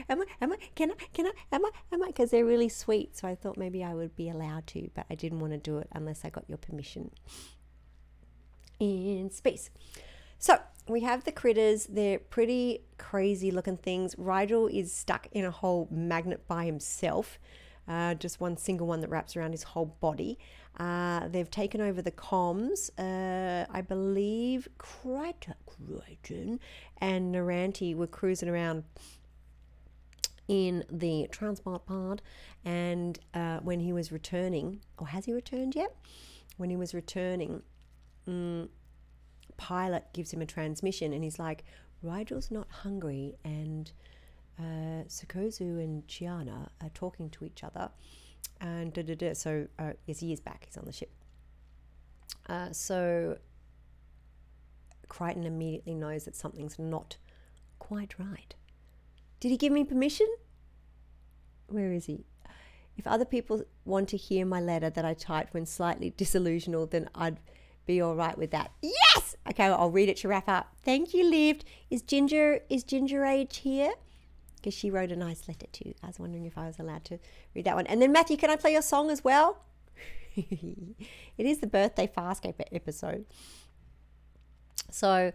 am 0.09 0.21
I? 0.21 0.25
Am 0.41 0.53
I? 0.53 0.57
Can 0.75 0.91
I? 0.91 0.95
Can 1.13 1.27
I? 1.27 1.31
Am 1.51 1.65
I? 2.03 2.07
Because 2.07 2.31
they're 2.31 2.45
really 2.45 2.69
sweet. 2.69 3.17
So 3.17 3.27
I 3.27 3.35
thought 3.35 3.57
maybe 3.57 3.83
I 3.83 3.93
would 3.93 4.15
be 4.15 4.29
allowed 4.29 4.67
to, 4.67 4.89
but 4.93 5.05
I 5.09 5.15
didn't 5.15 5.39
want 5.39 5.53
to 5.53 5.59
do 5.59 5.77
it 5.77 5.87
unless 5.91 6.25
I 6.25 6.29
got 6.29 6.45
your 6.47 6.57
permission. 6.57 7.11
In 8.79 9.29
space. 9.31 9.69
So 10.39 10.59
we 10.87 11.01
have 11.01 11.23
the 11.23 11.31
critters. 11.31 11.85
They're 11.85 12.19
pretty 12.19 12.81
crazy 12.97 13.51
looking 13.51 13.77
things. 13.77 14.15
Rygel 14.15 14.69
is 14.69 14.91
stuck 14.91 15.27
in 15.31 15.45
a 15.45 15.51
whole 15.51 15.87
magnet 15.89 16.47
by 16.47 16.65
himself. 16.65 17.39
Uh, 17.87 18.13
just 18.13 18.39
one 18.39 18.57
single 18.57 18.87
one 18.87 19.01
that 19.01 19.09
wraps 19.09 19.35
around 19.35 19.51
his 19.51 19.63
whole 19.63 19.97
body. 19.99 20.37
Uh, 20.77 21.27
they've 21.27 21.51
taken 21.51 21.81
over 21.81 22.01
the 22.01 22.11
comms. 22.11 22.89
Uh, 22.97 23.65
I 23.71 23.81
believe 23.81 24.67
Crichton, 24.77 25.55
Crichton 25.65 26.59
and 26.99 27.33
Noranti 27.33 27.95
were 27.95 28.07
cruising 28.07 28.49
around 28.49 28.83
in 30.47 30.83
the 30.91 31.27
transport 31.31 31.85
pod. 31.85 32.21
And 32.65 33.19
uh, 33.33 33.59
when 33.59 33.79
he 33.79 33.93
was 33.93 34.11
returning, 34.11 34.81
or 34.97 35.07
has 35.07 35.25
he 35.25 35.33
returned 35.33 35.75
yet? 35.75 35.95
When 36.57 36.69
he 36.69 36.75
was 36.75 36.93
returning, 36.93 37.61
mm, 38.27 38.69
Pilot 39.57 40.05
gives 40.13 40.31
him 40.31 40.41
a 40.41 40.45
transmission 40.45 41.13
and 41.13 41.23
he's 41.23 41.39
like, 41.39 41.63
Rygel's 42.01 42.51
not 42.51 42.67
hungry. 42.69 43.35
And 43.43 43.91
uh, 44.59 45.05
Sikozu 45.07 45.83
and 45.83 46.05
Chiana 46.07 46.69
are 46.81 46.89
talking 46.93 47.29
to 47.31 47.45
each 47.45 47.63
other. 47.63 47.89
And 48.61 48.93
da 48.93 49.03
da 49.03 49.15
da. 49.15 49.33
So, 49.33 49.67
uh, 49.79 49.93
yes, 50.05 50.19
he 50.19 50.31
is 50.33 50.39
back. 50.39 50.65
He's 50.65 50.77
on 50.77 50.85
the 50.85 50.91
ship. 50.91 51.11
Uh, 52.47 52.71
so, 52.71 53.37
Crichton 55.07 55.45
immediately 55.45 55.93
knows 55.93 56.25
that 56.25 56.35
something's 56.35 56.77
not 56.77 57.17
quite 57.79 58.15
right. 58.17 58.55
Did 59.43 59.49
he 59.49 59.57
give 59.57 59.73
me 59.73 59.83
permission? 59.83 60.27
Where 61.67 61.91
is 61.91 62.05
he? 62.05 62.23
If 62.95 63.05
other 63.05 63.25
people 63.25 63.63
want 63.83 64.07
to 64.09 64.15
hear 64.15 64.45
my 64.45 64.61
letter 64.61 64.89
that 64.89 65.03
I 65.03 65.13
typed 65.13 65.53
when 65.53 65.65
slightly 65.65 66.11
disillusional, 66.11 66.89
then 66.89 67.09
I'd 67.13 67.41
be 67.85 67.99
all 67.99 68.15
right 68.15 68.37
with 68.37 68.51
that. 68.51 68.71
Yes. 68.81 69.35
Okay, 69.49 69.65
I'll 69.65 69.91
read 69.91 70.07
it 70.07 70.15
to 70.19 70.29
wrap 70.29 70.47
up. 70.47 70.71
Thank 70.85 71.13
you, 71.13 71.29
lived. 71.29 71.65
Is 71.91 72.01
Ginger 72.01 72.61
is 72.69 72.85
Ginger 72.85 73.25
Age 73.25 73.57
here? 73.57 73.91
Because 74.55 74.73
she 74.75 74.89
wrote 74.89 75.11
a 75.11 75.17
nice 75.17 75.45
letter 75.49 75.67
too. 75.73 75.93
I 76.01 76.07
was 76.07 76.19
wondering 76.19 76.45
if 76.45 76.57
I 76.57 76.67
was 76.67 76.79
allowed 76.79 77.03
to 77.03 77.19
read 77.53 77.65
that 77.65 77.75
one. 77.75 77.87
And 77.87 78.01
then 78.01 78.13
Matthew, 78.13 78.37
can 78.37 78.49
I 78.49 78.55
play 78.55 78.71
your 78.71 78.81
song 78.81 79.11
as 79.11 79.25
well? 79.25 79.57
it 80.37 80.95
is 81.37 81.59
the 81.59 81.67
birthday 81.67 82.07
Farscape 82.07 82.61
episode. 82.71 83.25
So 84.89 85.33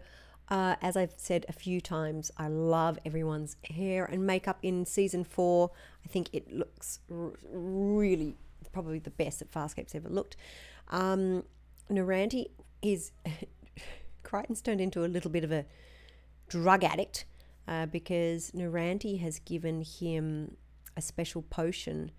uh, 0.49 0.75
as 0.81 0.97
I've 0.97 1.13
said 1.17 1.45
a 1.47 1.53
few 1.53 1.79
times, 1.79 2.31
I 2.37 2.47
love 2.47 2.97
everyone's 3.05 3.55
hair 3.69 4.05
and 4.05 4.25
makeup 4.25 4.57
in 4.63 4.85
season 4.85 5.23
four. 5.23 5.71
I 6.03 6.07
think 6.07 6.29
it 6.33 6.51
looks 6.51 6.99
r- 7.11 7.33
really 7.51 8.35
probably 8.71 8.99
the 8.99 9.11
best 9.11 9.39
that 9.39 9.51
Farscape's 9.51 9.95
ever 9.95 10.09
looked. 10.09 10.35
Um, 10.89 11.43
Noranti 11.89 12.47
is 12.81 13.11
Crichton's 14.23 14.61
turned 14.61 14.81
into 14.81 15.05
a 15.05 15.07
little 15.07 15.31
bit 15.31 15.43
of 15.43 15.51
a 15.51 15.65
drug 16.47 16.83
addict 16.83 17.25
uh, 17.67 17.85
because 17.85 18.51
Noranti 18.51 19.19
has 19.21 19.39
given 19.39 19.83
him 19.83 20.57
a 20.97 21.01
special 21.01 21.43
potion 21.43 22.11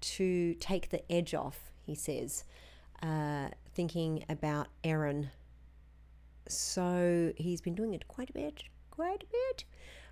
to 0.00 0.54
take 0.54 0.90
the 0.90 1.10
edge 1.10 1.34
off. 1.34 1.70
He 1.82 1.94
says, 1.94 2.44
uh, 3.02 3.48
thinking 3.74 4.24
about 4.28 4.68
Aeryn 4.84 5.30
so 6.50 7.32
he's 7.36 7.60
been 7.60 7.74
doing 7.74 7.94
it 7.94 8.08
quite 8.08 8.30
a 8.30 8.32
bit, 8.32 8.64
quite 8.90 9.22
a 9.22 9.26
bit. 9.26 9.64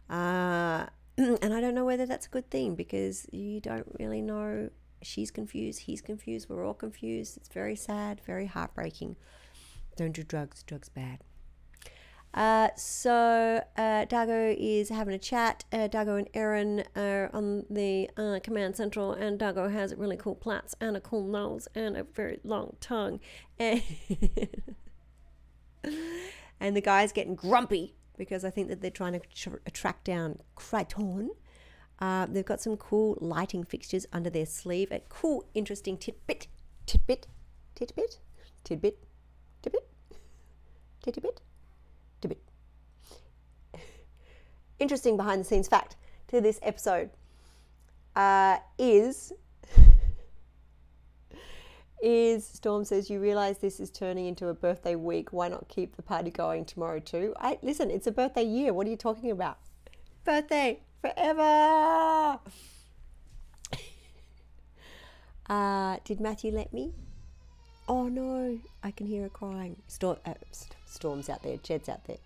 Uh, 0.08 0.86
and 1.42 1.52
I 1.52 1.60
don't 1.60 1.74
know 1.74 1.84
whether 1.84 2.06
that's 2.06 2.26
a 2.26 2.30
good 2.30 2.50
thing 2.50 2.74
because 2.74 3.26
you 3.32 3.60
don't 3.60 3.86
really 3.98 4.22
know. 4.22 4.70
She's 5.02 5.30
confused, 5.30 5.80
he's 5.80 6.00
confused, 6.00 6.48
we're 6.48 6.64
all 6.64 6.74
confused. 6.74 7.36
It's 7.36 7.48
very 7.48 7.76
sad, 7.76 8.20
very 8.26 8.46
heartbreaking. 8.46 9.16
Don't 9.96 10.12
do 10.12 10.22
drugs, 10.22 10.62
drugs 10.62 10.88
bad. 10.88 11.20
Uh, 12.34 12.68
so 12.76 13.62
uh, 13.76 14.04
Dargo 14.06 14.54
is 14.58 14.90
having 14.90 15.14
a 15.14 15.18
chat. 15.18 15.64
Uh, 15.72 15.88
Dargo 15.88 16.18
and 16.18 16.32
Aeryn 16.32 16.84
are 16.96 17.30
on 17.32 17.64
the 17.70 18.10
uh, 18.16 18.38
command 18.42 18.76
central, 18.76 19.12
and 19.12 19.38
Dargo 19.38 19.72
has 19.72 19.94
really 19.94 20.16
cool 20.16 20.34
plaits 20.34 20.74
and 20.80 20.96
a 20.96 21.00
cool 21.00 21.26
nose 21.26 21.68
and 21.74 21.96
a 21.96 22.04
very 22.04 22.38
long 22.44 22.76
tongue. 22.80 23.20
And 23.60 23.82
and 26.60 26.76
the 26.76 26.80
guy's 26.80 27.12
getting 27.12 27.34
grumpy 27.34 27.94
because 28.16 28.44
I 28.44 28.50
think 28.50 28.68
that 28.68 28.80
they're 28.80 28.90
trying 28.90 29.12
to 29.14 29.20
tr- 29.34 29.56
track 29.72 30.04
down 30.04 30.38
Crichton. 30.54 31.30
Uh, 32.00 32.26
they've 32.26 32.44
got 32.44 32.60
some 32.60 32.76
cool 32.76 33.16
lighting 33.20 33.64
fixtures 33.64 34.06
under 34.12 34.30
their 34.30 34.46
sleeve. 34.46 34.90
A 34.92 35.00
cool, 35.08 35.44
interesting 35.54 35.96
tidbit, 35.96 36.48
tidbit, 36.86 37.26
tidbit, 37.74 38.18
tidbit, 38.64 38.98
tidbit, 39.62 39.88
tidbit, 41.02 41.40
tidbit. 42.20 42.42
Interesting 44.78 45.16
behind 45.16 45.40
the 45.40 45.44
scenes 45.44 45.68
fact 45.68 45.96
to 46.28 46.40
this 46.40 46.60
episode 46.62 47.10
uh, 48.14 48.58
is 48.78 49.32
is 52.02 52.46
Storm 52.46 52.84
says 52.84 53.10
you 53.10 53.20
realize 53.20 53.58
this 53.58 53.80
is 53.80 53.90
turning 53.90 54.26
into 54.26 54.48
a 54.48 54.54
birthday 54.54 54.94
week. 54.94 55.32
Why 55.32 55.48
not 55.48 55.68
keep 55.68 55.96
the 55.96 56.02
party 56.02 56.30
going 56.30 56.64
tomorrow 56.64 57.00
too? 57.00 57.34
I 57.38 57.58
listen, 57.62 57.90
it's 57.90 58.06
a 58.06 58.12
birthday 58.12 58.44
year. 58.44 58.72
What 58.72 58.86
are 58.86 58.90
you 58.90 58.96
talking 58.96 59.30
about? 59.30 59.58
Birthday 60.24 60.80
forever. 61.00 62.38
Uh, 65.48 65.96
did 66.04 66.20
Matthew 66.20 66.52
let 66.52 66.74
me? 66.74 66.92
Oh 67.88 68.06
no, 68.06 68.58
I 68.82 68.90
can 68.90 69.06
hear 69.06 69.22
her 69.22 69.28
crying. 69.30 69.76
Storm, 69.86 70.18
uh, 70.26 70.34
st- 70.52 70.76
Storm's 70.84 71.30
out 71.30 71.42
there, 71.42 71.56
Jed's 71.56 71.88
out 71.88 72.04
there. 72.04 72.18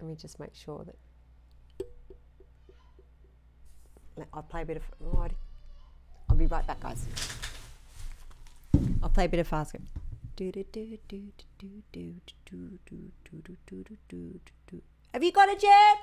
Let 0.00 0.08
me 0.08 0.14
just 0.14 0.38
make 0.38 0.54
sure 0.54 0.84
that. 0.84 0.94
I'll 4.32 4.42
play 4.42 4.62
a 4.62 4.64
bit 4.64 4.76
of. 4.76 4.84
Oh, 5.04 5.26
I'll 6.28 6.36
be 6.36 6.46
right 6.46 6.64
back, 6.66 6.78
guys. 6.78 7.04
I'll 9.02 9.08
play 9.08 9.24
a 9.24 9.28
bit 9.28 9.40
of 9.40 9.48
Fosker. 9.48 9.80
Have 15.12 15.24
you 15.24 15.32
got 15.32 15.48
it 15.48 15.62
yet? 15.62 15.96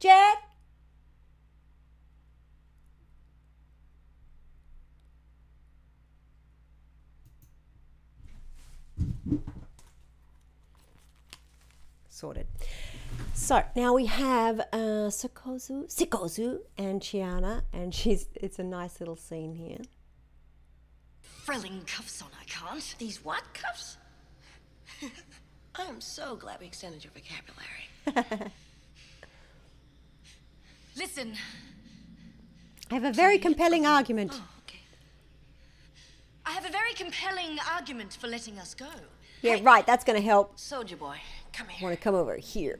Jet? 0.00 0.38
Sorted. 12.08 12.46
So 13.40 13.64
now 13.74 13.94
we 13.94 14.04
have 14.04 14.60
uh, 14.60 15.08
Sikozu, 15.08 15.92
Sikozu 15.92 16.58
and 16.76 17.00
Chiana, 17.00 17.62
and 17.72 17.92
she's 17.92 18.28
it's 18.34 18.58
a 18.58 18.62
nice 18.62 19.00
little 19.00 19.16
scene 19.16 19.54
here. 19.54 19.78
Frilling 21.22 21.82
cuffs 21.86 22.20
on, 22.20 22.28
I 22.38 22.44
can't. 22.44 22.94
These 22.98 23.24
what 23.24 23.42
cuffs? 23.54 23.96
I 25.74 25.82
am 25.82 26.02
so 26.02 26.36
glad 26.36 26.60
we 26.60 26.66
extended 26.66 27.02
your 27.02 27.12
vocabulary. 27.14 28.52
Listen, 30.96 31.32
I 32.90 32.94
have 32.94 33.04
a 33.04 33.12
very 33.12 33.38
compelling 33.38 33.86
argument. 33.86 34.38
I 36.44 36.50
have 36.50 36.66
a 36.66 36.70
very 36.70 36.92
compelling 36.92 37.58
argument 37.72 38.12
for 38.20 38.28
letting 38.28 38.58
us 38.58 38.74
go. 38.74 38.86
Yeah, 39.40 39.60
right. 39.62 39.86
That's 39.86 40.04
going 40.04 40.20
to 40.20 40.24
help. 40.24 40.58
Soldier 40.58 40.96
boy, 40.96 41.16
come 41.54 41.68
here. 41.68 41.88
Want 41.88 41.98
to 41.98 42.04
come 42.04 42.14
over 42.14 42.36
here? 42.36 42.78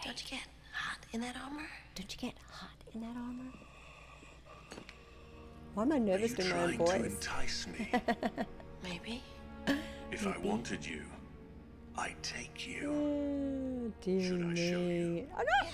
Hey, 0.00 0.06
don't 0.06 0.22
you 0.22 0.28
get 0.30 0.46
hot 0.72 0.98
in 1.12 1.20
that 1.20 1.36
armor? 1.44 1.66
Don't 1.94 2.10
you 2.12 2.18
get 2.28 2.34
hot 2.50 2.70
in 2.94 3.00
that 3.00 3.16
armor? 3.16 3.52
Why 5.74 5.82
am 5.84 5.92
I 5.92 5.98
nervous 5.98 6.32
Are 6.38 6.42
you 6.42 6.48
doing 6.50 6.56
my 6.56 6.62
own 6.64 6.76
trying 6.86 7.02
to 7.02 7.08
entice 7.10 7.66
me? 7.68 7.92
Maybe. 8.82 9.22
If 10.10 10.26
I 10.26 10.36
wanted 10.38 10.84
you, 10.84 11.02
I'd 11.96 12.20
take 12.22 12.66
you. 12.66 12.90
Oh, 12.90 13.92
dear 14.02 14.32
me. 14.34 15.24
Oh, 15.36 15.38
no. 15.38 15.68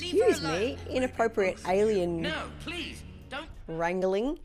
Leave 0.00 0.14
Excuse 0.14 0.42
me. 0.42 0.76
Inappropriate 0.90 1.58
alien 1.68 2.22
No, 2.22 2.34
please, 2.60 3.02
don't. 3.28 3.46
wrangling. 3.68 4.38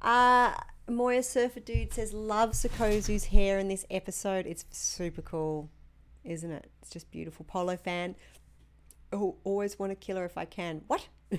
Uh, 0.00 0.54
Moya 0.88 1.22
Surfer 1.22 1.60
Dude 1.60 1.92
says, 1.92 2.12
Love 2.12 2.50
Sikozu's 2.52 3.26
hair 3.26 3.58
in 3.60 3.68
this 3.68 3.84
episode. 3.90 4.46
It's 4.46 4.64
super 4.70 5.22
cool, 5.22 5.68
isn't 6.24 6.50
it? 6.50 6.68
It's 6.80 6.90
just 6.90 7.10
beautiful. 7.12 7.44
Polo 7.44 7.76
fan. 7.76 8.16
Oh, 9.12 9.36
always 9.44 9.78
want 9.78 9.90
to 9.90 9.96
kill 9.96 10.16
her 10.16 10.24
if 10.24 10.38
I 10.38 10.44
can. 10.44 10.82
What? 10.86 11.06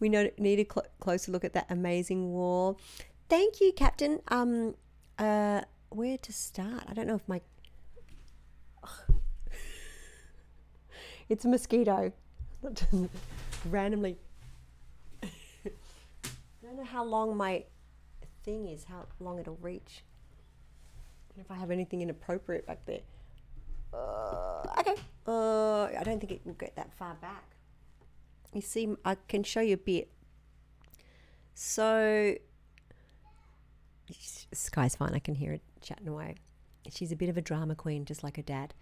we 0.00 0.08
know, 0.08 0.30
need 0.38 0.60
a 0.60 0.72
cl- 0.72 0.86
closer 1.00 1.32
look 1.32 1.44
at 1.44 1.52
that 1.54 1.66
amazing 1.68 2.32
wall. 2.32 2.78
Thank 3.28 3.60
you, 3.60 3.72
Captain. 3.72 4.20
Um, 4.28 4.74
uh, 5.18 5.62
where 5.90 6.18
to 6.18 6.32
start? 6.32 6.84
I 6.88 6.94
don't 6.94 7.06
know 7.06 7.16
if 7.16 7.28
my. 7.28 7.40
It's 11.26 11.46
a 11.46 11.48
mosquito. 11.48 12.12
Randomly. 13.70 14.18
I 15.22 15.28
don't 16.62 16.76
know 16.76 16.84
how 16.84 17.02
long 17.02 17.34
my 17.34 17.64
thing 18.42 18.68
is, 18.68 18.84
how 18.84 19.06
long 19.20 19.38
it'll 19.38 19.58
reach. 19.62 20.04
If 21.38 21.50
I 21.50 21.54
have 21.54 21.70
anything 21.70 22.02
inappropriate 22.02 22.66
back 22.66 22.84
there. 22.84 23.00
Uh, 23.92 24.66
okay. 24.80 24.94
Uh, 25.26 25.84
I 25.84 26.02
don't 26.04 26.20
think 26.20 26.32
it 26.32 26.42
will 26.44 26.54
get 26.54 26.76
that 26.76 26.92
far 26.92 27.14
back. 27.14 27.56
You 28.52 28.60
see, 28.60 28.94
I 29.04 29.16
can 29.28 29.42
show 29.42 29.60
you 29.60 29.74
a 29.74 29.78
bit. 29.78 30.10
So, 31.54 32.34
Sky's 34.52 34.96
fine. 34.96 35.14
I 35.14 35.18
can 35.18 35.34
hear 35.34 35.52
it 35.52 35.62
chatting 35.80 36.08
away. 36.08 36.36
She's 36.90 37.12
a 37.12 37.16
bit 37.16 37.28
of 37.28 37.36
a 37.36 37.40
drama 37.40 37.74
queen, 37.74 38.04
just 38.04 38.22
like 38.22 38.36
her 38.36 38.42
dad. 38.42 38.74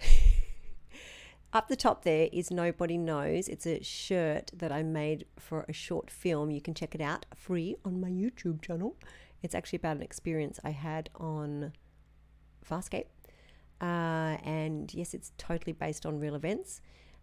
Up 1.52 1.66
the 1.66 1.74
top 1.74 2.04
there 2.04 2.28
is 2.32 2.52
Nobody 2.52 2.96
Knows. 2.96 3.48
It's 3.48 3.66
a 3.66 3.82
shirt 3.82 4.52
that 4.54 4.70
I 4.70 4.84
made 4.84 5.26
for 5.36 5.64
a 5.68 5.72
short 5.72 6.08
film. 6.08 6.52
You 6.52 6.60
can 6.60 6.74
check 6.74 6.94
it 6.94 7.00
out 7.00 7.26
free 7.34 7.74
on 7.84 8.00
my 8.00 8.08
YouTube 8.08 8.62
channel. 8.62 8.96
It's 9.42 9.54
actually 9.54 9.78
about 9.78 9.96
an 9.96 10.02
experience 10.02 10.60
I 10.62 10.70
had 10.70 11.10
on 11.16 11.72
Farscape. 12.64 13.06
Uh, 13.80 14.36
and 14.44 14.92
yes, 14.92 15.14
it's 15.14 15.32
totally 15.38 15.72
based 15.72 16.04
on 16.04 16.18
real 16.20 16.34
events. 16.34 16.80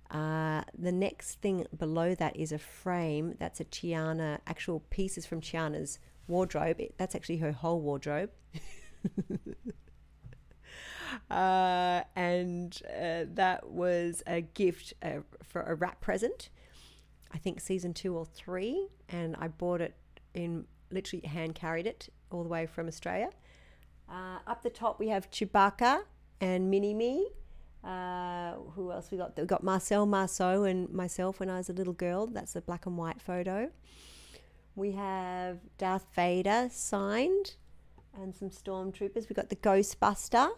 Uh, 0.10 0.62
the 0.78 0.91
next 0.91 1.41
thing 1.41 1.68
below 1.78 2.16
that 2.16 2.36
is 2.36 2.51
a 2.51 2.58
frame. 2.58 3.36
That's 3.39 3.60
a 3.60 3.66
Chiana, 3.66 4.39
actual 4.47 4.80
pieces 4.89 5.26
from 5.26 5.41
Chiana's 5.41 5.99
wardrobe. 6.28 6.80
It, 6.80 6.95
that's 6.97 7.14
actually 7.14 7.38
her 7.38 7.51
whole 7.51 7.82
wardrobe. 7.82 8.32
uh, 11.30 12.01
and 12.16 12.82
uh, 12.89 13.26
that 13.34 13.70
was 13.70 14.24
a 14.26 14.41
gift 14.41 14.93
uh, 15.03 15.20
for 15.43 15.62
a 15.64 15.76
wrap 15.76 16.01
present. 16.01 16.49
I 17.34 17.38
think 17.38 17.60
season 17.60 17.93
two 17.93 18.16
or 18.16 18.26
three, 18.26 18.88
and 19.10 19.36
I 19.38 19.49
bought 19.49 19.82
it 19.82 19.95
in 20.34 20.66
literally 20.89 21.28
hand 21.28 21.55
carried 21.55 21.86
it 21.86 22.08
all 22.32 22.43
the 22.43 22.49
way 22.49 22.66
from 22.66 22.88
Australia. 22.88 23.30
Uh, 24.10 24.39
up 24.47 24.64
the 24.64 24.70
top 24.70 24.99
we 24.99 25.10
have 25.10 25.30
Chewbacca 25.30 26.03
and 26.41 26.69
Mini 26.69 26.93
Me. 26.93 27.27
Uh, 27.83 28.53
who 28.75 28.91
else 28.91 29.11
we 29.11 29.17
got? 29.17 29.38
We 29.38 29.45
got 29.45 29.63
Marcel 29.63 30.05
Marceau 30.05 30.63
and 30.63 30.89
myself 30.91 31.39
when 31.39 31.49
I 31.49 31.57
was 31.57 31.69
a 31.69 31.73
little 31.73 31.93
girl. 31.93 32.27
That's 32.27 32.55
a 32.55 32.61
black 32.61 32.85
and 32.85 32.97
white 32.97 33.21
photo. 33.21 33.69
We 34.75 34.91
have 34.91 35.59
Darth 35.77 36.05
Vader 36.13 36.69
signed 36.71 37.55
and 38.13 38.35
some 38.35 38.49
stormtroopers. 38.49 39.29
We 39.29 39.33
got 39.33 39.49
the 39.49 39.55
Ghostbuster. 39.55 40.49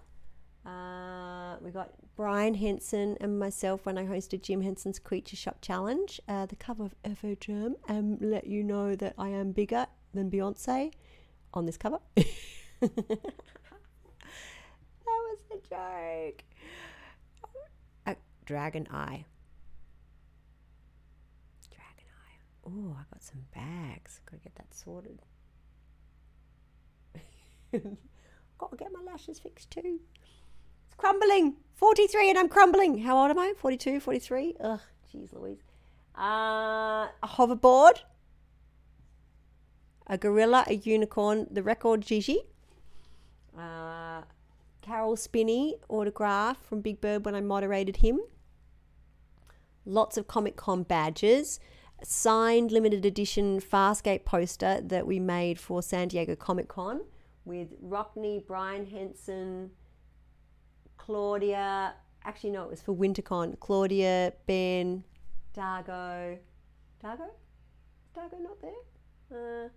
Uh, 0.65 1.55
we 1.61 1.71
got 1.71 1.93
Brian 2.15 2.53
Henson 2.53 3.17
and 3.21 3.39
myself 3.39 3.85
when 3.85 3.97
I 3.97 4.05
hosted 4.05 4.41
Jim 4.41 4.61
Henson's 4.61 4.99
Creature 4.99 5.37
Shop 5.37 5.57
Challenge. 5.61 6.19
Uh, 6.27 6.45
the 6.45 6.55
cover 6.55 6.83
of 6.83 6.95
FHM 7.03 7.75
and 7.87 8.19
let 8.21 8.45
you 8.45 8.63
know 8.63 8.95
that 8.95 9.13
I 9.17 9.29
am 9.29 9.51
bigger 9.51 9.87
than 10.13 10.29
Beyonce 10.29 10.91
on 11.53 11.65
this 11.65 11.77
cover. 11.77 11.99
was 15.49 15.59
a 15.59 15.69
joke. 15.69 16.43
A 18.05 18.15
dragon 18.45 18.87
eye. 18.91 19.25
Dragon 21.69 22.05
eye. 22.25 22.37
Oh, 22.65 22.95
I 22.99 23.03
got 23.13 23.23
some 23.23 23.45
bags. 23.53 24.21
Gotta 24.25 24.41
get 24.43 24.55
that 24.55 24.73
sorted. 24.73 25.19
Gotta 28.57 28.75
get 28.77 28.91
my 28.91 29.01
lashes 29.11 29.39
fixed 29.39 29.71
too. 29.71 29.99
It's 30.85 30.95
crumbling. 30.97 31.55
43 31.75 32.29
and 32.29 32.39
I'm 32.39 32.49
crumbling. 32.49 32.99
How 32.99 33.17
old 33.17 33.31
am 33.31 33.39
I? 33.39 33.53
42, 33.57 33.99
43? 33.99 34.55
Ugh, 34.59 34.79
jeez 35.13 35.33
Louise. 35.33 35.59
Uh, 36.17 37.07
a 37.23 37.27
hoverboard. 37.27 37.99
A 40.07 40.17
gorilla, 40.17 40.65
a 40.67 40.73
unicorn, 40.73 41.47
the 41.51 41.61
record 41.61 42.01
Gigi. 42.01 42.39
Uh, 43.57 44.23
Caroll 44.89 45.15
Spinney 45.15 45.75
autograph 45.87 46.65
from 46.65 46.81
Big 46.81 46.99
Bird 46.99 47.23
when 47.23 47.35
I 47.35 47.41
moderated 47.41 47.97
him. 47.97 48.19
Lots 49.85 50.17
of 50.17 50.25
Comic 50.25 50.55
Con 50.55 50.81
badges. 50.81 51.59
Signed 52.03 52.71
limited 52.71 53.05
edition 53.05 53.59
Farscape 53.59 54.25
poster 54.25 54.81
that 54.81 55.05
we 55.05 55.19
made 55.19 55.59
for 55.59 55.83
San 55.83 56.07
Diego 56.07 56.35
Comic 56.35 56.69
Con 56.69 57.01
with 57.45 57.67
Rockne, 57.79 58.41
Brian 58.47 58.87
Henson, 58.87 59.69
Claudia. 60.97 61.93
Actually, 62.23 62.49
no, 62.49 62.63
it 62.63 62.71
was 62.71 62.81
for 62.81 62.95
WinterCon. 62.95 63.59
Claudia, 63.59 64.33
Ben, 64.47 65.03
Dargo. 65.55 66.39
Dargo? 67.03 67.27
Dargo 68.17 68.41
not 68.41 68.59
there? 68.59 68.71
Uh, 69.31 69.69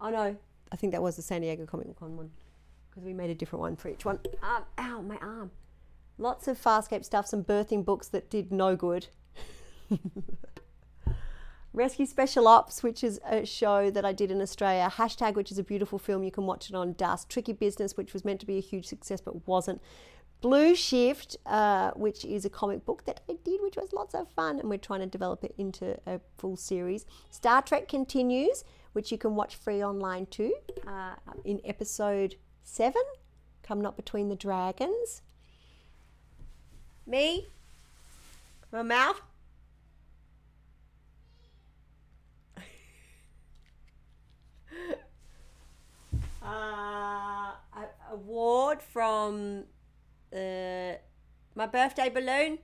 oh 0.00 0.10
no, 0.10 0.36
I 0.70 0.76
think 0.76 0.92
that 0.92 1.02
was 1.02 1.16
the 1.16 1.22
San 1.22 1.40
Diego 1.40 1.66
Comic 1.66 1.98
Con 1.98 2.16
one 2.16 2.30
because 2.96 3.04
we 3.06 3.12
made 3.12 3.28
a 3.28 3.34
different 3.34 3.60
one 3.60 3.76
for 3.76 3.88
each 3.88 4.06
one. 4.06 4.18
Um, 4.42 4.64
ow, 4.78 5.02
my 5.02 5.18
arm. 5.18 5.50
Lots 6.16 6.48
of 6.48 6.58
Farscape 6.58 7.04
stuff, 7.04 7.26
some 7.26 7.44
birthing 7.44 7.84
books 7.84 8.08
that 8.08 8.30
did 8.30 8.50
no 8.50 8.74
good. 8.74 9.08
Rescue 11.74 12.06
Special 12.06 12.48
Ops, 12.48 12.82
which 12.82 13.04
is 13.04 13.20
a 13.28 13.44
show 13.44 13.90
that 13.90 14.06
I 14.06 14.14
did 14.14 14.30
in 14.30 14.40
Australia. 14.40 14.90
Hashtag, 14.90 15.34
which 15.34 15.52
is 15.52 15.58
a 15.58 15.62
beautiful 15.62 15.98
film. 15.98 16.22
You 16.22 16.30
can 16.30 16.46
watch 16.46 16.70
it 16.70 16.74
on 16.74 16.94
Dust. 16.94 17.28
Tricky 17.28 17.52
Business, 17.52 17.98
which 17.98 18.14
was 18.14 18.24
meant 18.24 18.40
to 18.40 18.46
be 18.46 18.56
a 18.56 18.62
huge 18.62 18.86
success 18.86 19.20
but 19.20 19.46
wasn't. 19.46 19.82
Blue 20.40 20.74
Shift, 20.74 21.36
uh, 21.44 21.90
which 21.90 22.24
is 22.24 22.46
a 22.46 22.50
comic 22.50 22.86
book 22.86 23.04
that 23.04 23.20
I 23.28 23.34
did, 23.44 23.60
which 23.60 23.76
was 23.76 23.92
lots 23.92 24.14
of 24.14 24.30
fun, 24.30 24.58
and 24.58 24.70
we're 24.70 24.78
trying 24.78 25.00
to 25.00 25.06
develop 25.06 25.44
it 25.44 25.54
into 25.58 25.98
a 26.06 26.20
full 26.38 26.56
series. 26.56 27.04
Star 27.28 27.60
Trek 27.60 27.88
Continues, 27.88 28.64
which 28.94 29.12
you 29.12 29.18
can 29.18 29.34
watch 29.34 29.54
free 29.54 29.84
online 29.84 30.24
too, 30.26 30.54
uh, 30.86 31.14
in 31.44 31.60
episode 31.62 32.36
seven, 32.66 33.02
Come 33.62 33.80
Not 33.80 33.96
Between 33.96 34.28
the 34.28 34.36
Dragons. 34.36 35.22
Me? 37.06 37.46
My 38.72 38.82
mouth? 38.82 39.22
uh, 46.42 46.46
a 46.46 47.56
award 48.10 48.82
from 48.82 49.64
uh, 50.34 50.94
my 51.54 51.66
birthday 51.66 52.10
balloon. 52.10 52.58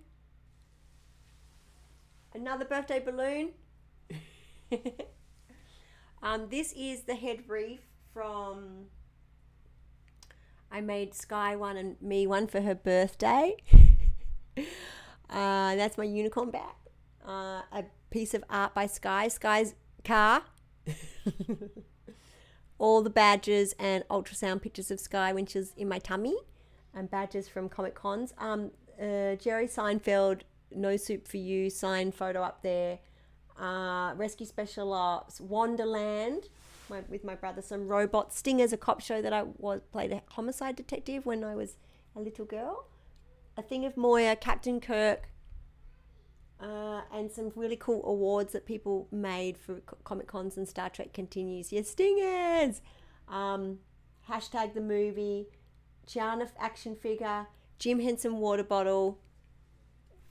Another 2.34 2.64
birthday 2.64 2.98
balloon. 2.98 3.50
um, 6.22 6.48
this 6.48 6.72
is 6.72 7.02
the 7.02 7.14
head 7.14 7.44
reef 7.46 7.80
from. 8.12 8.86
I 10.72 10.80
made 10.80 11.14
Sky 11.14 11.54
one 11.54 11.76
and 11.76 12.00
me 12.00 12.26
one 12.26 12.46
for 12.46 12.62
her 12.62 12.74
birthday. 12.74 13.56
uh, 14.56 14.64
that's 15.76 15.98
my 15.98 16.04
unicorn 16.04 16.50
bag. 16.50 16.74
Uh, 17.22 17.60
a 17.70 17.84
piece 18.08 18.32
of 18.32 18.42
art 18.48 18.74
by 18.74 18.86
Sky. 18.86 19.28
Sky's 19.28 19.74
car. 20.02 20.44
All 22.78 23.02
the 23.02 23.10
badges 23.10 23.74
and 23.78 24.02
ultrasound 24.08 24.62
pictures 24.62 24.90
of 24.90 24.98
Sky 24.98 25.34
when 25.34 25.44
she 25.44 25.58
was 25.58 25.74
in 25.76 25.90
my 25.90 25.98
tummy, 25.98 26.36
and 26.94 27.10
badges 27.10 27.48
from 27.48 27.68
Comic 27.68 27.94
Cons. 27.94 28.32
Um, 28.38 28.70
uh, 28.98 29.36
Jerry 29.36 29.68
Seinfeld, 29.68 30.40
No 30.74 30.96
Soup 30.96 31.28
for 31.28 31.36
You, 31.36 31.68
signed 31.68 32.14
photo 32.14 32.42
up 32.42 32.62
there. 32.62 32.98
Uh, 33.60 34.14
Rescue 34.16 34.46
Special 34.46 34.94
Ops, 34.94 35.38
Wonderland, 35.38 36.48
my, 36.92 37.02
with 37.08 37.24
my 37.24 37.34
brother. 37.34 37.62
Some 37.62 37.88
robot 37.88 38.32
Stingers, 38.32 38.72
a 38.72 38.76
cop 38.76 39.00
show 39.00 39.20
that 39.22 39.32
I 39.32 39.42
was 39.58 39.80
played 39.90 40.12
a 40.12 40.22
homicide 40.28 40.76
detective 40.76 41.26
when 41.26 41.42
I 41.42 41.54
was 41.54 41.76
a 42.14 42.20
little 42.20 42.44
girl. 42.44 42.86
A 43.56 43.62
Thing 43.62 43.84
of 43.84 43.96
Moya, 43.96 44.36
Captain 44.36 44.80
Kirk, 44.80 45.28
uh, 46.60 47.02
and 47.12 47.30
some 47.30 47.52
really 47.56 47.76
cool 47.76 48.02
awards 48.06 48.52
that 48.52 48.64
people 48.64 49.08
made 49.10 49.58
for 49.58 49.80
Comic 50.04 50.26
Cons 50.26 50.56
and 50.56 50.68
Star 50.68 50.88
Trek 50.88 51.12
continues. 51.12 51.72
Yes, 51.72 51.88
Stingers! 51.88 52.80
Um, 53.28 53.78
hashtag 54.30 54.74
the 54.74 54.80
movie, 54.80 55.48
Chiana 56.06 56.48
action 56.58 56.94
figure, 56.94 57.46
Jim 57.78 58.00
Henson 58.00 58.38
water 58.38 58.64
bottle. 58.64 59.18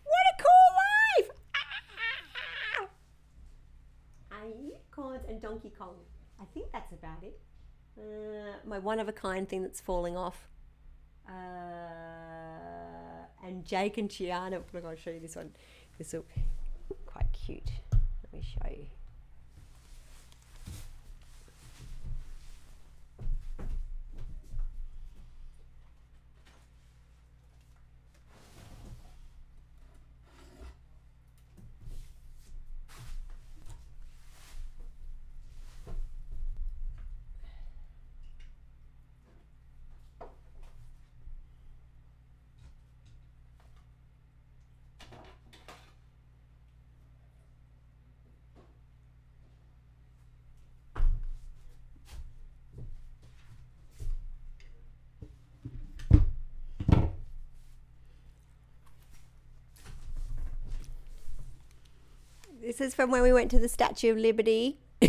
What 0.04 0.40
a 0.40 0.44
cool 0.44 1.28
life! 1.28 1.32
Ah! 4.34 4.46
Unicorns 4.48 5.26
and 5.28 5.42
Donkey 5.42 5.72
Kong. 5.78 5.96
I 6.52 6.54
think 6.54 6.72
that's 6.74 6.92
about 6.92 7.24
it. 7.24 7.40
Uh, 7.98 8.58
my 8.66 8.78
one 8.78 9.00
of 9.00 9.08
a 9.08 9.14
kind 9.14 9.48
thing 9.48 9.62
that's 9.62 9.80
falling 9.80 10.18
off. 10.18 10.50
Uh, 11.26 11.32
and 13.46 13.64
Jake 13.64 13.98
and 13.98 14.10
Chiana. 14.10 14.62
Look, 14.74 14.84
I'll 14.84 14.96
show 14.98 15.12
you 15.12 15.22
this 15.22 15.38
one. 15.38 15.52
This 15.98 16.12
will 16.12 16.26
quite 17.06 17.32
cute. 17.32 17.72
Let 17.94 18.34
me 18.34 18.42
show 18.42 18.70
you. 18.70 18.88
This 62.72 62.80
is 62.80 62.96
from 62.96 63.12
when 63.12 63.22
we 63.22 63.34
went 63.34 63.52
to 63.52 63.60
the 63.60 63.68
Statue 63.68 64.12
of 64.12 64.18
Liberty. 64.18 64.80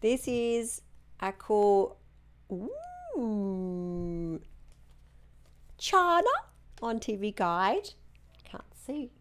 this 0.00 0.26
is 0.26 0.82
a 1.20 1.30
cool 1.30 1.96
ooh, 2.50 4.40
Chiana 5.78 6.24
on 6.82 6.98
TV 6.98 7.32
Guide. 7.36 7.90
Can't 8.42 8.64
see. 8.74 9.12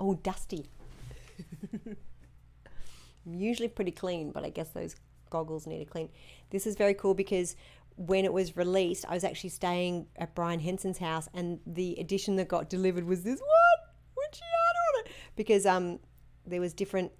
Oh, 0.00 0.14
dusty. 0.14 0.66
I'm 1.86 1.96
usually 3.24 3.68
pretty 3.68 3.92
clean, 3.92 4.32
but 4.32 4.42
I 4.42 4.50
guess 4.50 4.70
those 4.70 4.96
goggles 5.30 5.64
need 5.64 5.80
a 5.80 5.84
clean. 5.84 6.08
This 6.50 6.66
is 6.66 6.74
very 6.74 6.94
cool 6.94 7.14
because 7.14 7.54
when 7.96 8.24
it 8.24 8.32
was 8.32 8.56
released, 8.56 9.04
I 9.08 9.14
was 9.14 9.24
actually 9.24 9.50
staying 9.50 10.06
at 10.16 10.34
Brian 10.34 10.60
Henson's 10.60 10.98
house, 10.98 11.28
and 11.34 11.60
the 11.66 11.98
edition 11.98 12.36
that 12.36 12.48
got 12.48 12.70
delivered 12.70 13.04
was 13.04 13.22
this 13.22 13.40
one 13.40 13.88
with 14.16 14.30
Chiana 14.32 14.98
on 14.98 15.06
it 15.06 15.12
because 15.36 15.66
um 15.66 15.98
there 16.46 16.60
was 16.60 16.72
different 16.72 17.12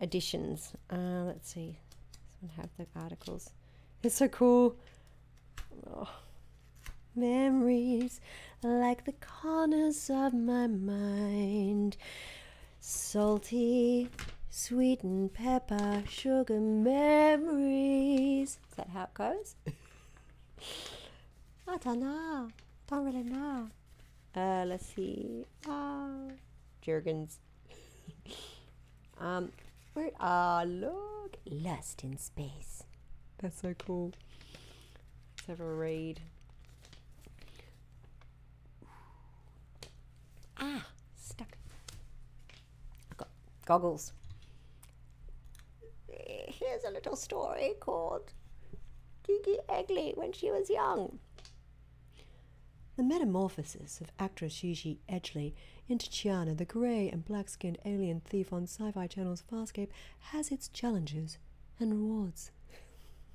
editions. 0.00 0.72
Uh, 0.90 1.24
let's 1.24 1.52
see, 1.52 1.78
this 2.12 2.36
one 2.40 2.50
have 2.56 2.70
the 2.78 2.86
articles. 3.00 3.50
It's 4.02 4.14
so 4.16 4.28
cool. 4.28 4.76
Oh. 5.86 6.08
Memories 7.16 8.20
like 8.62 9.04
the 9.04 9.14
corners 9.20 10.10
of 10.10 10.32
my 10.32 10.66
mind, 10.68 11.96
salty, 12.78 14.08
sweet 14.50 15.02
and 15.02 15.32
pepper, 15.32 16.02
sugar 16.08 16.60
memories. 16.60 18.48
Is 18.68 18.76
that 18.76 18.88
how 18.90 19.04
it 19.04 19.14
goes? 19.14 19.54
I 21.68 21.76
don't 21.78 22.00
know. 22.00 22.48
Don't 22.88 23.04
really 23.04 23.22
know. 23.22 23.68
Uh, 24.34 24.64
let's 24.66 24.86
see. 24.86 25.44
Oh, 25.66 26.32
Jergens. 26.82 27.38
um, 29.20 29.52
where? 29.94 30.10
Ah, 30.18 30.64
look, 30.66 31.36
Lust 31.48 32.02
in 32.02 32.18
Space. 32.18 32.82
That's 33.38 33.60
so 33.60 33.74
cool. 33.78 34.12
Let's 35.36 35.46
have 35.46 35.60
a 35.60 35.72
read. 35.72 36.20
Ah, 40.58 40.86
stuck. 41.16 41.56
I've 43.10 43.16
got 43.16 43.28
goggles. 43.64 44.12
Here's 46.58 46.84
a 46.84 46.90
little 46.90 47.14
story 47.14 47.74
called 47.78 48.32
Gigi 49.24 49.58
Edgley 49.68 50.16
when 50.16 50.32
she 50.32 50.50
was 50.50 50.68
young. 50.68 51.20
The 52.96 53.04
metamorphosis 53.04 54.00
of 54.00 54.10
actress 54.18 54.60
Gigi 54.60 54.98
Edgley 55.08 55.54
into 55.88 56.10
Chiana, 56.10 56.56
the 56.56 56.64
grey 56.64 57.08
and 57.08 57.24
black 57.24 57.48
skinned 57.48 57.78
alien 57.84 58.20
thief 58.20 58.52
on 58.52 58.64
Sci 58.64 58.90
Fi 58.90 59.06
Channel's 59.06 59.42
Farscape, 59.50 59.90
has 60.32 60.50
its 60.50 60.68
challenges 60.68 61.38
and 61.78 61.92
rewards. 61.92 62.50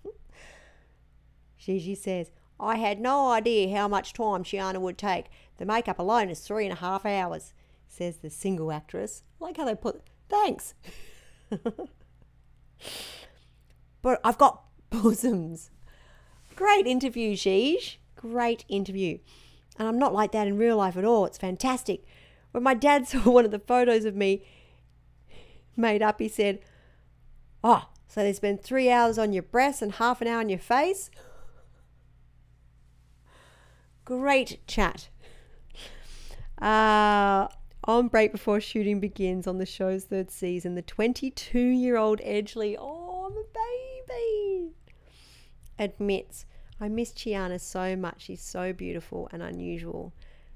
Gigi 1.57 1.95
says, 1.95 2.32
I 2.59 2.76
had 2.76 2.99
no 2.99 3.32
idea 3.32 3.76
how 3.76 3.88
much 3.88 4.13
time 4.13 4.43
Chiana 4.43 4.80
would 4.80 4.97
take. 4.97 5.28
The 5.57 5.66
makeup 5.66 5.99
alone 5.99 6.30
is 6.30 6.41
three 6.41 6.66
and 6.66 6.74
a 6.74 6.82
half 6.82 7.05
hours, 7.05 7.53
says 7.88 8.18
the 8.18 8.30
single 8.30 8.72
actress. 8.72 9.24
I 9.39 9.45
like 9.45 9.57
how 9.57 9.66
they 9.66 9.76
put, 9.76 10.01
thanks. 10.30 10.74
but 14.02 14.20
I've 14.24 14.38
got 14.38 14.64
bosoms. 14.90 15.72
Great 16.56 16.88
interview, 16.88 17.36
Gigi. 17.36 18.00
Great 18.16 18.66
interview. 18.70 19.20
And 19.78 19.88
I'm 19.88 20.00
not 20.00 20.14
like 20.14 20.32
that 20.32 20.48
in 20.48 20.58
real 20.58 20.78
life 20.78 20.96
at 20.96 21.04
all. 21.04 21.26
It's 21.26 21.38
fantastic. 21.38 22.06
When 22.52 22.64
my 22.64 22.74
dad 22.74 23.08
saw 23.10 23.30
one 23.30 23.46
of 23.46 23.52
the 23.52 23.60
photos 23.60 24.06
of 24.06 24.16
me 24.16 24.46
made 25.76 26.02
up, 26.02 26.20
he 26.20 26.30
said, 26.30 26.60
Oh, 27.64 27.90
So 28.08 28.22
they 28.22 28.32
spend 28.34 28.62
three 28.62 28.90
hours 28.90 29.18
on 29.18 29.34
your 29.34 29.44
breasts 29.44 29.82
and 29.82 29.94
half 29.94 30.22
an 30.22 30.28
hour 30.28 30.40
on 30.40 30.50
your 30.50 30.60
face. 30.60 31.10
Great 34.06 34.66
chat. 34.68 35.10
Uh, 36.62 37.48
on 37.86 38.08
break 38.08 38.32
before 38.32 38.60
shooting 38.60 39.00
begins 39.00 39.48
on 39.48 39.58
the 39.58 39.66
show's 39.66 40.06
third 40.06 40.32
season, 40.32 40.76
the 40.76 40.82
22 40.82 41.60
year 41.60 41.98
old 41.98 42.20
Edgley, 42.20 42.76
oh, 42.78 43.26
I'm 43.28 43.38
a 43.38 44.10
baby, 44.10 44.72
admits, 45.80 46.46
I 46.80 46.90
miss 46.90 47.12
Chiana 47.12 47.60
so 47.60 47.96
much. 47.96 48.24
She's 48.24 48.42
so 48.42 48.74
beautiful 48.74 49.30
and 49.32 49.42
unusual. 49.42 50.14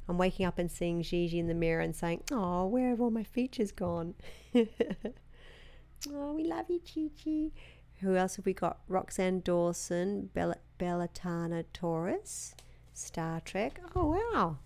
I'm 0.08 0.18
waking 0.18 0.46
up 0.46 0.58
and 0.58 0.72
seeing 0.72 1.02
Gigi 1.04 1.40
in 1.40 1.48
the 1.48 1.54
mirror 1.54 1.82
and 1.82 1.96
saying, 1.96 2.24
Oh, 2.32 2.66
where 2.66 2.90
have 2.90 3.00
all 3.00 3.12
my 3.12 3.24
features 3.24 3.72
gone? 3.72 4.16
oh, 4.56 6.34
we 6.34 6.44
love 6.44 6.66
you, 6.68 6.82
Chi. 6.82 7.52
Who 8.02 8.16
else 8.16 8.36
have 8.38 8.46
we 8.46 8.54
got? 8.54 8.80
Roxann 8.90 9.44
Dawson, 9.44 10.30
Bella, 10.34 10.56
Bellatana 10.80 11.66
Taurus, 11.74 12.56
Star 12.94 13.40
Trek. 13.42 13.80
Oh, 13.96 14.18
wow. 14.34 14.58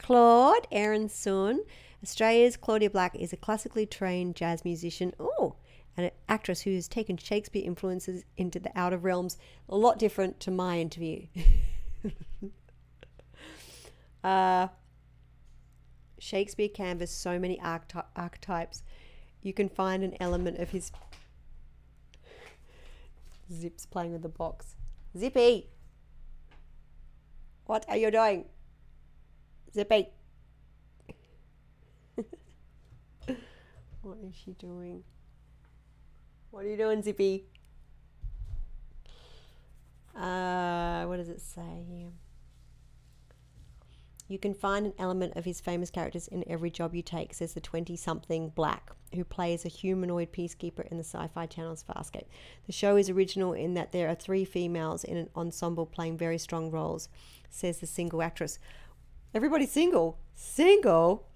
Claude 0.00 0.66
Aeryn 0.72 1.10
Sun. 1.10 1.60
Australia's 2.02 2.56
Claudia 2.56 2.88
Black 2.88 3.14
is 3.14 3.34
a 3.34 3.36
classically 3.36 3.84
trained 3.84 4.34
jazz 4.34 4.64
musician. 4.64 5.12
Oh, 5.20 5.56
and 5.94 6.06
an 6.06 6.12
actress 6.26 6.62
who 6.62 6.74
has 6.74 6.88
taken 6.88 7.18
Shakespeare 7.18 7.62
influences 7.62 8.24
into 8.38 8.58
the 8.58 8.72
outer 8.74 8.96
realms. 8.96 9.36
A 9.68 9.76
lot 9.76 9.98
different 9.98 10.40
to 10.40 10.50
my 10.50 10.80
interview. 10.80 11.26
uh, 14.24 14.68
Shakespeare 16.18 16.70
canvassed 16.70 17.20
so 17.20 17.38
many 17.38 17.58
archety- 17.58 18.06
archetypes. 18.16 18.82
You 19.42 19.52
can 19.52 19.68
find 19.68 20.02
an 20.02 20.16
element 20.18 20.58
of 20.58 20.70
his. 20.70 20.90
Zip's 23.52 23.84
playing 23.84 24.12
with 24.12 24.22
the 24.22 24.30
box. 24.30 24.76
Zippy! 25.16 25.68
What 27.66 27.84
are 27.86 27.98
you 27.98 28.10
doing? 28.10 28.46
Zippy! 29.72 30.08
what 34.02 34.18
is 34.28 34.34
she 34.34 34.52
doing? 34.52 35.04
What 36.50 36.64
are 36.64 36.68
you 36.68 36.76
doing, 36.76 37.02
Zippy? 37.02 37.44
Uh, 40.16 41.04
what 41.04 41.18
does 41.18 41.28
it 41.28 41.40
say 41.40 41.84
here? 41.88 42.10
You 44.30 44.38
can 44.38 44.54
find 44.54 44.86
an 44.86 44.92
element 44.96 45.34
of 45.34 45.44
his 45.44 45.60
famous 45.60 45.90
characters 45.90 46.28
in 46.28 46.48
every 46.48 46.70
job 46.70 46.94
you 46.94 47.02
take, 47.02 47.34
says 47.34 47.52
the 47.52 47.60
20 47.60 47.96
something 47.96 48.50
Black, 48.50 48.92
who 49.12 49.24
plays 49.24 49.64
a 49.64 49.68
humanoid 49.68 50.32
peacekeeper 50.32 50.86
in 50.88 50.98
the 50.98 51.04
Sci 51.04 51.26
Fi 51.34 51.46
Channel's 51.46 51.82
Farscape. 51.82 52.28
The 52.66 52.72
show 52.72 52.96
is 52.96 53.10
original 53.10 53.52
in 53.52 53.74
that 53.74 53.90
there 53.90 54.08
are 54.08 54.14
three 54.14 54.44
females 54.44 55.02
in 55.02 55.16
an 55.16 55.30
ensemble 55.34 55.84
playing 55.84 56.16
very 56.16 56.38
strong 56.38 56.70
roles, 56.70 57.08
says 57.48 57.78
the 57.78 57.88
single 57.88 58.22
actress. 58.22 58.60
Everybody's 59.34 59.70
single. 59.70 60.18
Single? 60.34 61.26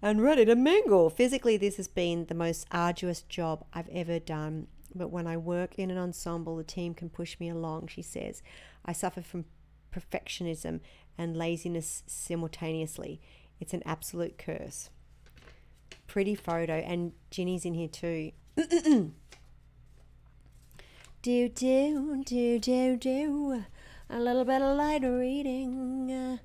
And 0.00 0.22
ready 0.22 0.44
to 0.44 0.54
mingle. 0.54 1.10
Physically, 1.10 1.56
this 1.56 1.76
has 1.76 1.88
been 1.88 2.26
the 2.26 2.34
most 2.34 2.66
arduous 2.70 3.22
job 3.22 3.64
I've 3.72 3.88
ever 3.88 4.18
done. 4.18 4.66
But 4.94 5.10
when 5.10 5.26
I 5.26 5.36
work 5.36 5.74
in 5.74 5.90
an 5.90 5.98
ensemble, 5.98 6.56
the 6.56 6.64
team 6.64 6.94
can 6.94 7.10
push 7.10 7.38
me 7.40 7.48
along, 7.48 7.88
she 7.88 8.02
says. 8.02 8.42
I 8.84 8.92
suffer 8.92 9.22
from 9.22 9.44
perfectionism 9.92 10.80
and 11.18 11.36
laziness 11.36 12.02
simultaneously. 12.06 13.20
It's 13.60 13.74
an 13.74 13.82
absolute 13.84 14.38
curse. 14.38 14.90
Pretty 16.06 16.34
photo, 16.34 16.74
and 16.74 17.12
Ginny's 17.30 17.64
in 17.64 17.74
here 17.74 17.88
too. 17.88 18.32
do, 21.22 21.48
do, 21.48 22.22
do, 22.24 22.58
do, 22.58 22.96
do. 22.96 23.64
A 24.10 24.20
little 24.20 24.44
bit 24.44 24.62
of 24.62 24.76
light 24.76 25.02
reading. 25.02 26.38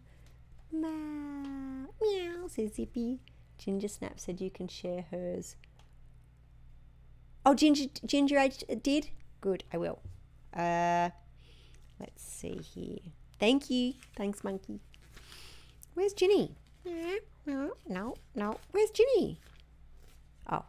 Meow, 0.71 1.87
meow, 2.01 2.47
says 2.47 2.75
Zippy. 2.75 3.19
Ginger 3.57 3.87
Snap 3.87 4.19
said 4.19 4.39
you 4.39 4.49
can 4.49 4.67
share 4.67 5.05
hers. 5.11 5.55
Oh, 7.45 7.53
Ginger, 7.53 7.85
Ginger 8.05 8.37
Age 8.37 8.63
did? 8.81 9.09
Good, 9.41 9.63
I 9.73 9.77
will. 9.77 9.99
Uh, 10.53 11.09
let's 11.99 12.23
see 12.23 12.59
here. 12.61 12.99
Thank 13.39 13.69
you. 13.69 13.93
Thanks, 14.15 14.43
Monkey. 14.43 14.79
Where's 15.93 16.13
Ginny? 16.13 16.55
No, 17.45 17.73
no, 17.87 18.15
no. 18.35 18.57
Where's 18.71 18.91
Ginny? 18.91 19.39
Oh. 20.51 20.63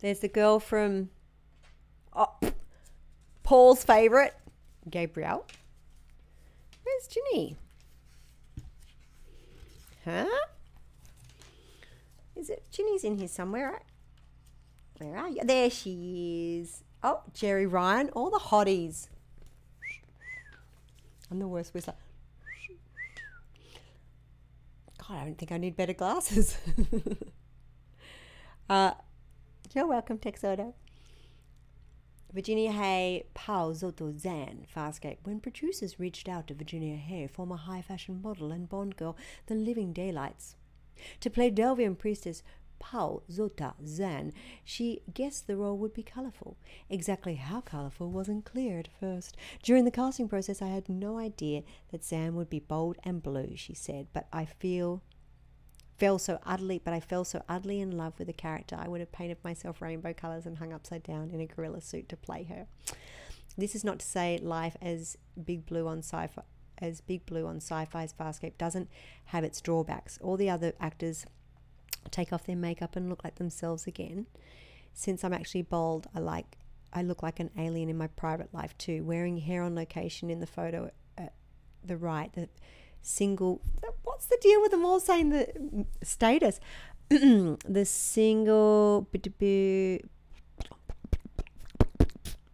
There's 0.00 0.20
the 0.20 0.28
girl 0.28 0.60
from 0.60 1.10
oh, 2.14 2.34
Paul's 3.42 3.84
favourite, 3.84 4.34
Gabrielle. 4.90 5.46
Where's 6.84 7.08
Ginny? 7.08 7.56
Huh? 10.04 10.26
Is 12.36 12.50
it 12.50 12.64
Ginny's 12.70 13.04
in 13.04 13.18
here 13.18 13.28
somewhere? 13.28 13.80
Where 14.98 15.16
are 15.16 15.28
you? 15.28 15.40
There 15.44 15.70
she 15.70 16.60
is. 16.60 16.84
Oh, 17.02 17.20
Jeri 17.34 17.70
Ryan, 17.70 18.10
all 18.10 18.30
the 18.30 18.38
hotties. 18.38 19.08
I'm 21.30 21.38
the 21.38 21.48
worst 21.48 21.74
whistler. 21.74 21.94
God, 24.98 25.16
I 25.16 25.24
don't 25.24 25.36
think 25.36 25.52
I 25.52 25.58
need 25.58 25.76
better 25.76 25.92
glasses. 25.92 26.56
uh, 28.70 28.92
you're 29.74 29.86
welcome, 29.86 30.18
Texodo. 30.18 30.74
Virginia 32.34 32.72
Hay, 32.72 33.26
Pa'u 33.32 33.72
Zotoh 33.72 34.12
Zhaan, 34.12 34.66
Farscape. 34.66 35.18
When 35.22 35.38
producers 35.38 36.00
reached 36.00 36.28
out 36.28 36.48
to 36.48 36.54
Virginia 36.54 36.96
Hay, 36.96 37.28
former 37.28 37.54
high 37.54 37.80
fashion 37.80 38.20
model 38.20 38.50
and 38.50 38.68
Bond 38.68 38.96
girl, 38.96 39.16
The 39.46 39.54
Living 39.54 39.92
Daylights, 39.92 40.56
to 41.20 41.30
play 41.30 41.52
Delvian 41.52 41.96
priestess 41.96 42.42
Pa'u 42.82 43.22
Zotoh 43.30 43.74
Zhaan, 43.84 44.32
she 44.64 45.02
guessed 45.14 45.46
the 45.46 45.56
role 45.56 45.78
would 45.78 45.94
be 45.94 46.02
colourful. 46.02 46.56
Exactly 46.90 47.36
how 47.36 47.60
colourful 47.60 48.10
wasn't 48.10 48.44
clear 48.44 48.80
at 48.80 48.88
first. 48.98 49.36
During 49.62 49.84
the 49.84 49.92
casting 49.92 50.28
process, 50.28 50.60
I 50.60 50.66
had 50.66 50.88
no 50.88 51.18
idea 51.18 51.62
that 51.92 52.02
Zhaan 52.02 52.32
would 52.32 52.50
be 52.50 52.58
bold 52.58 52.98
and 53.04 53.22
blue, 53.22 53.52
she 53.54 53.74
said, 53.74 54.08
but 54.12 54.26
I 54.32 54.44
feel 54.44 55.02
fell 55.96 56.18
so 56.18 56.38
utterly 56.44 56.80
but 56.84 56.94
I 56.94 57.00
fell 57.00 57.24
so 57.24 57.42
utterly 57.48 57.80
in 57.80 57.96
love 57.96 58.14
with 58.18 58.26
the 58.26 58.32
character 58.32 58.76
I 58.78 58.88
would 58.88 59.00
have 59.00 59.12
painted 59.12 59.38
myself 59.44 59.80
rainbow 59.80 60.12
colours 60.12 60.46
and 60.46 60.58
hung 60.58 60.72
upside 60.72 61.02
down 61.02 61.30
in 61.30 61.40
a 61.40 61.46
gorilla 61.46 61.80
suit 61.80 62.08
to 62.08 62.16
play 62.16 62.44
her. 62.44 62.66
This 63.56 63.74
is 63.74 63.84
not 63.84 64.00
to 64.00 64.06
say 64.06 64.38
life 64.42 64.76
as 64.82 65.16
Big 65.42 65.66
Blue 65.66 65.86
on 65.86 65.98
sci-fi 65.98 66.42
as 66.78 67.00
Big 67.00 67.24
Blue 67.24 67.46
on 67.46 67.56
Sci-Fi's 67.56 68.12
Farscape 68.12 68.58
doesn't 68.58 68.88
have 69.26 69.44
its 69.44 69.60
drawbacks. 69.60 70.18
All 70.20 70.36
the 70.36 70.50
other 70.50 70.72
actors 70.80 71.24
take 72.10 72.32
off 72.32 72.44
their 72.44 72.56
makeup 72.56 72.96
and 72.96 73.08
look 73.08 73.22
like 73.22 73.36
themselves 73.36 73.86
again. 73.86 74.26
Since 74.92 75.24
I'm 75.24 75.32
actually 75.32 75.62
bald, 75.62 76.08
I 76.14 76.18
like 76.18 76.58
I 76.92 77.02
look 77.02 77.22
like 77.22 77.40
an 77.40 77.50
alien 77.58 77.88
in 77.88 77.98
my 77.98 78.06
private 78.06 78.54
life 78.54 78.76
too. 78.78 79.04
Wearing 79.04 79.38
hair 79.38 79.62
on 79.62 79.74
location 79.74 80.30
in 80.30 80.40
the 80.40 80.46
photo 80.46 80.90
at 81.18 81.34
the 81.84 81.96
right, 81.96 82.32
the 82.32 82.48
single. 83.04 83.60
What's 84.02 84.26
the 84.26 84.38
deal 84.40 84.60
with 84.60 84.70
them 84.70 84.84
all 84.84 85.00
saying 85.00 85.30
the 85.30 85.86
status? 86.02 86.60
the 87.08 87.84
single. 87.84 89.08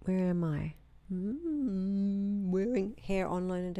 Where 0.04 0.28
am 0.30 0.44
I? 0.44 0.74
Mm, 1.12 2.50
wearing 2.50 2.96
hair 3.06 3.28
online 3.28 3.74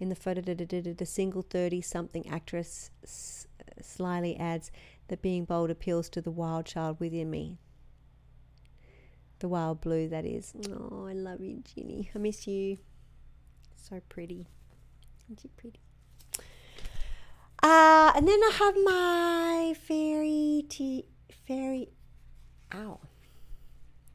in 0.00 0.08
the 0.08 0.14
photo. 0.16 0.40
The 0.40 1.06
single 1.06 1.42
30 1.42 1.80
something 1.82 2.28
actress 2.28 2.90
slyly 3.80 4.36
adds 4.36 4.70
that 5.08 5.22
being 5.22 5.44
bold 5.44 5.70
appeals 5.70 6.08
to 6.10 6.20
the 6.20 6.30
wild 6.30 6.66
child 6.66 6.98
within 7.00 7.30
me. 7.30 7.58
The 9.40 9.48
wild 9.48 9.80
blue, 9.80 10.08
that 10.08 10.24
is. 10.24 10.54
Oh, 10.70 11.06
I 11.06 11.12
love 11.12 11.40
you, 11.40 11.62
Ginny. 11.74 12.10
I 12.14 12.18
miss 12.18 12.46
you. 12.46 12.78
So 13.76 14.00
pretty. 14.08 14.46
Aren't 15.28 15.44
you 15.44 15.50
pretty? 15.56 15.83
Uh, 17.64 18.12
and 18.14 18.28
then 18.28 18.38
I 18.42 18.50
have 18.58 18.74
my 18.84 19.74
fairy 19.88 20.66
tea, 20.68 21.06
fairy. 21.48 21.88
Ow. 22.74 23.00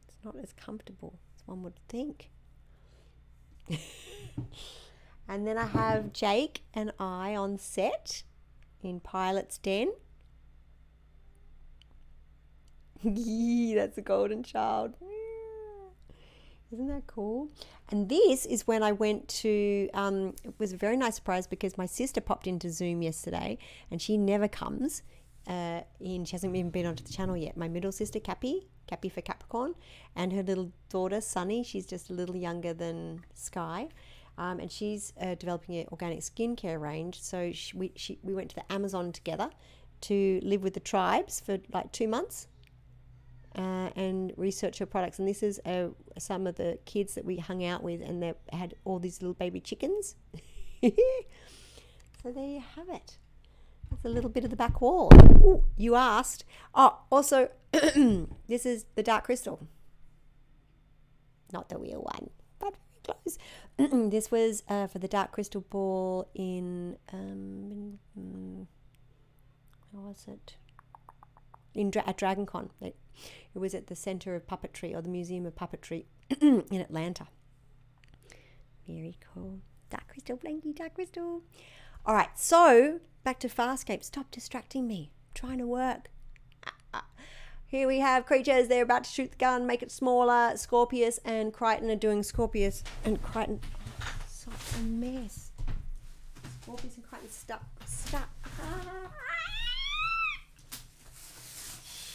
It's 0.08 0.18
not 0.24 0.36
as 0.36 0.54
comfortable 0.54 1.18
as 1.36 1.47
one 1.47 1.64
would 1.64 1.80
think. 1.88 2.30
and 5.28 5.47
then 5.47 5.58
I 5.58 5.66
have 5.66 6.14
Jake 6.14 6.62
and 6.76 6.91
I 7.00 7.36
on 7.36 7.58
set 7.58 8.22
in 8.84 9.00
Pilot's 9.00 9.58
Den. 9.58 9.93
That's 13.04 13.97
a 13.97 14.04
golden 14.04 14.43
child. 14.43 14.93
Isn't 16.72 16.88
that 16.88 17.08
cool? 17.08 17.50
And 17.90 18.10
this 18.10 18.46
is 18.46 18.68
when 18.68 18.84
I 18.84 18.92
went 18.92 19.28
to, 19.28 19.90
um, 19.96 20.36
it 20.44 20.54
was 20.60 20.74
a 20.74 20.78
very 20.78 20.96
nice 20.96 21.16
surprise 21.16 21.48
because 21.48 21.78
my 21.80 21.88
sister 21.88 22.22
popped 22.22 22.46
into 22.46 22.70
Zoom 22.70 23.02
yesterday 23.02 23.58
and 23.90 24.00
she 24.00 24.18
never 24.18 24.48
comes 24.48 25.02
uh, 25.48 25.82
in. 26.00 26.26
She 26.26 26.34
hasn't 26.34 26.56
even 26.56 26.70
been 26.70 26.86
onto 26.86 27.04
the 27.04 27.12
channel 27.12 27.36
yet. 27.36 27.58
My 27.58 27.68
middle 27.68 27.92
sister, 27.92 28.20
Cappy, 28.20 28.68
Cappy 28.86 29.10
for 29.10 29.22
Capricorn, 29.22 29.74
and 30.16 30.32
her 30.32 30.44
little 30.44 30.72
daughter, 30.90 31.22
Sunny. 31.22 31.64
She's 31.64 31.88
just 31.88 32.12
a 32.12 32.14
little 32.14 32.36
younger 32.36 32.74
than 32.74 33.26
Sky. 33.34 33.90
Um, 34.38 34.60
and 34.60 34.72
she's 34.72 35.12
uh, 35.20 35.36
developing 35.36 35.78
an 35.78 35.88
organic 35.92 36.20
skincare 36.20 36.80
range. 36.80 37.20
So 37.20 37.52
she, 37.52 37.76
we, 37.76 37.92
she, 37.96 38.20
we 38.22 38.36
went 38.36 38.50
to 38.50 38.56
the 38.56 38.72
Amazon 38.72 39.12
together 39.12 39.50
to 40.02 40.40
live 40.44 40.62
with 40.62 40.76
the 40.76 40.80
tribes 40.80 41.40
for 41.40 41.58
like 41.74 41.92
two 41.92 42.08
months 42.08 42.48
uh, 43.56 43.89
and 43.95 44.34
research 44.38 44.80
her 44.80 44.86
products. 44.86 45.20
And 45.20 45.28
this 45.28 45.43
is 45.43 45.60
uh, 45.66 45.89
some 46.18 46.47
of 46.47 46.56
the 46.56 46.80
kids 46.86 47.16
that 47.16 47.26
we 47.26 47.38
hung 47.38 47.66
out 47.66 47.84
with, 47.84 48.02
and 48.02 48.22
they 48.22 48.34
had 48.52 48.76
all 48.86 49.00
these 49.00 49.22
little 49.22 49.34
baby 49.34 49.60
chickens. 49.60 50.16
so 50.84 50.91
there 52.24 52.45
you 52.45 52.64
have 52.76 52.89
it. 52.89 53.18
That's 53.89 54.06
a 54.06 54.10
little 54.10 54.30
bit 54.30 54.43
of 54.43 54.50
the 54.50 54.56
back 54.56 54.82
wall. 54.82 55.12
Ooh, 55.41 55.64
you 55.76 55.95
asked. 55.95 56.45
Oh, 56.76 57.00
also, 57.12 57.50
this 57.72 58.66
is 58.66 58.86
the 58.95 59.04
dark 59.04 59.26
crystal. 59.26 59.68
Not 61.52 61.70
the 61.70 61.80
real 61.80 62.02
one, 62.02 62.30
but 62.60 62.76
very 63.06 63.18
close. 63.24 63.38
this 64.12 64.30
was 64.30 64.64
uh, 64.70 64.86
for 64.88 65.00
the 65.00 65.08
dark 65.08 65.32
crystal 65.32 65.62
ball 65.62 66.30
in. 66.36 66.97
Um, 67.12 67.97
in, 68.16 68.68
where 69.91 70.04
was 70.04 70.26
it? 70.28 70.56
In 71.76 71.88
at 71.98 72.18
DragonCon. 72.18 72.70
It, 72.82 72.96
it 73.54 73.60
was 73.60 73.74
at 73.74 73.88
the 73.88 73.96
Center 73.96 74.36
of 74.36 74.48
Puppetry 74.48 74.96
or 74.96 75.02
the 75.02 75.10
Museum 75.10 75.46
of 75.46 75.56
Puppetry 75.56 76.06
in 76.42 76.82
Atlanta. 76.82 77.28
Very 78.88 79.18
cool. 79.34 79.60
Dark 79.90 80.08
crystal, 80.08 80.38
blanky, 80.38 80.76
dark 80.76 80.96
crystal. 80.96 81.42
All 82.06 82.16
right, 82.16 82.30
so 82.36 83.00
back 83.24 83.40
to 83.40 83.48
Farscape. 83.48 84.04
Stop 84.04 84.32
distracting 84.32 84.88
me. 84.88 85.12
I'm 85.12 85.34
trying 85.34 85.58
to 85.60 85.68
work. 85.68 86.10
Here 87.68 87.88
we 87.88 88.00
have 88.00 88.26
creatures. 88.26 88.68
They're 88.68 88.84
about 88.84 89.04
to 89.04 89.10
shoot 89.10 89.32
the 89.32 89.38
gun, 89.38 89.68
make 89.68 89.84
it 89.84 89.92
smaller. 89.92 90.58
Scorpius 90.58 91.20
and 91.24 91.54
Crichton 91.54 91.92
are 91.92 91.96
doing 91.96 92.24
Scorpius 92.24 92.84
and 93.06 93.22
Crichton. 93.22 93.60
Such 94.28 94.80
a 94.80 94.84
mess. 94.84 95.52
Scorpius 96.62 96.96
and 96.96 97.08
Crichton 97.08 97.30
stuck. 97.30 97.64
Stuck. 97.86 98.30
Ah. 98.60 99.08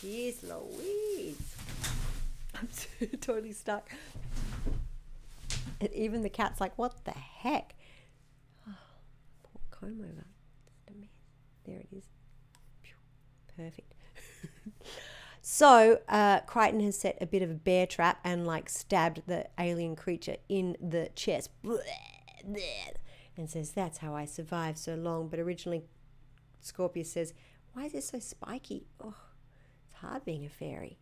Jeez 0.05 0.43
Louise. 0.43 1.57
I'm 2.55 2.69
totally 3.21 3.53
stuck. 3.53 3.91
And 5.81 5.93
even 5.93 6.23
the 6.23 6.29
cat's 6.29 6.61
like, 6.61 6.77
what 6.77 7.05
the 7.05 7.13
heck? 7.13 7.75
Oh, 8.69 8.75
poor 9.43 9.61
comb 9.71 10.01
over. 10.01 10.25
There 11.65 11.79
it 11.79 11.89
is. 11.97 12.05
Perfect. 13.57 13.95
so, 15.41 16.01
uh, 16.09 16.41
Crichton 16.41 16.81
has 16.81 16.99
set 16.99 17.17
a 17.21 17.27
bit 17.27 17.41
of 17.41 17.51
a 17.51 17.55
bear 17.55 17.87
trap 17.87 18.21
and 18.23 18.47
like 18.47 18.69
stabbed 18.69 19.23
the 19.27 19.47
alien 19.59 19.97
creature 19.97 20.37
in 20.49 20.77
the 20.81 21.09
chest. 21.15 21.51
And 23.37 23.51
says, 23.51 23.73
That's 23.73 23.99
how 23.99 24.15
I 24.15 24.27
survived 24.27 24.79
so 24.79 24.95
long. 24.95 25.27
But 25.27 25.41
originally, 25.41 25.83
Scorpius 26.61 27.11
says, 27.11 27.33
Why 27.73 27.87
is 27.87 27.95
it 27.95 28.05
so 28.05 28.21
spiky? 28.21 28.87
Oh, 29.03 29.15
hard 30.05 30.25
being 30.25 30.45
a 30.45 30.49
fairy. 30.49 30.99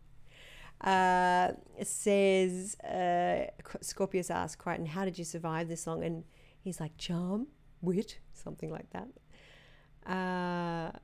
Uh, 0.81 1.53
says 1.83 2.75
uh, 2.81 3.45
Scorpius 3.81 4.29
asks 4.29 4.55
Crichton, 4.55 4.87
"How 4.87 5.05
did 5.05 5.17
you 5.17 5.23
survive 5.23 5.67
this 5.67 5.87
long?" 5.87 6.03
And 6.03 6.23
he's 6.59 6.79
like, 6.79 6.97
"Charm, 6.97 7.47
wit, 7.81 8.19
something 8.33 8.69
like 8.69 8.89
that." 8.91 9.07
Uh, 10.11 10.97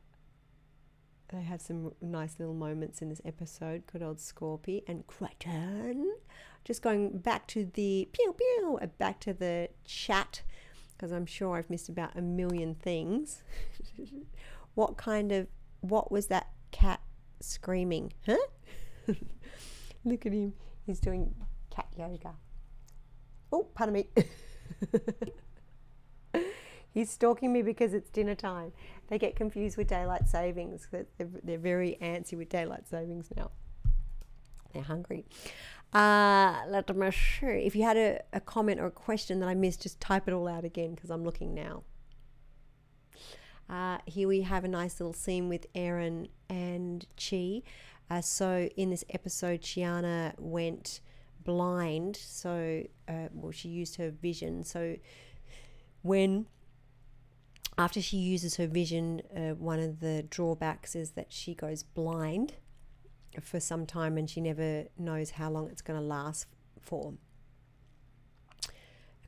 they 1.30 1.42
have 1.44 1.62
some 1.62 1.94
nice 2.02 2.40
little 2.40 2.56
moments 2.56 3.02
in 3.02 3.10
this 3.10 3.22
episode. 3.24 3.84
Good 3.92 4.02
old 4.02 4.18
Scorpy 4.18 4.84
and 4.88 5.06
Crichton. 5.08 6.16
Just 6.66 6.82
going 6.82 7.20
back 7.20 7.48
to 7.48 7.66
the 7.66 8.10
pew 8.12 8.36
pew, 8.38 8.80
uh, 8.82 8.88
back 8.88 9.20
to 9.22 9.34
the 9.34 9.70
chat 9.86 10.42
because 11.00 11.14
I'm 11.14 11.26
sure 11.26 11.56
I've 11.56 11.70
missed 11.70 11.88
about 11.88 12.18
a 12.18 12.22
million 12.22 12.76
things. 12.76 13.44
what 14.76 14.98
kind 14.98 15.32
of 15.32 15.48
what 15.80 16.12
was 16.12 16.28
that 16.28 16.48
cat 16.72 17.00
screaming? 17.40 18.14
Huh? 18.26 18.38
Look 20.06 20.26
at 20.26 20.34
him. 20.34 20.54
He's 20.86 21.00
doing 21.00 21.36
cat 21.70 21.88
yoga. 21.98 22.36
Oh, 23.52 23.64
pardon 23.74 23.94
me. 23.94 24.10
He's 26.92 27.10
stalking 27.12 27.54
me 27.54 27.62
because 27.62 27.94
it's 27.94 28.10
dinner 28.10 28.36
time. 28.36 28.72
They 29.08 29.20
get 29.20 29.36
confused 29.36 29.78
with 29.78 29.88
daylight 29.88 30.28
savings. 30.28 30.88
They're, 30.92 31.06
they're 31.18 31.58
very 31.58 31.98
antsy 32.02 32.34
with 32.38 32.50
daylight 32.50 32.88
savings 32.88 33.30
now. 33.36 33.52
They're 34.74 34.84
hungry. 34.84 35.26
Uh, 35.94 36.62
let 36.68 36.96
me 36.96 37.12
see. 37.12 37.46
If 37.46 37.76
you 37.76 37.84
had 37.84 37.98
a, 37.98 38.22
a 38.34 38.40
comment 38.40 38.80
or 38.80 38.88
a 38.88 38.92
question 38.92 39.40
that 39.40 39.50
I 39.50 39.56
missed, 39.56 39.82
just 39.82 40.00
type 40.00 40.28
it 40.28 40.34
all 40.34 40.48
out 40.48 40.66
again 40.66 40.96
because 40.96 41.10
I'm 41.10 41.24
looking 41.24 41.54
now. 41.54 41.84
Uh, 43.70 44.00
here 44.06 44.28
we 44.28 44.42
have 44.42 44.64
a 44.64 44.68
nice 44.68 45.00
little 45.00 45.14
scene 45.14 45.48
with 45.48 45.72
Aeryn 45.74 46.30
and 46.50 47.06
Chi. 47.18 47.62
Uh, 48.10 48.22
so 48.22 48.68
in 48.76 48.90
this 48.90 49.06
episode, 49.12 49.62
Chiana 49.62 50.34
went 50.40 51.02
blind. 51.44 52.16
So, 52.16 52.84
uh, 53.08 53.28
well, 53.32 53.52
she 53.52 53.70
used 53.70 53.98
her 53.98 54.10
vision. 54.10 54.64
So 54.64 54.96
when 56.02 56.48
after 57.78 58.02
she 58.02 58.18
uses 58.18 58.58
her 58.58 58.68
vision, 58.68 59.22
uh, 59.36 59.54
one 59.54 59.80
of 59.80 60.00
the 60.00 60.24
drawbacks 60.30 60.96
is 60.96 61.12
that 61.12 61.32
she 61.32 61.54
goes 61.54 61.84
blind 61.84 62.54
for 63.40 63.60
some 63.60 63.86
time 63.86 64.18
and 64.18 64.30
she 64.30 64.42
never 64.42 64.86
knows 64.98 65.32
how 65.32 65.52
long 65.52 65.70
it's 65.70 65.82
going 65.82 66.00
to 66.00 66.06
last 66.06 66.48
for. 66.82 67.14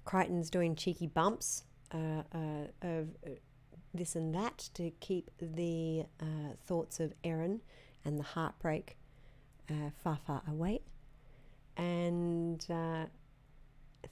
Crichton's 0.03 0.49
doing 0.49 0.75
cheeky 0.75 1.05
bumps 1.05 1.63
uh, 1.93 2.23
uh, 2.33 2.67
of 2.81 3.09
this 3.93 4.15
and 4.15 4.33
that 4.35 4.69
to 4.73 4.91
keep 4.99 5.31
the 5.39 6.05
uh, 6.21 6.53
thoughts 6.65 6.99
of 6.99 7.13
Aeryn 7.23 7.59
and 8.05 8.19
the 8.19 8.23
heartbreak 8.23 8.97
uh, 9.69 9.89
far, 10.03 10.17
far 10.25 10.41
away. 10.47 10.81
And 11.77 12.65
uh, 12.69 13.05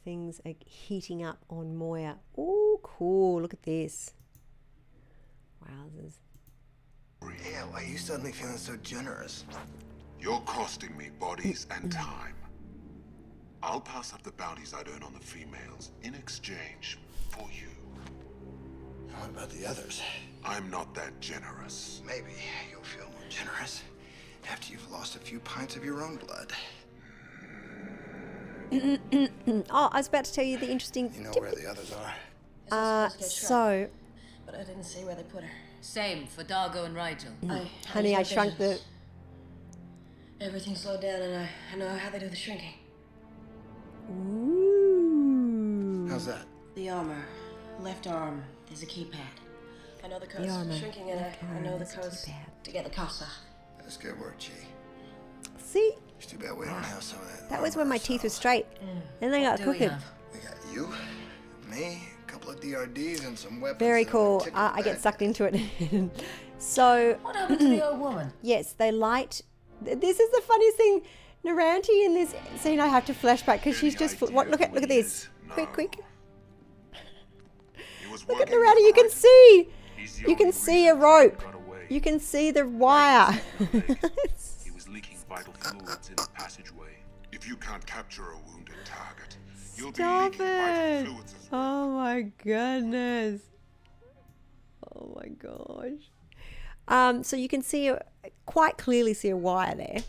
things 0.04 0.42
are 0.46 0.54
heating 0.66 1.24
up 1.24 1.44
on 1.50 1.76
Moya. 1.76 2.18
Oh, 2.38 2.80
cool. 2.84 3.42
Look 3.42 3.54
at 3.54 3.64
this. 3.64 4.14
Wowzers. 5.64 6.16
Yeah, 7.22 7.64
why 7.66 7.82
are 7.82 7.86
you 7.86 7.98
suddenly 7.98 8.32
feeling 8.32 8.58
so 8.58 8.76
generous? 8.78 9.46
You're 10.20 10.42
costing 10.42 10.96
me 10.98 11.10
bodies 11.20 11.68
and 11.72 11.92
time. 11.92 12.36
I'll 13.62 13.82
pass 13.82 14.14
up 14.14 14.24
the 14.24 14.32
bounties 14.32 14.74
I'd 14.74 14.88
earn 14.88 15.04
on 15.04 15.14
the 15.14 15.20
females 15.20 15.92
in 16.02 16.16
exchange 16.16 16.98
for 17.30 17.48
you. 17.52 17.68
What 19.18 19.30
about 19.30 19.50
the 19.50 19.66
others? 19.66 20.02
I'm 20.46 20.70
not 20.70 20.94
that 20.96 21.20
generous. 21.20 22.02
Maybe 22.06 22.32
you'll 22.72 22.82
feel 22.84 23.06
more 23.06 23.30
generous 23.30 23.84
after 24.50 24.72
you've 24.72 24.90
lost 24.92 25.16
a 25.16 25.20
few 25.20 25.40
pints 25.40 25.76
of 25.76 25.84
your 25.84 26.02
own 26.02 26.16
blood. 26.18 26.54
Mm, 28.72 29.00
mm, 29.12 29.30
mm, 29.48 29.66
oh, 29.72 29.90
I 29.92 29.98
was 29.98 30.08
about 30.08 30.26
to 30.26 30.34
tell 30.34 30.44
you 30.44 30.58
the 30.58 30.70
interesting. 30.70 31.12
You 31.16 31.24
know 31.24 31.32
where 31.40 31.52
the 31.52 31.70
others 31.70 31.92
are. 31.92 32.14
Uh, 32.72 33.10
so, 33.10 33.88
But 34.46 34.56
I 34.56 34.64
didn't 34.64 34.84
see 34.84 35.04
where 35.04 35.16
they 35.16 35.24
put 35.24 35.44
her. 35.44 35.50
Same 35.82 36.28
for 36.28 36.44
Dargo 36.44 36.86
and 36.86 36.96
Rygel. 36.96 37.32
I, 37.50 37.68
honey, 37.88 38.14
I 38.14 38.20
had 38.20 38.28
shrunk 38.28 38.58
the. 38.58 38.66
visions. 38.66 38.86
Everything 40.42 40.76
slowed 40.76 41.02
down, 41.02 41.22
and 41.22 41.36
I, 41.36 41.50
I 41.74 41.76
know 41.78 41.90
how 41.90 42.10
they 42.10 42.20
do 42.20 42.30
the 42.30 42.36
shrinking. 42.36 42.76
Ooh. 44.12 46.08
How's 46.10 46.26
that? 46.28 46.46
The 46.76 46.90
armor, 46.90 47.26
left 47.80 48.08
arm, 48.08 48.44
is 48.72 48.84
a 48.84 48.86
keypad. 48.86 49.16
I 50.04 50.08
know 50.08 50.20
the 50.20 50.28
codes 50.28 50.50
armor, 50.52 50.72
for 50.72 50.80
shrinking, 50.80 51.12
and 51.12 51.20
I, 51.20 51.36
I 51.56 51.60
know 51.60 51.78
the 51.78 51.84
is 51.84 51.92
codes 51.94 52.28
to 52.64 52.72
get 52.72 52.84
the 52.86 52.90
casa. 52.90 53.26
That's 53.80 53.98
good 53.98 54.20
work, 54.20 54.38
G. 54.38 54.52
See, 55.58 55.92
It's 56.18 56.26
too 56.28 56.38
bad 56.38 56.58
we 56.58 56.66
don't 56.66 56.76
have 56.84 57.04
some 57.04 57.20
of 57.20 57.28
that. 57.28 57.50
that 57.50 57.62
was 57.62 57.76
when 57.76 57.88
my 57.88 57.98
teeth 57.98 58.24
were 58.24 58.30
straight. 58.30 58.66
Then 59.20 59.32
they 59.32 59.42
got 59.44 59.60
What 59.60 59.66
do 59.66 59.72
we 59.72 59.78
crooked. 59.78 59.98
We 60.34 60.40
got 60.40 60.56
you, 60.74 60.94
me, 61.70 62.04
a 62.28 62.32
couple 62.32 62.52
of 62.52 62.60
DRDs, 62.60 63.26
and 63.26 63.38
some 63.38 63.60
weapons. 63.62 63.80
Very 63.80 64.06
cool. 64.06 64.40
would 64.46 64.54
Uh, 64.54 64.72
I 64.74 64.82
get 64.82 65.02
sucked 65.02 65.22
into 65.22 65.44
it. 65.46 66.10
so. 66.60 67.18
What 67.22 67.36
happened 67.36 67.60
to 67.60 67.68
the 67.70 67.86
old 67.88 68.00
woman? 68.08 68.32
Yes, 68.42 68.74
they 68.74 68.92
light. 68.92 69.42
This 69.82 70.20
is 70.20 70.30
the 70.32 70.42
funniest 70.42 70.78
thing. 70.78 71.02
Noranti 71.46 72.06
in 72.06 72.14
this 72.14 72.36
scene, 72.58 72.80
I 72.82 72.88
have 72.88 73.06
to 73.06 73.14
flashback 73.14 73.58
because 73.64 73.78
she's 73.78 73.96
just. 73.96 74.18
fl- 74.18 74.26
What? 74.28 74.50
Look 74.50 74.60
at 74.62 74.74
look 74.74 74.84
at 74.84 74.90
this. 74.90 75.30
Quick, 75.50 75.72
quick. 75.74 75.96
Look 78.28 78.42
at 78.42 78.50
Noranti. 78.50 78.82
You 78.82 78.94
can 78.94 79.10
see. 79.10 79.70
You 80.28 80.36
can 80.36 80.52
see 80.52 80.88
a 80.88 80.96
rope. 80.96 81.42
You 81.90 82.02
can 82.02 82.20
see 82.20 82.52
the 82.52 82.68
wire. 82.68 83.32
He 83.60 84.72
was 84.72 84.88
leaking 84.90 85.18
vital 85.30 85.54
fluids 85.54 86.10
in 86.10 86.16
the 86.16 86.28
passageway. 86.34 86.98
If 87.32 87.48
you 87.48 87.56
can't 87.56 87.86
capture 87.86 88.24
a 88.32 88.38
wounded 88.52 88.76
target, 88.86 89.38
you'll 89.76 89.94
Stop 89.94 90.34
be 90.34 90.38
leaking 90.40 90.58
vital 90.58 90.84
it. 90.84 91.06
fluids 91.08 91.34
as 91.40 91.48
Oh 91.52 91.90
my 91.92 92.22
goodness. 92.44 93.42
Oh 94.96 95.16
my 95.16 95.28
gosh. 95.30 96.02
Um, 96.88 97.24
so 97.24 97.36
you 97.36 97.48
can 97.48 97.62
see 97.62 97.88
a, 97.90 98.02
quite 98.46 98.78
clearly 98.78 99.14
see 99.14 99.30
a 99.30 99.38
wire 99.38 99.76
there. 99.76 100.04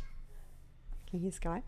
Can 1.09 1.19
you 1.19 1.21
hear 1.21 1.33
Sky? 1.33 1.63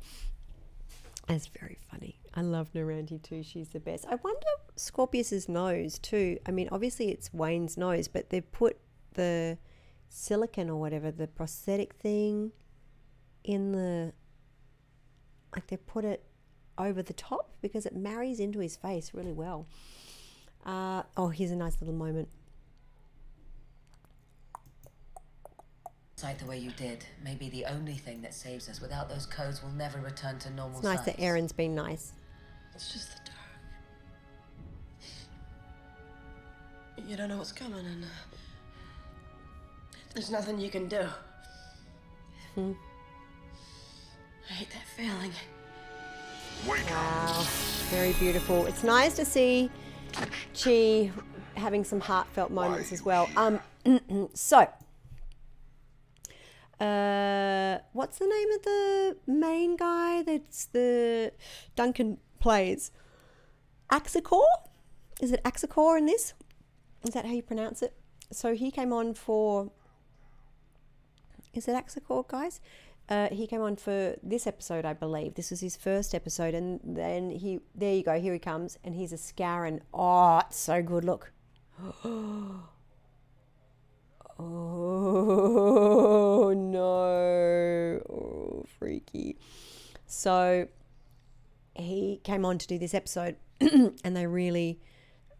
That's 1.26 1.46
very 1.46 1.78
funny. 1.90 2.16
I 2.34 2.40
love 2.42 2.72
Noranti 2.72 3.22
too. 3.22 3.42
She's 3.42 3.68
the 3.68 3.80
best. 3.80 4.06
I 4.08 4.14
wonder 4.16 4.46
Scorpius's 4.76 5.48
nose 5.48 5.98
too. 5.98 6.38
I 6.46 6.50
mean, 6.50 6.68
obviously 6.72 7.10
it's 7.10 7.32
Wayne's 7.32 7.76
nose, 7.76 8.08
but 8.08 8.30
they've 8.30 8.50
put 8.52 8.78
the 9.14 9.58
silicon 10.08 10.70
or 10.70 10.76
whatever, 10.80 11.10
the 11.10 11.26
prosthetic 11.26 11.94
thing 11.94 12.52
in 13.44 13.72
the 13.72 14.12
like 15.54 15.66
they 15.66 15.76
put 15.76 16.04
it 16.04 16.24
over 16.78 17.02
the 17.02 17.12
top 17.12 17.50
because 17.60 17.84
it 17.84 17.94
marries 17.94 18.40
into 18.40 18.60
his 18.60 18.76
face 18.76 19.12
really 19.12 19.32
well. 19.32 19.66
Uh, 20.64 21.02
oh, 21.16 21.28
here's 21.28 21.50
a 21.50 21.56
nice 21.56 21.80
little 21.80 21.94
moment. 21.94 22.28
Decide 26.16 26.38
the 26.38 26.46
way 26.46 26.56
you 26.58 26.70
did 26.70 27.04
may 27.22 27.34
be 27.34 27.50
the 27.50 27.66
only 27.66 27.94
thing 27.94 28.22
that 28.22 28.32
saves 28.32 28.68
us. 28.68 28.80
Without 28.80 29.08
those 29.08 29.26
codes, 29.26 29.62
we'll 29.62 29.72
never 29.72 29.98
return 29.98 30.38
to 30.38 30.50
normal 30.50 30.78
It's 30.78 30.84
nice 30.84 30.98
size. 30.98 31.06
that 31.06 31.18
Aeryn's 31.18 31.52
been 31.52 31.74
nice. 31.74 32.12
It's 32.74 32.92
just 32.92 33.10
the 33.12 33.20
dark. 36.96 37.08
You 37.08 37.16
don't 37.16 37.28
know 37.28 37.38
what's 37.38 37.52
coming, 37.52 37.84
and 37.84 38.04
uh, 38.04 38.08
there's 40.14 40.30
nothing 40.30 40.58
you 40.58 40.70
can 40.70 40.88
do. 40.88 41.06
Hmm. 42.54 42.72
I 44.48 44.52
hate 44.52 44.70
that 44.70 44.86
feeling. 44.96 45.32
Wow, 46.66 47.44
very 47.90 48.12
beautiful. 48.14 48.66
It's 48.66 48.84
nice 48.84 49.16
to 49.16 49.24
see 49.24 49.70
Chi 50.54 51.10
having 51.54 51.84
some 51.84 52.00
heartfelt 52.00 52.50
moments 52.50 52.92
as 52.92 53.02
well. 53.04 53.28
Um, 53.36 53.60
so, 54.34 54.68
uh, 56.80 57.78
what's 57.92 58.18
the 58.18 58.26
name 58.26 58.50
of 58.52 58.62
the 58.62 59.16
main 59.26 59.76
guy 59.76 60.22
that's 60.22 60.66
the 60.66 61.32
Duncan 61.74 62.18
plays? 62.42 62.90
Axicor? 63.90 64.44
Is 65.20 65.32
it 65.32 65.42
Axicor 65.44 65.96
in 65.96 66.06
this? 66.06 66.34
Is 67.04 67.14
that 67.14 67.24
how 67.24 67.32
you 67.32 67.42
pronounce 67.42 67.82
it? 67.82 67.94
So 68.30 68.54
he 68.54 68.70
came 68.70 68.92
on 68.92 69.14
for. 69.14 69.70
Is 71.54 71.68
it 71.68 71.74
Axicor, 71.74 72.26
guys? 72.26 72.60
Uh, 73.08 73.28
he 73.28 73.46
came 73.46 73.60
on 73.60 73.76
for 73.76 74.16
this 74.22 74.46
episode, 74.46 74.84
I 74.84 74.92
believe. 74.92 75.34
This 75.34 75.50
was 75.50 75.60
his 75.60 75.76
first 75.76 76.14
episode, 76.14 76.54
and 76.54 76.80
then 76.82 77.30
he 77.30 77.60
there 77.74 77.94
you 77.94 78.02
go, 78.02 78.18
here 78.18 78.32
he 78.32 78.38
comes, 78.38 78.78
and 78.84 78.94
he's 78.94 79.12
a 79.12 79.16
Scarran. 79.16 79.80
Oh, 79.92 80.38
it's 80.38 80.58
so 80.58 80.82
good. 80.82 81.04
Look. 81.04 81.32
Oh 84.44 86.52
no! 86.56 88.00
Oh, 88.10 88.64
freaky. 88.78 89.36
So 90.06 90.66
he 91.74 92.20
came 92.24 92.44
on 92.44 92.58
to 92.58 92.66
do 92.66 92.78
this 92.78 92.94
episode, 92.94 93.36
and 93.60 94.16
they 94.16 94.26
really, 94.26 94.80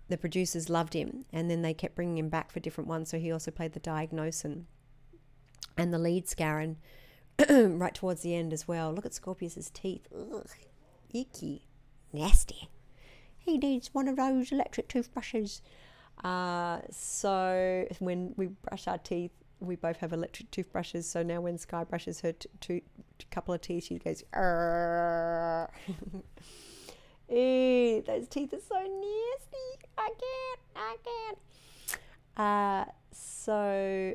the 0.09 0.17
producers 0.17 0.69
loved 0.69 0.95
him, 0.95 1.25
and 1.33 1.51
then 1.51 1.63
they 1.63 1.75
kept 1.75 1.95
bringing 1.95 2.19
him 2.19 2.29
back 2.29 2.51
for 2.51 2.61
different 2.61 2.89
ones. 2.89 3.11
So 3.11 3.19
he 3.19 3.33
also 3.33 3.51
played 3.51 3.73
the 3.73 3.81
Diagnosan 3.81 4.65
and 5.77 5.93
the 5.93 5.99
lead 5.99 6.27
Scarran 6.27 6.77
right 7.49 7.95
towards 7.95 8.23
the 8.23 8.35
end 8.35 8.53
as 8.53 8.69
well. 8.69 8.93
Look 8.93 9.07
at 9.07 9.15
Scorpius's 9.15 9.71
teeth. 9.71 10.09
Ugh, 10.15 10.49
icky, 11.13 11.67
nasty. 12.13 12.69
He 13.39 13.59
needs 13.59 13.93
one 13.93 14.09
of 14.09 14.17
those 14.17 14.53
electric 14.53 14.89
toothbrushes. 14.89 15.63
Uh, 16.23 16.81
so 16.91 17.87
when 17.99 18.35
we 18.37 18.47
brush 18.47 18.87
our 18.87 18.99
teeth, 18.99 19.33
we 19.63 19.77
both 19.77 19.99
have 19.99 20.13
electric 20.13 20.51
toothbrushes. 20.51 21.09
So 21.09 21.23
now 21.23 21.41
when 21.41 21.57
Sky 21.59 21.85
brushes 21.85 22.21
her 22.21 22.33
t- 22.33 22.49
t- 22.61 22.83
couple 23.31 23.55
of 23.55 23.61
teeth, 23.61 23.85
she 23.85 23.99
goes. 23.99 24.23
Ew, 27.31 28.03
those 28.07 28.29
teeth 28.29 28.53
are 28.53 28.61
so 28.61 28.79
nasty. 28.79 29.79
I 29.97 30.11
can't. 30.19 30.61
I 30.77 30.97
can't. 31.05 31.39
Uh, 32.37 32.85
so 33.13 34.15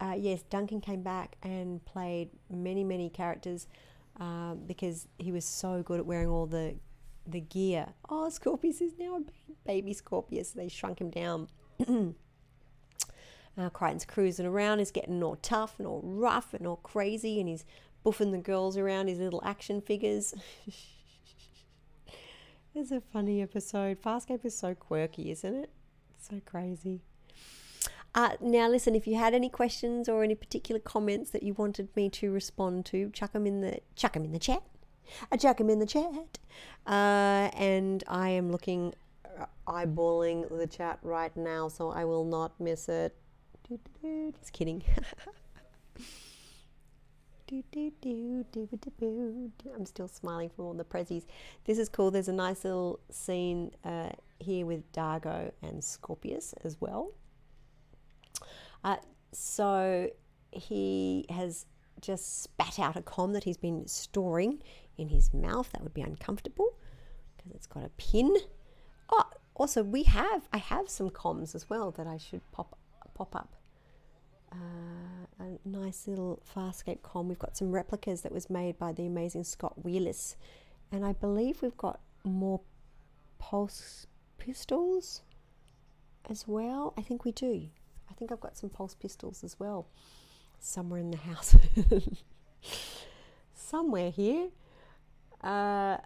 uh, 0.00 0.14
yes, 0.16 0.42
Duncan 0.42 0.80
came 0.80 1.02
back 1.02 1.36
and 1.42 1.84
played 1.84 2.30
many, 2.50 2.84
many 2.84 3.08
characters 3.08 3.66
um, 4.20 4.60
because 4.66 5.08
he 5.18 5.32
was 5.32 5.44
so 5.44 5.82
good 5.82 5.98
at 6.00 6.06
wearing 6.06 6.28
all 6.28 6.46
the 6.46 6.76
the 7.26 7.40
gear. 7.40 7.86
Oh, 8.10 8.28
Scorpius 8.28 8.82
is 8.82 8.92
now 8.98 9.16
a 9.16 9.20
baby 9.66 9.94
Scorpius. 9.94 10.50
They 10.50 10.68
shrunk 10.68 11.00
him 11.00 11.10
down. 11.10 11.48
uh, 13.56 13.70
Crichton's 13.70 14.04
cruising 14.04 14.46
around. 14.46 14.78
He's 14.78 14.90
getting 14.90 15.22
all 15.22 15.36
tough 15.36 15.76
and 15.78 15.86
all 15.86 16.02
rough 16.04 16.54
and 16.54 16.66
all 16.66 16.76
crazy, 16.76 17.40
and 17.40 17.48
he's 17.48 17.64
buffing 18.04 18.32
the 18.32 18.38
girls 18.38 18.76
around 18.76 19.08
his 19.08 19.18
little 19.18 19.42
action 19.44 19.80
figures. 19.80 20.34
it's 22.74 22.90
a 22.90 23.00
funny 23.00 23.40
episode. 23.40 24.02
Farscape 24.02 24.44
is 24.44 24.56
so 24.56 24.74
quirky, 24.74 25.30
isn't 25.30 25.54
it? 25.54 25.70
So 26.20 26.40
crazy. 26.44 27.00
Uh, 28.14 28.36
now, 28.40 28.68
listen. 28.68 28.94
If 28.94 29.06
you 29.06 29.16
had 29.16 29.34
any 29.34 29.48
questions 29.48 30.08
or 30.08 30.22
any 30.22 30.34
particular 30.34 30.80
comments 30.80 31.30
that 31.30 31.42
you 31.42 31.54
wanted 31.54 31.94
me 31.96 32.08
to 32.10 32.30
respond 32.30 32.86
to, 32.86 33.10
chuck 33.10 33.32
them 33.32 33.46
in 33.46 33.60
the 33.60 33.80
chuck 33.96 34.12
them 34.12 34.24
in 34.24 34.32
the 34.32 34.38
chat. 34.38 34.62
I 35.30 35.36
chuck 35.36 35.58
them 35.58 35.68
in 35.68 35.80
the 35.80 35.86
chat, 35.86 36.38
uh, 36.86 37.50
and 37.54 38.02
I 38.08 38.30
am 38.30 38.50
looking, 38.50 38.94
uh, 39.38 39.44
eyeballing 39.68 40.56
the 40.56 40.66
chat 40.66 40.98
right 41.02 41.36
now, 41.36 41.68
so 41.68 41.90
I 41.90 42.06
will 42.06 42.24
not 42.24 42.58
miss 42.58 42.88
it. 42.88 43.14
Doo-doo-doo. 43.68 44.32
Just 44.38 44.52
kidding. 44.52 44.82
Doo-doo-doo-doo-doo-doo. 47.46 49.70
I'm 49.74 49.86
still 49.86 50.08
smiling 50.08 50.50
from 50.50 50.66
all 50.66 50.74
the 50.74 50.84
prezzies. 50.84 51.24
This 51.64 51.78
is 51.78 51.88
cool. 51.88 52.10
There's 52.10 52.28
a 52.28 52.32
nice 52.32 52.64
little 52.64 53.00
scene 53.10 53.70
uh, 53.84 54.10
here 54.38 54.66
with 54.66 54.90
Dargo 54.92 55.52
and 55.62 55.82
Scorpius 55.82 56.54
as 56.64 56.80
well. 56.80 57.12
Uh, 58.82 58.96
so 59.32 60.10
he 60.50 61.26
has 61.30 61.66
just 62.00 62.42
spat 62.42 62.78
out 62.78 62.96
a 62.96 63.02
com 63.02 63.32
that 63.32 63.44
he's 63.44 63.56
been 63.56 63.86
storing 63.86 64.62
in 64.98 65.08
his 65.08 65.32
mouth. 65.32 65.70
That 65.72 65.82
would 65.82 65.94
be 65.94 66.02
uncomfortable 66.02 66.76
because 67.36 67.52
it's 67.52 67.66
got 67.66 67.84
a 67.84 67.88
pin. 67.90 68.36
Oh, 69.10 69.24
also 69.54 69.82
we 69.82 70.02
have 70.04 70.48
I 70.52 70.58
have 70.58 70.88
some 70.88 71.10
comms 71.10 71.54
as 71.54 71.70
well 71.70 71.90
that 71.92 72.06
I 72.06 72.18
should 72.18 72.40
pop 72.52 72.76
pop 73.14 73.34
up. 73.34 73.54
Uh, 74.52 75.26
a 75.40 75.68
nice 75.68 76.06
little 76.06 76.42
Farscape 76.54 77.02
com. 77.02 77.28
We've 77.28 77.38
got 77.38 77.56
some 77.56 77.72
replicas 77.72 78.22
that 78.22 78.32
was 78.32 78.48
made 78.48 78.78
by 78.78 78.92
the 78.92 79.06
amazing 79.06 79.44
Scott 79.44 79.82
Wheelis, 79.82 80.36
and 80.92 81.04
I 81.04 81.12
believe 81.12 81.62
we've 81.62 81.76
got 81.76 82.00
more 82.24 82.60
pulse 83.38 84.06
pistols 84.38 85.22
as 86.30 86.46
well. 86.46 86.94
I 86.96 87.02
think 87.02 87.24
we 87.24 87.32
do. 87.32 87.68
I 88.08 88.14
think 88.14 88.30
I've 88.30 88.40
got 88.40 88.56
some 88.56 88.70
pulse 88.70 88.94
pistols 88.94 89.42
as 89.42 89.58
well 89.58 89.88
somewhere 90.60 91.00
in 91.00 91.10
the 91.10 91.16
house. 91.18 91.56
somewhere 93.54 94.10
here. 94.10 94.48
Uh, 95.42 95.98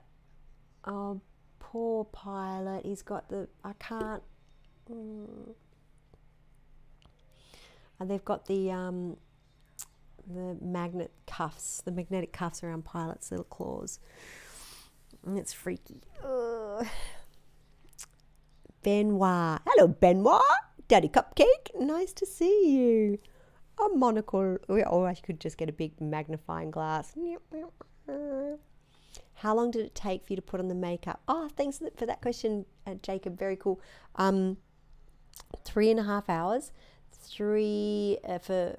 oh, 0.85 1.21
poor 1.59 2.05
pilot. 2.07 2.85
He's 2.85 3.03
got 3.03 3.29
the. 3.29 3.49
I 3.65 3.73
can't. 3.79 4.23
Mm. 4.91 5.55
And 8.01 8.11
they've 8.11 8.25
got 8.25 8.47
the 8.47 8.71
um, 8.71 9.17
the 10.27 10.57
magnet 10.61 11.13
cuffs, 11.27 11.83
the 11.85 11.91
magnetic 11.91 12.33
cuffs 12.33 12.63
around 12.63 12.85
pilots' 12.85 13.31
little 13.31 13.45
claws. 13.45 13.99
And 15.27 15.39
it's 15.39 15.53
freaky. 15.53 16.03
Ugh. 16.25 16.87
Benoit. 18.83 19.61
Hello, 19.67 19.89
Benoit. 19.89 20.41
Daddy 20.87 21.09
Cupcake. 21.09 21.79
Nice 21.79 22.13
to 22.15 22.27
see 22.27 22.71
you. 22.71 23.19
A 23.85 23.89
monocle. 23.95 24.59
Oh, 24.69 25.05
I 25.05 25.15
could 25.15 25.41
just 25.41 25.59
get 25.59 25.69
a 25.69 25.73
big 25.73 26.01
magnifying 26.01 26.71
glass. 26.71 27.15
How 29.35 29.55
long 29.55 29.71
did 29.71 29.85
it 29.85 29.95
take 29.95 30.27
for 30.27 30.33
you 30.33 30.37
to 30.37 30.43
put 30.43 30.61
on 30.61 30.69
the 30.69 30.75
makeup? 30.75 31.21
Oh, 31.29 31.49
thanks 31.57 31.81
for 31.97 32.07
that 32.07 32.21
question, 32.21 32.65
uh, 32.87 32.95
Jacob. 33.03 33.39
Very 33.39 33.57
cool. 33.57 33.81
Um, 34.17 34.57
three 35.65 35.91
and 35.91 36.01
a 36.01 36.05
half 36.05 36.29
hours. 36.29 36.73
Three 37.21 38.19
uh, 38.27 38.39
for 38.39 38.79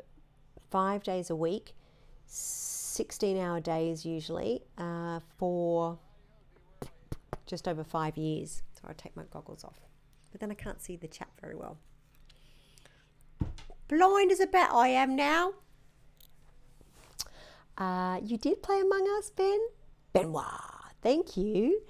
five 0.69 1.03
days 1.03 1.29
a 1.29 1.35
week. 1.35 1.73
16 2.25 3.37
hour 3.37 3.59
days 3.59 4.05
usually 4.05 4.61
uh, 4.77 5.19
for 5.37 5.97
just 7.45 7.67
over 7.67 7.83
five 7.83 8.17
years. 8.17 8.61
So 8.73 8.81
I'll 8.87 8.93
take 8.93 9.15
my 9.15 9.23
goggles 9.31 9.63
off. 9.63 9.79
But 10.31 10.41
then 10.41 10.51
I 10.51 10.53
can't 10.53 10.81
see 10.81 10.95
the 10.95 11.07
chat 11.07 11.29
very 11.41 11.55
well. 11.55 11.77
Blind 13.87 14.31
as 14.31 14.39
a 14.39 14.47
bat 14.47 14.69
I 14.71 14.89
am 14.89 15.15
now. 15.15 15.53
Uh, 17.77 18.19
you 18.23 18.37
did 18.37 18.61
play 18.61 18.81
Among 18.81 19.07
Us, 19.17 19.29
Ben? 19.29 19.59
Benoit, 20.13 20.45
thank 21.01 21.37
you. 21.37 21.81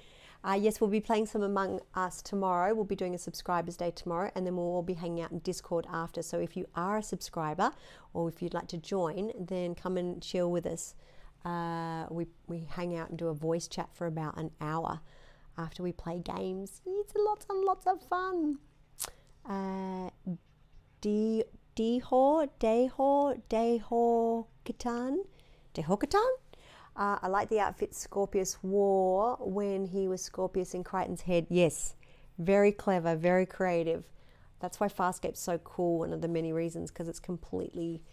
Uh, 0.42 0.54
yes, 0.54 0.80
we'll 0.80 0.90
be 0.90 1.02
playing 1.02 1.26
some 1.26 1.44
Among 1.44 1.82
Us 1.94 2.22
tomorrow. 2.22 2.74
We'll 2.74 2.86
be 2.86 2.96
doing 2.96 3.14
a 3.14 3.18
subscribers 3.18 3.76
day 3.76 3.92
tomorrow, 3.92 4.32
and 4.36 4.46
then 4.46 4.56
we'll 4.56 4.66
all 4.66 4.82
be 4.82 4.94
hanging 4.94 5.22
out 5.22 5.32
in 5.32 5.40
Discord 5.40 5.86
after. 5.92 6.22
So 6.22 6.40
if 6.40 6.56
you 6.56 6.66
are 6.76 6.98
a 6.98 7.04
subscriber, 7.04 7.72
or 8.14 8.30
if 8.30 8.42
you'd 8.42 8.54
like 8.54 8.68
to 8.70 8.78
join, 8.78 9.34
then 9.38 9.76
come 9.76 9.98
and 9.98 10.22
chill 10.22 10.50
with 10.50 10.66
us. 10.66 10.96
Uh, 11.44 12.06
we 12.10 12.28
we 12.48 12.68
hang 12.70 12.96
out 12.98 13.10
and 13.10 13.18
do 13.18 13.28
a 13.28 13.34
voice 13.34 13.68
chat 13.68 13.90
for 13.94 14.08
about 14.08 14.38
an 14.38 14.52
hour 14.60 15.02
after 15.58 15.84
we 15.84 15.92
play 15.92 16.20
games. 16.20 16.82
It's 16.86 17.14
lots 17.18 17.46
and 17.50 17.64
lots 17.64 17.86
of 17.86 18.02
fun. 18.02 18.60
Uh, 19.46 20.10
D 21.02 21.44
Deho 21.76 22.50
Deho 22.60 23.42
Deho 23.50 24.46
Katan 24.66 25.18
Deho 25.74 26.00
Katan. 26.00 26.30
Uh, 27.00 27.18
I 27.22 27.30
like 27.30 27.48
the 27.48 27.62
outfit 27.62 27.96
Scorpius 27.96 28.62
wore 28.62 29.38
when 29.40 29.86
he 29.86 30.10
was 30.10 30.22
Scorpius 30.22 30.74
in 30.74 30.84
Crichton's 30.84 31.22
head. 31.22 31.48
Yes, 31.50 31.96
very 32.38 32.74
clever, 32.74 33.16
very 33.16 33.46
creative. 33.46 34.04
That's 34.60 34.82
why 34.82 34.90
Farscape's 34.90 35.40
so 35.40 35.58
cool, 35.60 36.00
one 36.00 36.12
of 36.12 36.20
the 36.20 36.28
many 36.28 36.52
reasons, 36.52 36.92
because 36.92 37.08
it's 37.08 37.22
completely 37.22 38.04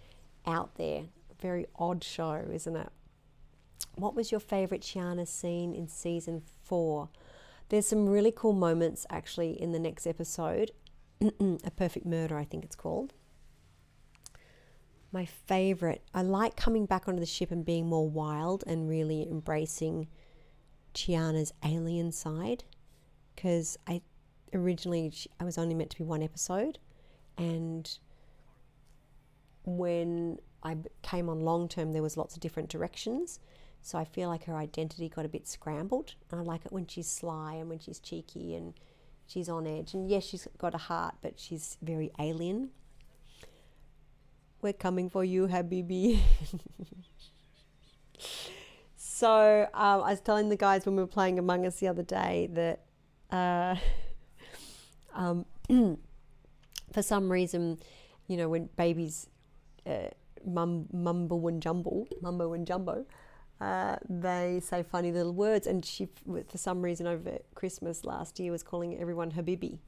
out 0.46 0.76
there. 0.76 1.02
Very 1.42 1.66
odd 1.74 2.04
show, 2.04 2.46
isn't 2.52 2.76
it? 2.76 2.88
What 3.96 4.14
was 4.14 4.30
your 4.30 4.38
favourite 4.38 4.82
Chiana 4.82 5.26
scene 5.26 5.74
in 5.74 5.88
season 5.88 6.42
four? 6.62 7.08
There's 7.68 7.88
some 7.88 8.08
really 8.08 8.30
cool 8.30 8.52
moments 8.52 9.04
actually 9.10 9.60
in 9.60 9.72
the 9.72 9.80
next 9.80 10.06
episode. 10.06 10.70
A 11.20 11.70
Perfect 11.76 12.06
Murder, 12.06 12.38
I 12.38 12.44
think 12.44 12.64
it's 12.64 12.76
called. 12.76 13.14
My 15.16 15.24
favourite, 15.24 16.02
I 16.12 16.20
like 16.20 16.56
coming 16.56 16.84
back 16.84 17.09
onto 17.09 17.20
the 17.20 17.24
ship 17.24 17.51
and 17.51 17.64
being 17.64 17.86
more 17.86 18.06
wild 18.06 18.64
and 18.66 18.86
really 18.86 19.22
embracing 19.22 20.09
Chiana's 20.93 21.55
alien 21.64 22.12
side 22.12 22.64
because 23.34 23.78
I 23.86 24.02
originally 24.52 25.10
I 25.40 25.44
was 25.44 25.56
only 25.56 25.74
meant 25.74 25.88
to 25.93 25.97
be 25.97 26.05
one 26.05 26.22
episode 26.22 26.78
and 27.38 27.98
when 29.64 30.38
I 30.62 30.76
came 31.01 31.30
on 31.30 31.40
long 31.40 31.66
term 31.66 31.93
there 31.93 32.02
was 32.02 32.18
lots 32.18 32.34
of 32.34 32.43
different 32.43 32.68
directions. 32.68 33.40
So 33.80 33.97
I 33.97 34.05
feel 34.05 34.28
like 34.28 34.44
her 34.44 34.56
identity 34.56 35.09
got 35.09 35.24
a 35.24 35.30
bit 35.30 35.48
scrambled 35.48 36.14
and 36.30 36.38
I 36.38 36.44
like 36.44 36.66
it 36.66 36.72
when 36.72 36.86
she's 36.86 37.09
sly 37.09 37.55
and 37.55 37.70
when 37.70 37.78
she's 37.78 38.01
cheeky 38.01 38.55
and 38.55 38.74
she's 39.26 39.48
on 39.48 39.66
edge. 39.66 39.94
And 39.94 40.10
yes 40.10 40.24
she's 40.24 40.47
got 40.59 40.74
a 40.74 40.88
heart 40.93 41.14
but 41.22 41.40
she's 41.40 41.78
very 41.80 42.12
alien 42.18 42.68
we're 44.66 44.72
coming 44.72 45.09
for 45.09 45.24
you 45.24 45.47
Habibi 45.47 46.18
so 48.97 49.68
um, 49.72 50.02
I 50.02 50.10
was 50.10 50.20
telling 50.20 50.48
the 50.48 50.56
guys 50.56 50.84
when 50.84 50.97
we 50.97 51.02
were 51.02 51.06
playing 51.06 51.38
Among 51.38 51.64
Us 51.64 51.78
the 51.78 51.86
other 51.86 52.02
day 52.02 52.48
that 52.52 52.80
uh, 53.30 53.76
um, 55.14 55.47
for 56.93 57.02
some 57.02 57.30
reason, 57.30 57.78
you 58.26 58.36
know, 58.36 58.48
when 58.48 58.68
babies 58.76 59.28
uh, 59.86 60.09
mum, 60.44 60.86
mumble 60.93 61.47
and 61.47 61.62
jumble, 61.62 62.09
mumbo 62.20 62.52
and 62.52 62.66
jumbo, 62.66 63.06
uh, 63.60 63.97
they 64.09 64.60
say 64.60 64.82
funny 64.82 65.12
little 65.12 65.32
words. 65.32 65.68
And 65.68 65.84
she, 65.84 66.09
for 66.26 66.59
some 66.59 66.82
reason, 66.82 67.06
over 67.06 67.38
Christmas 67.55 68.05
last 68.05 68.40
year, 68.40 68.51
was 68.51 68.64
calling 68.64 68.98
everyone 68.98 69.30
Habibi. 69.30 69.78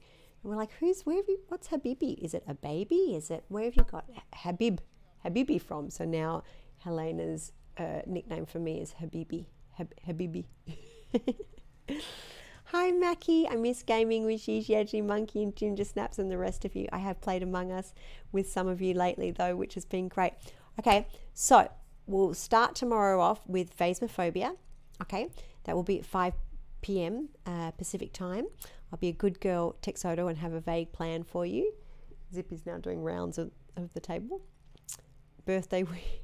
And 0.43 0.51
we're 0.51 0.57
like, 0.57 0.71
who's, 0.79 1.01
where 1.01 1.17
have 1.17 1.25
you, 1.27 1.39
what's 1.47 1.67
Habibi? 1.69 2.17
Is 2.23 2.33
it 2.33 2.43
a 2.47 2.53
baby? 2.53 3.15
Is 3.15 3.29
it, 3.29 3.43
where 3.49 3.65
have 3.65 3.75
you 3.75 3.83
got 3.83 4.05
Habib, 4.33 4.79
Habibi 5.25 5.61
from? 5.61 5.89
So 5.89 6.05
now 6.05 6.43
Helena's 6.79 7.51
uh, 7.77 8.01
nickname 8.05 8.45
for 8.45 8.59
me 8.59 8.79
is 8.79 8.95
Habibi. 9.01 9.45
Hab- 9.73 9.93
Habibi. 10.07 10.45
Hi 12.65 12.91
Mackie, 12.91 13.47
I 13.49 13.55
miss 13.55 13.81
gaming 13.81 14.25
with 14.25 14.43
Gigi, 14.43 14.75
Edgy 14.75 15.01
Monkey, 15.01 15.41
and 15.41 15.55
Ginger 15.55 15.83
Snaps, 15.83 16.19
and 16.19 16.29
the 16.29 16.37
rest 16.37 16.65
of 16.65 16.75
you. 16.75 16.87
I 16.91 16.99
have 16.99 17.19
played 17.19 17.41
Among 17.41 17.71
Us 17.71 17.95
with 18.31 18.47
some 18.47 18.67
of 18.67 18.79
you 18.79 18.93
lately, 18.93 19.31
though, 19.31 19.55
which 19.55 19.73
has 19.73 19.85
been 19.85 20.07
great. 20.07 20.33
Okay, 20.77 21.07
so 21.33 21.67
we'll 22.05 22.35
start 22.35 22.75
tomorrow 22.75 23.19
off 23.21 23.41
with 23.47 23.75
Phasmophobia. 23.75 24.55
Okay, 25.01 25.31
that 25.63 25.75
will 25.75 25.81
be 25.81 25.97
at 25.97 26.05
5 26.05 26.35
p.m. 26.81 27.29
Uh, 27.43 27.71
Pacific 27.71 28.13
time. 28.13 28.45
I'll 28.91 28.99
be 28.99 29.09
a 29.09 29.13
good 29.13 29.39
girl, 29.39 29.75
Texoto, 29.81 30.27
and 30.27 30.37
have 30.37 30.53
a 30.53 30.59
vague 30.59 30.91
plan 30.91 31.23
for 31.23 31.45
you. 31.45 31.73
Zip 32.33 32.51
is 32.51 32.65
now 32.65 32.77
doing 32.77 33.01
rounds 33.01 33.37
of, 33.37 33.51
of 33.75 33.93
the 33.93 33.99
table. 33.99 34.41
Birthday 35.45 35.83
week. 35.83 36.23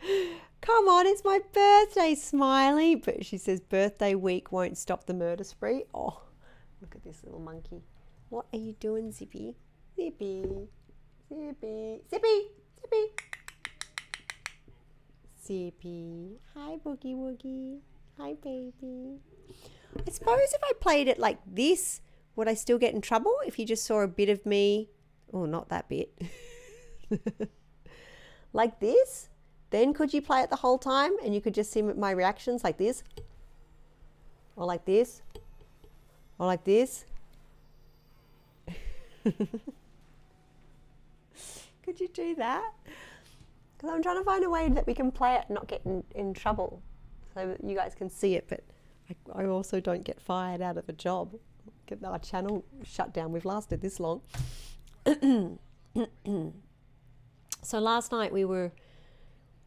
Come 0.60 0.88
on, 0.88 1.06
it's 1.06 1.22
my 1.24 1.40
birthday, 1.52 2.14
Smiley. 2.14 2.94
But 2.94 3.26
she 3.26 3.36
says 3.38 3.60
birthday 3.60 4.14
week 4.14 4.50
won't 4.50 4.78
stop 4.78 5.06
the 5.06 5.14
murder 5.14 5.44
spree. 5.44 5.84
Oh, 5.92 6.22
look 6.80 6.94
at 6.94 7.04
this 7.04 7.22
little 7.24 7.40
monkey. 7.40 7.82
What 8.30 8.46
are 8.52 8.58
you 8.58 8.72
doing, 8.80 9.12
Zippy? 9.12 9.56
Zippy, 9.96 10.68
Zippy, 11.28 12.00
Zippy, 12.10 12.48
Zippy. 12.80 13.06
Zippy. 15.44 16.40
Hi, 16.54 16.76
Boogie 16.84 17.14
Woogie. 17.14 17.80
Hi, 18.18 18.32
baby. 18.42 19.18
I 20.06 20.10
suppose 20.10 20.52
if 20.52 20.60
I 20.62 20.72
played 20.80 21.08
it 21.08 21.18
like 21.18 21.38
this, 21.46 22.00
would 22.36 22.48
I 22.48 22.54
still 22.54 22.78
get 22.78 22.94
in 22.94 23.00
trouble 23.00 23.34
if 23.46 23.58
you 23.58 23.66
just 23.66 23.84
saw 23.84 24.00
a 24.00 24.08
bit 24.08 24.28
of 24.28 24.44
me? 24.44 24.88
Oh, 25.32 25.46
not 25.46 25.68
that 25.68 25.88
bit. 25.88 26.12
like 28.52 28.80
this? 28.80 29.28
Then 29.70 29.94
could 29.94 30.14
you 30.14 30.22
play 30.22 30.40
it 30.40 30.50
the 30.50 30.56
whole 30.56 30.78
time 30.78 31.12
and 31.24 31.34
you 31.34 31.40
could 31.40 31.54
just 31.54 31.72
see 31.72 31.82
my 31.82 32.10
reactions 32.10 32.64
like 32.64 32.78
this? 32.78 33.02
Or 34.56 34.66
like 34.66 34.84
this? 34.84 35.22
Or 36.38 36.46
like 36.46 36.64
this? 36.64 37.04
could 39.24 39.38
you 41.98 42.08
do 42.08 42.34
that? 42.36 42.72
Because 43.76 43.90
I'm 43.90 44.02
trying 44.02 44.18
to 44.18 44.24
find 44.24 44.44
a 44.44 44.50
way 44.50 44.68
that 44.68 44.86
we 44.86 44.94
can 44.94 45.10
play 45.10 45.34
it 45.34 45.44
and 45.48 45.54
not 45.54 45.66
get 45.66 45.82
in, 45.84 46.04
in 46.14 46.34
trouble 46.34 46.80
so 47.34 47.48
that 47.48 47.68
you 47.68 47.76
guys 47.76 47.94
can 47.94 48.08
see 48.08 48.34
it, 48.34 48.46
but 48.48 48.60
I, 49.34 49.44
also 49.46 49.80
don't 49.80 50.04
get 50.04 50.20
fired 50.20 50.62
out 50.62 50.76
of 50.76 50.88
a 50.88 50.92
job. 50.92 51.34
Get 51.86 52.02
our 52.04 52.18
channel 52.18 52.64
shut 52.82 53.12
down. 53.12 53.32
We've 53.32 53.44
lasted 53.44 53.80
this 53.80 54.00
long. 54.00 54.22
so 57.62 57.78
last 57.78 58.12
night 58.12 58.32
we 58.32 58.44
were 58.44 58.72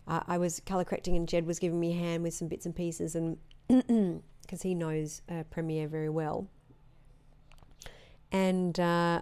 uh, 0.07 0.22
I 0.27 0.38
was 0.38 0.61
colour 0.65 0.84
correcting 0.84 1.15
and 1.15 1.27
Jed 1.27 1.45
was 1.45 1.59
giving 1.59 1.80
me 1.80 1.91
a 1.93 1.97
hand 1.97 2.23
with 2.23 2.34
some 2.34 2.47
bits 2.47 2.65
and 2.65 2.76
pieces 2.76 3.15
and 3.15 3.38
because 4.41 4.61
he 4.64 4.73
knows 4.73 5.22
uh, 5.30 5.43
Premiere 5.51 5.88
very 5.88 6.09
well 6.09 6.47
and 8.31 8.80
uh, 8.80 9.22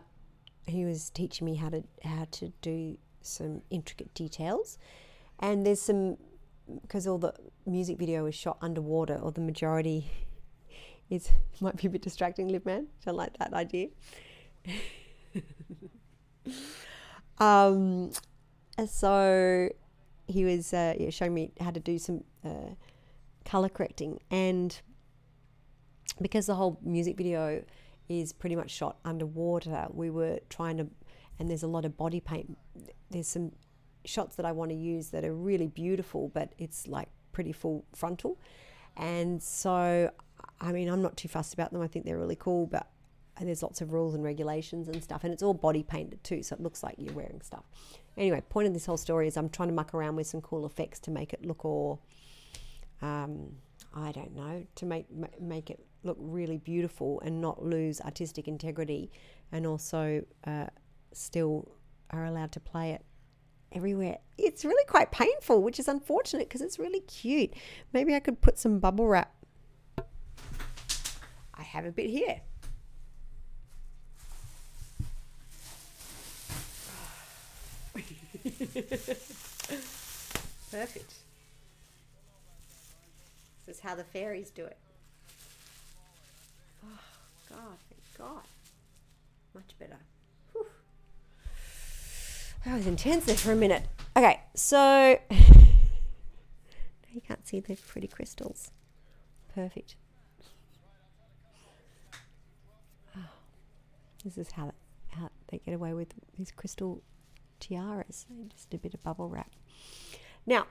he 0.67 0.85
was 0.85 1.09
teaching 1.09 1.45
me 1.45 1.55
how 1.55 1.69
to 1.69 1.83
how 2.03 2.27
to 2.31 2.53
do 2.61 2.97
some 3.21 3.61
intricate 3.69 4.13
details 4.13 4.77
and 5.39 5.65
there's 5.65 5.81
some 5.81 6.17
because 6.81 7.07
all 7.07 7.17
the 7.17 7.33
music 7.65 7.97
video 7.97 8.25
is 8.25 8.35
shot 8.35 8.57
underwater 8.61 9.15
or 9.15 9.31
the 9.31 9.41
majority 9.41 10.09
is 11.09 11.29
might 11.61 11.77
be 11.77 11.87
a 11.87 11.89
bit 11.89 12.01
distracting 12.01 12.47
live 12.47 12.65
man. 12.65 12.87
Don't 13.05 13.15
like 13.15 13.37
that 13.37 13.53
idea. 13.53 13.89
Um 17.37 18.11
so 18.87 19.69
he 20.27 20.45
was 20.45 20.73
uh, 20.73 20.93
yeah, 20.99 21.09
showing 21.09 21.33
me 21.33 21.51
how 21.59 21.71
to 21.71 21.79
do 21.79 21.97
some 21.97 22.23
uh, 22.43 22.73
color 23.43 23.69
correcting, 23.69 24.19
and 24.31 24.81
because 26.21 26.47
the 26.47 26.55
whole 26.55 26.79
music 26.81 27.17
video 27.17 27.63
is 28.09 28.33
pretty 28.33 28.55
much 28.55 28.71
shot 28.71 28.97
underwater, 29.05 29.87
we 29.91 30.09
were 30.09 30.39
trying 30.49 30.77
to, 30.77 30.87
and 31.39 31.49
there's 31.49 31.63
a 31.63 31.67
lot 31.67 31.85
of 31.85 31.97
body 31.97 32.19
paint. 32.19 32.57
There's 33.09 33.27
some 33.27 33.51
shots 34.07 34.35
that 34.35 34.45
I 34.45 34.51
want 34.51 34.71
to 34.71 34.75
use 34.75 35.09
that 35.09 35.23
are 35.23 35.33
really 35.33 35.67
beautiful, 35.67 36.29
but 36.33 36.53
it's 36.57 36.87
like 36.87 37.09
pretty 37.31 37.51
full 37.51 37.85
frontal, 37.93 38.39
and 38.95 39.41
so 39.41 40.11
I 40.61 40.71
mean 40.71 40.87
I'm 40.89 41.01
not 41.01 41.17
too 41.17 41.27
fussed 41.27 41.53
about 41.53 41.71
them. 41.71 41.81
I 41.81 41.87
think 41.87 42.05
they're 42.05 42.17
really 42.17 42.37
cool, 42.37 42.65
but 42.65 42.87
there's 43.41 43.61
lots 43.61 43.81
of 43.81 43.91
rules 43.91 44.15
and 44.15 44.23
regulations 44.23 44.87
and 44.87 45.03
stuff, 45.03 45.23
and 45.23 45.33
it's 45.33 45.43
all 45.43 45.53
body 45.53 45.83
painted 45.83 46.23
too, 46.23 46.41
so 46.41 46.55
it 46.55 46.61
looks 46.61 46.81
like 46.83 46.95
you're 46.97 47.13
wearing 47.13 47.41
stuff. 47.41 47.65
Anyway, 48.17 48.41
point 48.49 48.67
of 48.67 48.73
this 48.73 48.85
whole 48.85 48.97
story 48.97 49.27
is 49.27 49.35
I'm 49.35 49.49
trying 49.49 49.67
to 49.69 49.75
muck 49.75 49.93
around 49.93 50.15
with 50.15 50.27
some 50.27 50.39
cool 50.41 50.65
effects 50.65 50.99
to 51.01 51.11
make 51.11 51.33
it 51.33 51.45
look 51.45 51.65
all, 51.65 52.01
um, 53.01 53.57
I 53.93 54.13
don't 54.13 54.33
know, 54.33 54.65
to 54.75 54.85
make 54.85 55.07
make 55.39 55.69
it 55.69 55.85
look 56.03 56.17
really 56.19 56.57
beautiful 56.57 57.19
and 57.25 57.41
not 57.41 57.61
lose 57.63 57.99
artistic 57.99 58.47
integrity, 58.47 59.11
and 59.51 59.67
also 59.67 60.23
uh, 60.47 60.67
still 61.11 61.67
are 62.11 62.25
allowed 62.25 62.53
to 62.53 62.59
play 62.61 62.91
it 62.91 63.03
everywhere. 63.71 64.19
It's 64.37 64.65
really 64.65 64.85
quite 64.85 65.11
painful, 65.11 65.61
which 65.61 65.79
is 65.79 65.87
unfortunate 65.87 66.47
because 66.47 66.61
it's 66.61 66.79
really 66.79 67.01
cute. 67.01 67.53
Maybe 67.93 68.15
I 68.15 68.19
could 68.19 68.41
put 68.41 68.57
some 68.57 68.79
bubble 68.79 69.07
wrap. 69.07 69.33
I 71.53 71.63
have 71.63 71.85
a 71.85 71.91
bit 71.91 72.09
here. 72.09 72.41
Perfect. 80.71 81.13
This 83.65 83.77
is 83.77 83.79
how 83.79 83.95
the 83.95 84.03
fairies 84.03 84.51
do 84.51 84.65
it. 84.65 84.77
Oh, 86.85 86.99
God, 87.49 87.77
thank 87.89 88.17
God. 88.17 88.43
Much 89.55 89.73
better. 89.79 89.97
That 92.65 92.77
was 92.77 92.87
intense 92.87 93.25
there 93.25 93.35
for 93.35 93.51
a 93.51 93.55
minute. 93.55 93.83
Okay, 94.17 94.41
so 94.55 95.19
you 97.11 97.21
can't 97.21 97.45
see 97.47 97.59
the 97.59 97.75
pretty 97.75 98.07
crystals. 98.07 98.71
Perfect. 99.53 99.95
Oh, 103.15 103.19
this 104.23 104.39
is 104.39 104.51
how 104.53 104.73
how 105.09 105.29
they 105.49 105.59
get 105.59 105.75
away 105.75 105.93
with 105.93 106.13
these 106.35 106.51
crystal 106.51 107.03
tiaras. 107.59 108.25
Just 108.51 108.73
a 108.73 108.79
bit 108.79 108.95
of 108.95 109.03
bubble 109.03 109.29
wrap. 109.29 109.51
Now, 110.47 110.65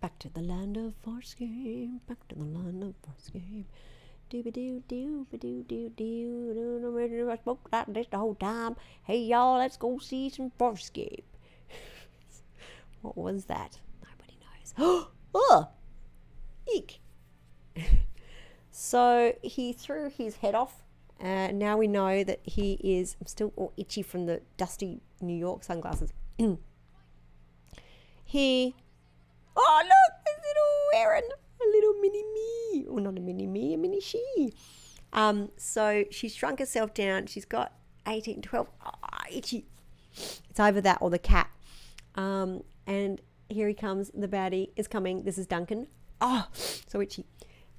back 0.00 0.18
to 0.20 0.30
the 0.30 0.40
land 0.40 0.78
of 0.78 0.94
Farscape. 1.04 2.00
Back 2.06 2.26
to 2.28 2.34
the 2.34 2.44
land 2.44 2.82
of 2.82 2.94
Farscape. 3.02 3.66
Doo 4.30 4.42
ba 4.42 4.50
doo. 4.50 4.84
I 7.30 7.36
spoke 7.36 7.68
like 7.72 7.86
this 7.88 8.06
the 8.10 8.18
whole 8.18 8.34
time. 8.34 8.76
Hey 9.04 9.18
y'all, 9.20 9.58
let's 9.58 9.76
go 9.76 9.98
see 9.98 10.28
some 10.28 10.52
Farscape. 10.58 11.24
what 13.02 13.16
was 13.16 13.46
that? 13.46 13.78
Nobody 14.02 14.38
knows. 14.42 14.74
oh, 15.34 15.68
eek. 16.74 17.00
so 18.70 19.34
he 19.42 19.72
threw 19.72 20.10
his 20.10 20.36
head 20.36 20.54
off. 20.54 20.82
Uh, 21.20 21.48
now 21.52 21.76
we 21.76 21.88
know 21.88 22.22
that 22.22 22.40
he 22.44 22.74
is 22.84 23.16
still 23.26 23.52
all 23.56 23.72
itchy 23.76 24.02
from 24.02 24.26
the 24.26 24.42
dusty 24.56 25.00
New 25.20 25.36
York 25.36 25.64
sunglasses. 25.64 26.12
he 28.24 28.74
Oh, 29.60 29.82
look, 29.82 30.12
there's 30.24 30.38
little 30.46 30.74
Aeryn, 30.94 31.26
a 31.60 31.66
little 31.74 31.94
mini 32.00 32.22
me. 32.22 32.67
Well, 32.86 33.02
not 33.02 33.16
a 33.16 33.20
mini 33.20 33.46
me, 33.46 33.74
a 33.74 33.78
mini 33.78 34.00
she. 34.00 34.52
Um, 35.12 35.50
so 35.56 36.04
she's 36.10 36.34
shrunk 36.34 36.58
herself 36.58 36.94
down. 36.94 37.26
She's 37.26 37.44
got 37.44 37.72
18, 38.06 38.42
12. 38.42 38.68
Oh, 38.84 38.90
itchy. 39.30 39.66
It's 40.50 40.60
either 40.60 40.80
that 40.80 40.98
or 41.00 41.10
the 41.10 41.18
cat. 41.18 41.50
Um, 42.14 42.62
and 42.86 43.20
here 43.48 43.68
he 43.68 43.74
comes. 43.74 44.10
The 44.14 44.28
baddie 44.28 44.70
is 44.76 44.88
coming. 44.88 45.22
This 45.22 45.38
is 45.38 45.46
Duncan. 45.46 45.86
Oh, 46.20 46.46
so 46.52 47.00
itchy. 47.00 47.26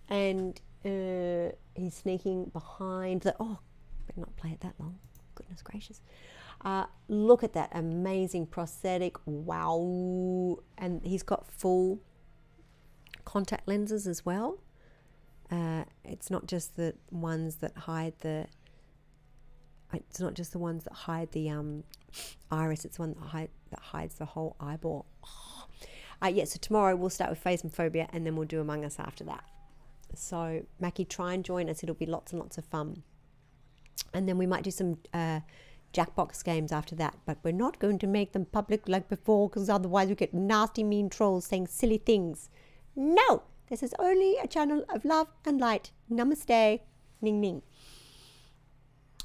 And 0.08 0.60
uh, 0.86 1.54
he's 1.76 1.96
sneaking 1.96 2.46
behind 2.46 3.22
the. 3.22 3.36
Oh, 3.40 3.60
better 4.08 4.22
not 4.22 4.36
play 4.38 4.52
it 4.52 4.62
that 4.62 4.76
long. 4.80 5.00
Goodness 5.36 5.62
gracious. 5.62 6.02
Uh, 6.62 6.86
look 7.08 7.44
at 7.44 7.54
that 7.54 7.70
amazing 7.74 8.48
prosthetic. 8.48 9.16
Wow. 9.26 10.60
And 10.78 11.02
he's 11.06 11.24
got 11.24 11.48
full 11.52 12.00
contact 13.26 13.68
lenses 13.68 14.08
as 14.08 14.26
well. 14.26 14.60
Uh, 15.52 15.84
it's 16.04 16.30
not 16.30 16.46
just 16.46 16.76
the 16.76 16.94
ones 17.12 17.58
that 17.58 17.76
hide 17.76 18.14
the. 18.20 18.46
It's 19.92 20.20
not 20.20 20.36
just 20.36 20.52
the 20.52 20.60
ones 20.60 20.84
that 20.84 20.94
hide 20.94 21.32
the 21.32 21.50
um, 21.50 21.84
iris. 22.52 22.86
It's 22.86 23.00
one 23.00 23.16
that, 23.16 23.28
hide, 23.30 23.50
that 23.72 23.80
hides 23.80 24.16
the 24.16 24.26
whole 24.26 24.56
eyeball. 24.60 25.06
Oh. 25.24 25.66
Uh, 26.22 26.28
yeah, 26.28 26.44
so 26.44 26.60
tomorrow 26.62 26.98
we'll 26.98 27.10
start 27.10 27.30
with 27.30 27.42
Phasmophobia 27.42 28.10
and 28.12 28.26
then 28.26 28.36
we'll 28.36 28.46
do 28.46 28.60
Among 28.60 28.84
Us 28.84 29.00
after 29.00 29.24
that. 29.24 29.42
So, 30.14 30.66
Mackie, 30.78 31.06
try 31.06 31.34
and 31.34 31.46
join 31.46 31.70
us. 31.70 31.82
It'll 31.82 31.96
be 31.96 32.06
lots 32.06 32.34
and 32.34 32.42
lots 32.42 32.58
of 32.58 32.66
fun. 32.66 33.04
And 34.14 34.28
then 34.28 34.38
we 34.38 34.46
might 34.46 34.64
do 34.64 34.72
some 34.72 34.98
uh, 35.14 35.40
Jackbox 35.94 36.44
games 36.44 36.72
after 36.72 36.96
that, 36.96 37.16
but 37.26 37.38
we're 37.44 37.52
not 37.52 37.80
going 37.80 38.00
to 38.00 38.08
make 38.08 38.34
them 38.34 38.46
public 38.46 38.88
like 38.88 39.10
before 39.10 39.50
because 39.50 39.70
otherwise 39.70 40.10
we 40.10 40.16
get 40.16 40.34
nasty, 40.34 40.84
mean 40.84 41.10
trolls 41.10 41.46
saying 41.46 41.68
silly 41.68 41.98
things. 41.98 42.50
No! 42.96 43.44
This 43.70 43.84
is 43.84 43.94
only 44.00 44.38
a 44.38 44.48
channel 44.48 44.84
of 44.90 45.06
love 45.06 45.28
and 45.46 45.60
light. 45.60 45.92
Namaste. 46.12 46.80
Ning 47.22 47.40
ning. 47.40 47.62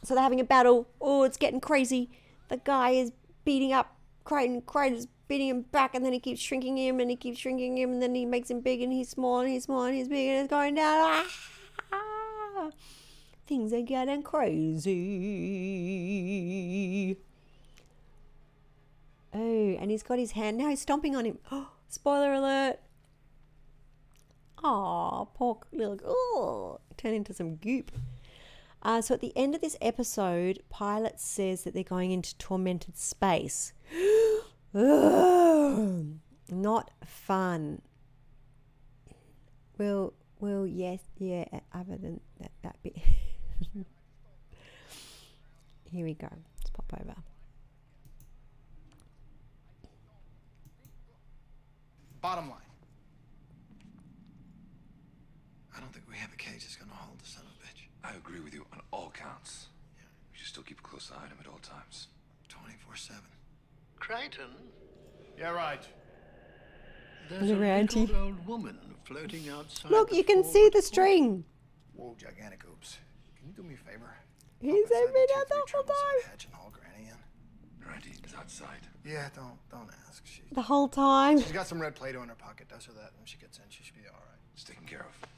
So 0.02 0.14
they're 0.14 0.22
having 0.22 0.40
a 0.40 0.44
battle. 0.44 0.86
Oh, 1.00 1.22
it's 1.22 1.38
getting 1.38 1.60
crazy. 1.60 2.10
The 2.48 2.58
guy 2.58 2.90
is 2.90 3.12
beating 3.44 3.72
up 3.72 3.96
Crichton. 4.24 4.60
Crichton's 4.62 5.06
beating 5.28 5.48
him 5.48 5.62
back, 5.62 5.94
and 5.94 6.04
then 6.04 6.12
he 6.12 6.20
keeps 6.20 6.42
shrinking 6.42 6.76
him, 6.76 7.00
and 7.00 7.08
he 7.08 7.16
keeps 7.16 7.38
shrinking 7.38 7.78
him, 7.78 7.92
and 7.92 8.02
then 8.02 8.14
he 8.14 8.26
makes 8.26 8.50
him 8.50 8.60
big, 8.60 8.82
and 8.82 8.92
he's 8.92 9.08
small, 9.08 9.40
and 9.40 9.48
he's 9.48 9.64
small, 9.64 9.84
and 9.84 9.94
he's 9.94 10.08
big, 10.08 10.28
and 10.28 10.40
it's 10.40 10.50
going 10.50 10.74
down. 10.74 11.24
Ah! 11.92 12.70
Things 13.46 13.72
are 13.72 13.80
getting 13.82 14.22
crazy. 14.22 14.90
Oh, 19.34 19.76
and 19.80 19.90
he's 19.90 20.02
got 20.02 20.18
his 20.18 20.32
hand 20.32 20.58
now. 20.58 20.68
He's 20.68 20.80
stomping 20.80 21.16
on 21.16 21.24
him. 21.24 21.38
Oh, 21.50 21.70
spoiler 21.88 22.34
alert. 22.34 22.78
Aw, 24.64 25.24
poor 25.34 25.58
little. 25.72 25.98
Oh, 26.06 26.78
turn 26.96 27.12
into 27.12 27.34
some 27.34 27.56
goop. 27.56 27.92
Uh, 28.82 29.02
so 29.02 29.14
at 29.14 29.20
the 29.20 29.32
end 29.36 29.54
of 29.54 29.60
this 29.60 29.76
episode, 29.80 30.62
Pilot 30.70 31.20
says 31.20 31.62
that 31.64 31.74
they're 31.74 31.84
going 31.84 32.12
into 32.12 32.36
tormented 32.38 32.96
space. 32.96 33.74
Not 34.72 36.14
fun. 37.04 37.82
Well, 39.76 40.14
well, 40.40 40.66
yes, 40.66 41.00
yeah. 41.18 41.44
Other 41.72 41.96
than 41.96 42.20
that, 42.40 42.52
that 42.62 42.76
bit. 42.82 42.96
Here 45.90 46.04
we 46.04 46.14
go. 46.14 46.28
Let's 46.30 46.70
pop 46.70 46.92
over. 47.00 47.14
Bottom 52.22 52.48
line. 52.48 52.63
I 55.76 55.80
don't 55.80 55.92
think 55.92 56.04
we 56.08 56.16
have 56.16 56.32
a 56.32 56.36
cage 56.36 56.62
that's 56.62 56.76
gonna 56.76 56.92
hold 56.94 57.18
the 57.20 57.26
son 57.26 57.42
of 57.44 57.52
a 57.52 57.66
bitch. 57.66 57.82
I 58.04 58.16
agree 58.16 58.40
with 58.40 58.54
you 58.54 58.64
on 58.72 58.80
all 58.90 59.10
counts. 59.10 59.66
We 60.32 60.38
should 60.38 60.48
still 60.48 60.62
keep 60.62 60.78
a 60.80 60.82
close 60.82 61.10
eye 61.14 61.22
on 61.22 61.28
him 61.30 61.38
at 61.40 61.46
all 61.48 61.58
times. 61.62 62.08
24 62.48 62.96
7. 62.96 63.20
Crichton? 63.98 64.50
Yeah, 65.38 65.50
right. 65.50 65.82
There's 67.28 67.48
Look 67.50 67.58
a 67.58 67.62
around 67.62 67.94
little 67.96 68.16
you. 68.16 68.22
old 68.22 68.46
woman 68.46 68.78
floating 69.04 69.48
outside. 69.48 69.90
Look, 69.90 70.12
you 70.12 70.22
can 70.24 70.44
see 70.44 70.68
the 70.72 70.82
string. 70.82 71.44
Whoa, 71.94 72.14
gigantic 72.18 72.60
oops. 72.70 72.98
Can 73.38 73.48
you 73.48 73.54
do 73.54 73.62
me 73.62 73.74
a 73.74 73.76
favor? 73.78 74.14
He's 74.60 74.88
been 74.88 75.26
out 75.36 75.48
the 75.48 75.62
whole 75.72 75.82
time. 75.82 76.30
Hedge 76.30 76.44
and 76.46 76.54
haul 76.54 76.72
Granny 76.72 77.08
in. 77.10 77.86
Randy 77.88 78.10
is 78.24 78.34
outside. 78.34 78.80
Yeah, 79.04 79.28
don't 79.34 79.58
don't 79.70 79.90
ask. 80.08 80.24
She, 80.26 80.42
The 80.52 80.62
whole 80.62 80.88
time. 80.88 81.40
she's 81.40 81.52
got 81.52 81.66
some 81.66 81.80
red 81.80 81.94
Play-Doh 81.94 82.22
in 82.22 82.28
her 82.28 82.34
pocket. 82.34 82.68
Does 82.68 82.84
her 82.86 82.92
that 82.92 83.12
when 83.16 83.26
she 83.26 83.36
gets 83.38 83.58
in, 83.58 83.64
she 83.68 83.82
should 83.82 83.94
be 83.94 84.02
all 84.06 84.14
right. 84.14 84.38
It's 84.54 84.64
taken 84.64 84.86
care 84.86 85.00
of. 85.00 85.28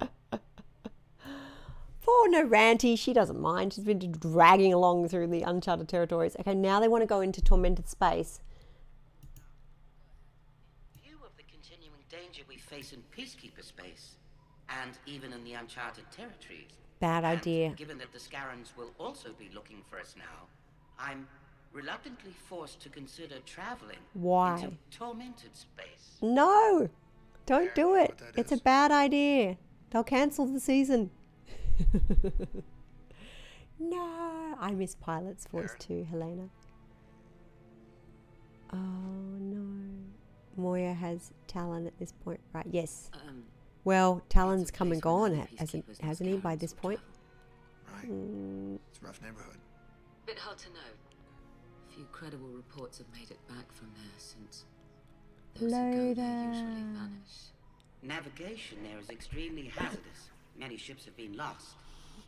Poor 2.02 2.28
Noranti, 2.30 2.98
she 2.98 3.12
doesn't 3.12 3.40
mind. 3.40 3.74
She's 3.74 3.84
been 3.84 4.12
dragging 4.12 4.72
along 4.72 5.08
through 5.08 5.26
the 5.28 5.42
uncharted 5.42 5.88
territories. 5.88 6.36
Okay, 6.40 6.54
now 6.54 6.80
they 6.80 6.88
want 6.88 7.02
to 7.02 7.06
go 7.06 7.20
into 7.20 7.42
tormented 7.42 7.88
space. 7.88 8.40
view 11.02 11.16
of 11.24 11.36
the 11.36 11.44
continuing 11.44 12.02
danger 12.10 12.42
we 12.48 12.56
face 12.56 12.92
in 12.92 13.02
peacekeeper 13.16 13.62
space, 13.62 14.16
and 14.68 14.92
even 15.06 15.32
in 15.32 15.44
the 15.44 15.54
uncharted 15.54 16.04
territories. 16.10 16.72
Bad 17.00 17.24
and 17.24 17.38
idea. 17.38 17.70
Given 17.70 17.98
that 17.98 18.12
the 18.12 18.18
Scarrans 18.18 18.76
will 18.76 18.90
also 18.98 19.30
be 19.38 19.50
looking 19.54 19.82
for 19.88 19.98
us 19.98 20.14
now, 20.16 20.46
I'm 20.98 21.28
reluctantly 21.72 22.32
forced 22.48 22.80
to 22.80 22.88
consider 22.88 23.36
traveling 23.46 23.98
Why? 24.14 24.56
into 24.56 24.72
tormented 24.90 25.56
space. 25.56 26.18
No, 26.20 26.88
don't 27.48 27.74
do 27.74 27.94
it. 27.94 28.20
It's 28.36 28.52
a 28.52 28.58
bad 28.58 28.90
idea. 28.92 29.56
They'll 29.90 30.04
cancel 30.04 30.44
the 30.46 30.60
season. 30.60 31.10
no, 33.78 34.54
I 34.60 34.72
miss 34.74 34.94
Pilot's 34.96 35.46
voice 35.46 35.74
too, 35.78 36.06
Helena. 36.10 36.48
Oh 38.72 38.76
no. 39.40 39.64
Moya 40.56 40.92
has 40.92 41.32
Talyn 41.46 41.86
at 41.86 41.98
this 41.98 42.12
point, 42.12 42.40
right? 42.52 42.66
Yes. 42.70 43.10
Um, 43.14 43.44
Well, 43.84 44.22
Talyn's 44.28 44.70
come 44.70 44.90
and 44.92 45.00
gone, 45.00 45.46
hasn't, 45.56 45.84
hasn't 46.00 46.28
he, 46.28 46.36
by 46.36 46.56
this 46.56 46.74
point? 46.74 46.98
Right. 47.94 48.10
Mm, 48.10 48.78
It's 48.90 48.98
a 49.00 49.06
rough 49.06 49.22
neighborhood. 49.22 49.56
A 50.24 50.26
bit 50.26 50.38
hard 50.38 50.58
to 50.58 50.68
know. 50.70 50.90
Few 51.94 52.04
credible 52.12 52.48
reports 52.48 52.98
have 52.98 53.06
made 53.12 53.30
it 53.30 53.38
back 53.48 53.72
from 53.72 53.86
there 53.94 54.18
since 54.18 54.64
those 55.60 55.72
go 55.72 56.14
there 56.14 56.48
usually 56.48 56.82
Loader. 56.82 57.10
Navigation 58.02 58.78
there 58.82 58.98
is 58.98 59.10
extremely 59.10 59.64
hazardous. 59.76 60.30
Many 60.58 60.76
ships 60.76 61.04
have 61.04 61.16
been 61.16 61.36
lost. 61.36 61.66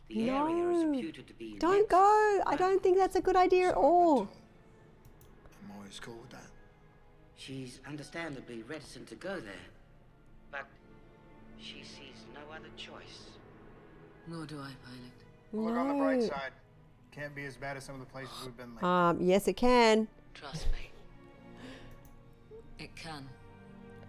The 0.09 0.29
area 0.29 0.69
is 0.71 0.83
No. 0.83 0.89
reputed 0.91 1.27
to 1.27 1.33
be 1.33 1.57
Don't 1.57 1.87
go. 1.89 2.41
I 2.45 2.55
don't 2.57 2.83
think 2.83 2.97
that's 2.97 3.15
a 3.15 3.21
good 3.21 3.35
idea 3.35 3.69
at 3.69 3.75
all. 3.75 4.21
I'm 5.63 5.71
always 5.77 5.99
cool 5.99 6.15
with 6.15 6.29
that. 6.31 6.47
She's 7.37 7.79
understandably 7.87 8.63
reticent 8.63 9.07
to 9.07 9.15
go 9.15 9.39
there, 9.39 9.67
but 10.51 10.65
she 11.59 11.83
sees 11.83 12.25
no 12.33 12.41
other 12.53 12.69
choice. 12.77 13.31
Nor 14.27 14.45
do 14.45 14.59
I, 14.59 14.71
Pilot. 14.83 15.11
Look 15.53 15.75
on 15.77 15.87
the 15.87 15.93
bright 15.95 16.19
No. 16.19 16.27
side. 16.27 16.51
Can't 17.11 17.33
be 17.35 17.45
as 17.45 17.57
bad 17.57 17.75
as 17.77 17.83
some 17.83 17.95
of 17.95 18.01
the 18.01 18.05
places 18.11 18.33
we've 18.45 18.55
been 18.55 18.73
lately. 18.75 18.87
Um, 18.87 19.19
yes, 19.21 19.47
it 19.47 19.53
can. 19.57 20.07
Trust 20.33 20.67
me. 20.71 20.90
It 22.81 22.95
can. 22.95 23.29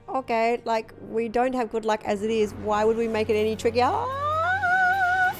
Okay, 0.09 0.63
like 0.65 0.95
we 1.11 1.29
don't 1.29 1.55
have 1.55 1.71
good 1.71 1.85
luck 1.85 2.03
as 2.07 2.23
it 2.23 2.31
is. 2.31 2.55
Why 2.55 2.85
would 2.85 2.97
we 2.97 3.07
make 3.07 3.29
it 3.29 3.35
any 3.35 3.55
trickier? 3.55 3.85
Ah! 3.85 5.35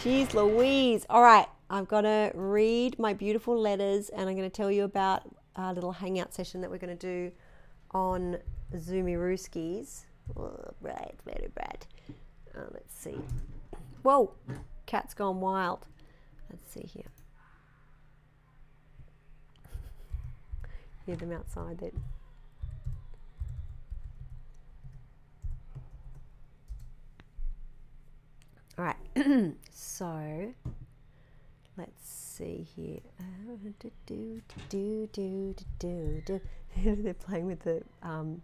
Jeez 0.00 0.32
Louise. 0.32 1.04
All 1.10 1.22
right, 1.22 1.46
I'm 1.68 1.84
going 1.84 2.04
to 2.04 2.30
read 2.34 3.00
my 3.00 3.12
beautiful 3.12 3.60
letters 3.60 4.10
and 4.10 4.28
I'm 4.28 4.36
going 4.36 4.48
to 4.48 4.56
tell 4.56 4.70
you 4.70 4.84
about 4.84 5.22
our 5.56 5.74
little 5.74 5.90
hangout 5.90 6.32
session 6.32 6.60
that 6.60 6.70
we're 6.70 6.78
going 6.78 6.96
to 6.96 7.06
do 7.06 7.32
on 7.90 8.38
Zoomy 8.76 9.16
Rooskies. 9.16 10.04
Oh, 10.36 10.72
right, 10.80 11.14
very 11.24 11.48
bad. 11.54 11.84
Uh, 12.56 12.66
let's 12.72 12.94
see. 12.96 13.18
Whoa, 14.02 14.32
cat's 14.86 15.14
gone 15.14 15.40
wild. 15.40 15.86
Let's 16.48 16.72
see 16.72 16.86
here. 16.86 17.10
Hear 21.08 21.16
them 21.16 21.32
outside 21.32 21.78
then. 21.78 21.92
All 28.76 28.84
right, 28.84 29.54
so 29.70 30.52
let's 31.78 32.06
see 32.06 32.66
here. 32.76 32.98
Do, 33.74 33.90
do, 34.04 34.42
do, 34.68 35.08
do, 35.10 35.54
do, 35.78 36.22
do. 36.26 36.40
They're 37.02 37.14
playing 37.14 37.46
with 37.46 37.60
the 37.60 37.80
um, 38.02 38.42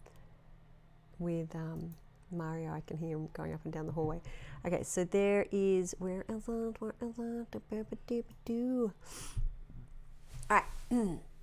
with 1.19 1.55
um, 1.55 1.95
Mario. 2.33 2.73
I 2.73 2.81
can 2.87 2.97
hear 2.97 3.19
him 3.19 3.29
going 3.35 3.53
up 3.53 3.61
and 3.65 3.75
down 3.75 3.85
the 3.85 3.93
hallway. 3.93 4.23
Okay, 4.65 4.85
so 4.85 5.05
there 5.05 5.45
is 5.53 5.95
where 5.99 6.25
is 6.31 6.49
it? 6.49 6.77
Where 6.79 6.95
is 7.03 7.19
it? 7.19 8.91
All 10.49 10.63
right. 10.91 11.19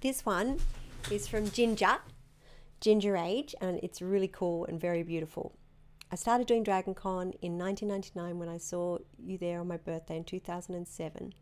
this 0.00 0.26
one 0.26 0.58
is 1.10 1.26
from 1.26 1.50
Ginger, 1.50 1.98
Ginger 2.80 3.16
Age, 3.16 3.54
and 3.60 3.80
it's 3.82 4.02
really 4.02 4.28
cool 4.28 4.66
and 4.66 4.80
very 4.80 5.02
beautiful. 5.02 5.56
I 6.12 6.16
started 6.16 6.46
doing 6.46 6.62
Dragon 6.62 6.94
Con 6.94 7.32
in 7.40 7.58
1999 7.58 8.38
when 8.38 8.48
I 8.48 8.58
saw 8.58 8.98
you 9.18 9.38
there 9.38 9.60
on 9.60 9.68
my 9.68 9.76
birthday 9.76 10.18
in 10.18 10.24
2007. 10.24 11.34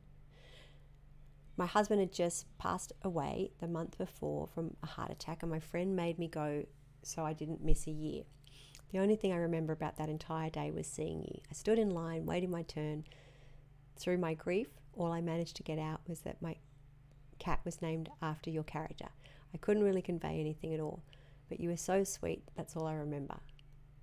My 1.57 1.67
husband 1.67 2.01
had 2.01 2.13
just 2.13 2.47
passed 2.59 2.93
away 3.03 3.51
the 3.61 3.69
month 3.69 3.99
before 3.99 4.47
from 4.47 4.77
a 4.83 4.87
heart 4.87 5.11
attack, 5.11 5.43
and 5.43 5.51
my 5.51 5.61
friend 5.61 5.95
made 5.95 6.19
me 6.19 6.29
go 6.29 6.65
so 7.03 7.25
I 7.25 7.33
didn't 7.33 7.65
miss 7.65 7.87
a 7.87 7.93
year. 7.93 8.23
The 8.93 9.01
only 9.01 9.17
thing 9.17 9.33
I 9.33 9.37
remember 9.37 9.73
about 9.73 9.97
that 9.97 10.09
entire 10.09 10.51
day 10.51 10.71
was 10.71 10.87
seeing 10.87 11.23
you. 11.23 11.41
I 11.51 11.55
stood 11.55 11.79
in 11.79 11.91
line, 11.91 12.25
waiting 12.25 12.51
my 12.51 12.63
turn. 12.63 13.05
Through 13.97 14.19
my 14.19 14.35
grief, 14.35 14.69
all 14.95 15.13
I 15.13 15.21
managed 15.21 15.57
to 15.57 15.63
get 15.63 15.79
out 15.79 16.01
was 16.07 16.21
that 16.21 16.41
my 16.41 16.57
cat 17.35 17.61
was 17.65 17.83
named 17.83 18.09
after 18.23 18.51
your 18.51 18.65
character. 18.65 19.09
I 19.53 19.59
couldn't 19.59 19.85
really 19.85 20.03
convey 20.03 20.41
anything 20.41 20.75
at 20.75 20.81
all, 20.81 21.03
but 21.49 21.61
you 21.61 21.69
were 21.69 21.77
so 21.77 22.05
sweet, 22.05 22.43
that's 22.57 22.77
all 22.77 22.87
I 22.87 22.95
remember. 22.95 23.37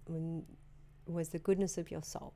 When 0.05 0.45
was 1.05 1.29
the 1.29 1.39
goodness 1.39 1.77
of 1.77 1.91
your 1.91 2.03
soul. 2.03 2.33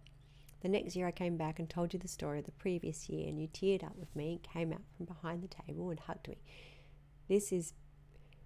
The 0.62 0.70
next 0.70 0.96
year 0.96 1.08
I 1.08 1.12
came 1.12 1.38
back 1.38 1.60
and 1.60 1.70
told 1.70 1.94
you 1.94 2.00
the 2.00 2.08
story 2.08 2.40
of 2.40 2.46
the 2.46 2.52
previous 2.52 3.10
year, 3.10 3.28
and 3.28 3.40
you 3.40 3.48
teared 3.48 3.84
up 3.84 3.96
with 3.98 4.14
me 4.16 4.32
and 4.32 4.44
came 4.44 4.74
out 4.74 4.82
from 4.98 5.06
behind 5.06 5.44
the 5.44 5.64
table 5.64 5.90
and 5.90 6.00
hugged 6.00 6.28
me. 6.28 6.38
This 7.28 7.52
is 7.52 7.74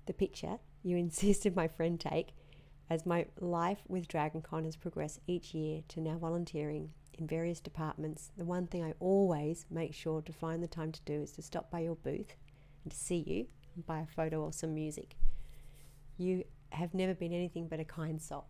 the 0.06 0.14
picture 0.14 0.60
you 0.84 0.98
insisted 0.98 1.56
my 1.56 1.68
friend 1.68 2.00
take 2.00 2.34
as 2.90 3.06
my 3.06 3.26
life 3.40 3.80
with 3.88 4.08
DragonCon 4.08 4.66
has 4.66 4.76
progressed 4.76 5.20
each 5.28 5.54
year 5.54 5.82
to 5.90 6.02
now 6.02 6.18
volunteering 6.18 6.92
in 7.20 7.28
various 7.28 7.60
departments. 7.60 8.32
The 8.38 8.46
one 8.46 8.68
thing 8.68 8.84
I 8.84 8.94
always 9.00 9.66
make 9.70 9.94
sure 9.94 10.22
to 10.22 10.34
find 10.34 10.64
the 10.64 10.68
time 10.68 10.92
to 10.92 11.02
do 11.06 11.22
is 11.22 11.32
to 11.34 11.42
stop 11.42 11.70
by 11.70 11.80
your 11.80 11.96
booth 11.96 12.36
and 12.84 12.92
to 12.92 12.98
see 12.98 13.18
you 13.18 13.48
and 13.76 13.86
buy 13.86 14.00
a 14.00 14.06
photo 14.06 14.42
or 14.42 14.54
some 14.54 14.74
music. 14.74 15.16
You 16.18 16.44
have 16.72 16.94
never 16.94 17.14
been 17.14 17.34
anything 17.34 17.68
but 17.68 17.80
a 17.80 17.86
kind 17.86 18.22
soul. 18.22 18.46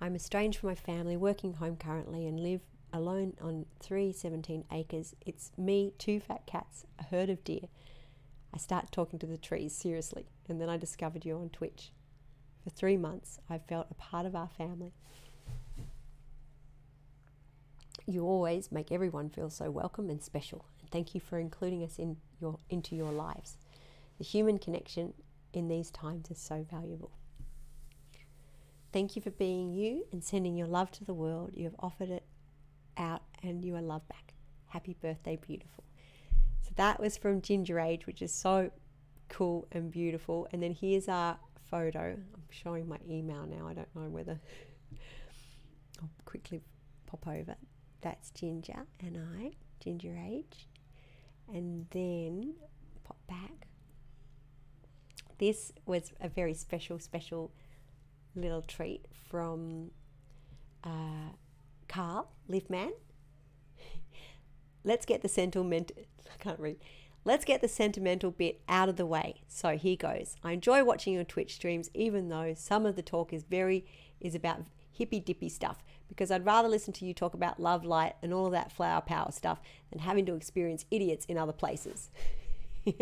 I'm 0.00 0.14
estranged 0.14 0.58
from 0.58 0.70
my 0.70 0.74
family, 0.74 1.16
working 1.16 1.54
home 1.54 1.76
currently, 1.76 2.26
and 2.26 2.40
live 2.40 2.62
alone 2.92 3.34
on 3.40 3.66
three 3.80 4.12
17 4.12 4.64
acres. 4.72 5.14
It's 5.26 5.52
me, 5.58 5.92
two 5.98 6.20
fat 6.20 6.46
cats, 6.46 6.86
a 6.98 7.04
herd 7.04 7.28
of 7.28 7.44
deer. 7.44 7.68
I 8.52 8.58
start 8.58 8.90
talking 8.90 9.18
to 9.18 9.26
the 9.26 9.36
trees, 9.36 9.74
seriously, 9.74 10.26
and 10.48 10.60
then 10.60 10.68
I 10.68 10.76
discovered 10.76 11.24
you 11.24 11.36
on 11.36 11.50
Twitch. 11.50 11.92
For 12.64 12.70
three 12.70 12.96
months, 12.96 13.38
I 13.48 13.58
felt 13.58 13.86
a 13.90 13.94
part 13.94 14.26
of 14.26 14.34
our 14.34 14.48
family. 14.48 14.92
You 18.10 18.24
always 18.24 18.72
make 18.72 18.90
everyone 18.90 19.30
feel 19.30 19.50
so 19.50 19.70
welcome 19.70 20.10
and 20.10 20.20
special, 20.20 20.64
and 20.80 20.90
thank 20.90 21.14
you 21.14 21.20
for 21.20 21.38
including 21.38 21.84
us 21.84 21.96
in 21.96 22.16
your, 22.40 22.58
into 22.68 22.96
your 22.96 23.12
lives. 23.12 23.56
The 24.18 24.24
human 24.24 24.58
connection 24.58 25.14
in 25.52 25.68
these 25.68 25.92
times 25.92 26.28
is 26.28 26.38
so 26.38 26.66
valuable. 26.68 27.12
Thank 28.92 29.14
you 29.14 29.22
for 29.22 29.30
being 29.30 29.72
you 29.72 30.06
and 30.10 30.24
sending 30.24 30.56
your 30.56 30.66
love 30.66 30.90
to 30.92 31.04
the 31.04 31.14
world. 31.14 31.52
You 31.54 31.62
have 31.64 31.76
offered 31.78 32.10
it 32.10 32.24
out 32.96 33.22
and 33.44 33.64
you 33.64 33.76
are 33.76 33.80
loved 33.80 34.08
back. 34.08 34.34
Happy 34.66 34.96
birthday, 35.00 35.36
beautiful. 35.36 35.84
So 36.62 36.70
that 36.74 36.98
was 36.98 37.16
from 37.16 37.40
Ginger 37.40 37.78
Age, 37.78 38.08
which 38.08 38.22
is 38.22 38.34
so 38.34 38.72
cool 39.28 39.68
and 39.70 39.88
beautiful. 39.88 40.48
And 40.52 40.60
then 40.60 40.72
here's 40.72 41.08
our 41.08 41.38
photo. 41.70 42.16
I'm 42.16 42.42
showing 42.50 42.88
my 42.88 42.98
email 43.08 43.46
now. 43.46 43.68
I 43.68 43.74
don't 43.74 43.94
know 43.94 44.08
whether 44.08 44.40
I'll 46.02 46.10
quickly 46.24 46.60
pop 47.06 47.28
over. 47.28 47.54
That's 48.00 48.30
Ginger 48.30 48.86
and 49.00 49.18
I, 49.38 49.52
Ginger 49.80 50.16
Age. 50.16 50.66
And 51.52 51.86
then 51.90 52.54
pop 53.04 53.16
back. 53.28 53.66
This 55.38 55.72
was 55.86 56.12
a 56.20 56.28
very 56.28 56.54
special, 56.54 56.98
special 56.98 57.50
little 58.34 58.62
treat 58.62 59.06
from 59.28 59.90
uh, 60.84 61.32
Carl 61.88 62.30
Liveman. 62.48 62.92
Let's 64.84 65.06
get 65.06 65.22
the 65.22 65.28
sentimental. 65.28 65.96
I 66.32 66.42
can't 66.42 66.60
read. 66.60 66.76
Let's 67.24 67.44
get 67.44 67.60
the 67.60 67.68
sentimental 67.68 68.30
bit 68.30 68.60
out 68.68 68.88
of 68.88 68.96
the 68.96 69.04
way. 69.04 69.42
So 69.46 69.76
here 69.76 69.96
goes. 69.96 70.36
I 70.42 70.52
enjoy 70.52 70.84
watching 70.84 71.12
your 71.12 71.24
Twitch 71.24 71.54
streams, 71.54 71.90
even 71.92 72.28
though 72.28 72.54
some 72.56 72.86
of 72.86 72.96
the 72.96 73.02
talk 73.02 73.32
is 73.32 73.42
very 73.42 73.84
is 74.20 74.34
about 74.34 74.62
hippy 74.90 75.20
dippy 75.20 75.48
stuff. 75.48 75.82
Because 76.10 76.30
I'd 76.30 76.44
rather 76.44 76.68
listen 76.68 76.92
to 76.94 77.06
you 77.06 77.14
talk 77.14 77.32
about 77.32 77.58
love, 77.58 77.84
light, 77.84 78.14
and 78.22 78.34
all 78.34 78.44
of 78.46 78.52
that 78.52 78.70
flower 78.70 79.00
power 79.00 79.32
stuff 79.32 79.60
than 79.90 80.00
having 80.00 80.26
to 80.26 80.34
experience 80.34 80.84
idiots 80.90 81.24
in 81.24 81.38
other 81.38 81.52
places. 81.52 82.10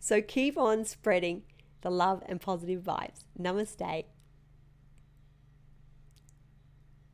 so 0.00 0.20
keep 0.20 0.58
on 0.58 0.84
spreading 0.84 1.42
the 1.82 1.90
love 1.90 2.22
and 2.26 2.40
positive 2.40 2.82
vibes. 2.82 3.24
Namaste. 3.38 4.04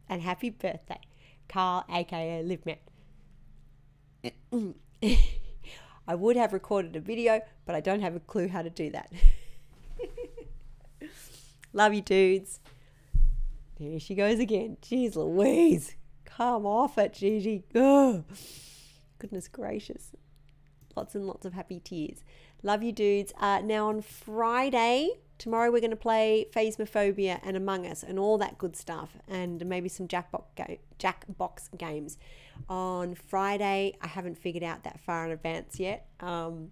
And 0.09 0.23
happy 0.23 0.51
birthday, 0.51 1.01
Carl, 1.49 1.85
aka 1.91 2.43
Liveman. 2.45 2.79
I 6.09 6.15
would 6.15 6.37
have 6.37 6.53
recorded 6.53 6.95
a 6.95 7.01
video, 7.01 7.41
but 7.65 7.75
I 7.75 7.81
don't 7.81 8.01
have 8.01 8.15
a 8.15 8.21
clue 8.21 8.49
how 8.49 8.63
to 8.63 8.71
do 8.71 8.91
that. 8.91 9.11
Love 11.73 11.95
you, 11.95 12.03
dudes. 12.03 12.61
There 13.79 14.01
she 14.01 14.15
goes 14.15 14.39
again. 14.39 14.79
Jeez 14.81 15.17
Louise. 15.17 15.95
Come 16.25 16.67
off 16.67 16.99
it, 16.99 17.13
Gigi. 17.15 17.65
Oh, 17.75 18.25
goodness 19.19 19.49
gracious. 19.49 20.13
Lots 20.95 21.15
and 21.15 21.27
lots 21.27 21.45
of 21.45 21.53
happy 21.53 21.81
tears. 21.81 22.25
Love 22.63 22.83
you, 22.83 22.93
dudes. 22.93 23.33
Uh, 23.39 23.61
now, 23.63 23.89
on 23.89 24.01
Friday, 24.01 25.11
tomorrow, 25.39 25.71
we're 25.71 25.81
going 25.81 25.91
to 25.91 25.97
play 25.97 26.47
Phasmophobia 26.55 27.39
and 27.45 27.55
Among 27.57 27.87
Us 27.87 28.03
and 28.03 28.19
all 28.19 28.39
that 28.39 28.57
good 28.57 28.77
stuff, 28.77 29.19
and 29.29 29.65
maybe 29.67 29.91
some 29.91 30.09
Jackbox, 30.09 30.45
ga- 30.57 30.81
Jackbox 30.99 31.77
games. 31.77 32.17
On 32.71 33.15
Friday, 33.15 33.97
I 34.01 34.07
haven't 34.07 34.39
figured 34.39 34.65
out 34.65 34.85
that 34.85 35.01
far 35.01 35.27
in 35.27 35.33
advance 35.33 35.79
yet. 35.79 36.09
Um, 36.21 36.71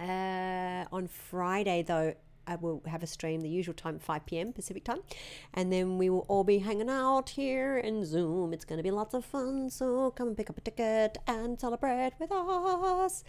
uh, 0.00 0.84
on 0.90 1.08
Friday, 1.08 1.82
though, 1.82 2.14
I 2.48 2.56
will 2.56 2.82
have 2.86 3.02
a 3.02 3.06
stream 3.06 3.42
the 3.42 3.48
usual 3.48 3.74
time, 3.74 3.98
5 3.98 4.26
p.m. 4.26 4.52
Pacific 4.52 4.84
time, 4.84 5.02
and 5.54 5.70
then 5.72 5.98
we 5.98 6.08
will 6.08 6.24
all 6.28 6.44
be 6.44 6.58
hanging 6.58 6.88
out 6.88 7.28
here 7.28 7.78
in 7.78 8.04
Zoom. 8.04 8.52
It's 8.52 8.64
going 8.64 8.78
to 8.78 8.82
be 8.82 8.90
lots 8.90 9.14
of 9.14 9.24
fun, 9.24 9.70
so 9.70 10.10
come 10.12 10.28
and 10.28 10.36
pick 10.36 10.48
up 10.48 10.56
a 10.56 10.60
ticket 10.62 11.18
and 11.26 11.60
celebrate 11.60 12.12
with 12.18 12.32
us. 12.32 13.22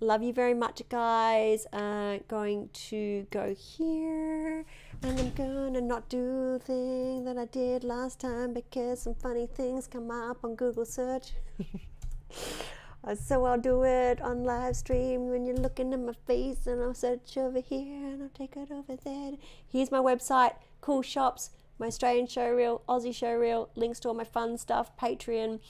Love 0.00 0.22
you 0.22 0.32
very 0.32 0.54
much, 0.54 0.82
guys. 0.88 1.66
Uh, 1.72 2.18
going 2.28 2.68
to 2.72 3.26
go 3.30 3.54
here, 3.54 4.64
and 5.02 5.18
I'm 5.18 5.30
gonna 5.34 5.80
not 5.80 6.08
do 6.08 6.52
the 6.52 6.60
thing 6.60 7.24
that 7.24 7.36
I 7.36 7.46
did 7.46 7.82
last 7.82 8.20
time 8.20 8.52
because 8.52 9.02
some 9.02 9.14
funny 9.14 9.46
things 9.46 9.86
come 9.86 10.10
up 10.10 10.44
on 10.44 10.54
Google 10.54 10.84
search. 10.84 11.32
Uh, 13.08 13.14
so 13.14 13.46
I'll 13.46 13.58
do 13.58 13.84
it 13.84 14.20
on 14.20 14.44
live 14.44 14.76
stream 14.76 15.30
when 15.30 15.46
you're 15.46 15.56
looking 15.56 15.94
at 15.94 16.00
my 16.00 16.12
face, 16.26 16.66
and 16.66 16.82
I'll 16.82 16.92
search 16.92 17.38
over 17.38 17.58
here 17.58 18.06
and 18.06 18.22
I'll 18.22 18.28
take 18.28 18.54
it 18.54 18.70
over 18.70 18.96
there. 19.02 19.32
Here's 19.66 19.90
my 19.90 19.98
website, 19.98 20.56
cool 20.82 21.00
shops, 21.00 21.50
my 21.78 21.86
Australian 21.86 22.26
showreel, 22.26 22.82
Aussie 22.86 23.08
showreel, 23.08 23.70
links 23.76 23.98
to 24.00 24.08
all 24.08 24.14
my 24.14 24.24
fun 24.24 24.58
stuff, 24.58 24.94
Patreon, 24.98 25.60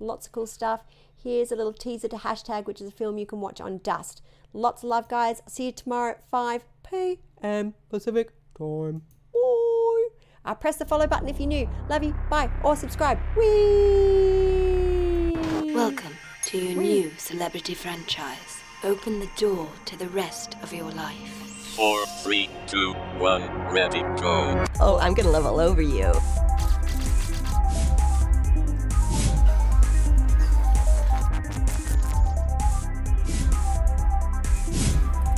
lots 0.00 0.26
of 0.26 0.32
cool 0.32 0.48
stuff. 0.48 0.82
Here's 1.16 1.52
a 1.52 1.56
little 1.56 1.72
teaser 1.72 2.08
to 2.08 2.16
hashtag, 2.16 2.66
which 2.66 2.80
is 2.80 2.88
a 2.88 2.92
film 2.92 3.18
you 3.18 3.26
can 3.26 3.40
watch 3.40 3.60
on 3.60 3.78
Dust. 3.78 4.20
Lots 4.52 4.82
of 4.82 4.88
love, 4.88 5.08
guys. 5.08 5.42
See 5.46 5.66
you 5.66 5.72
tomorrow 5.72 6.12
at 6.12 6.28
5 6.28 6.64
p.m. 6.90 7.74
Pacific 7.88 8.32
time. 8.58 9.02
Bye. 9.32 10.08
Uh, 10.44 10.54
press 10.56 10.76
the 10.76 10.86
follow 10.86 11.06
button 11.06 11.28
if 11.28 11.38
you're 11.38 11.46
new. 11.46 11.68
Love 11.88 12.02
you. 12.02 12.16
Bye. 12.28 12.50
Or 12.64 12.74
subscribe. 12.74 13.20
Whee! 13.36 15.36
Welcome 15.72 16.16
to 16.44 16.58
your 16.58 16.74
hmm. 16.74 16.80
new 16.80 17.12
celebrity 17.18 17.74
franchise. 17.74 18.60
Open 18.82 19.20
the 19.20 19.28
door 19.36 19.68
to 19.84 19.98
the 19.98 20.08
rest 20.08 20.56
of 20.62 20.72
your 20.72 20.90
life. 20.92 21.76
Four, 21.76 22.04
three, 22.22 22.48
two, 22.66 22.92
one, 23.18 23.42
ready, 23.72 24.00
go. 24.20 24.64
Oh, 24.80 24.98
I'm 25.00 25.14
gonna 25.14 25.30
love 25.30 25.46
all 25.46 25.60
over 25.60 25.82
you. 25.82 26.12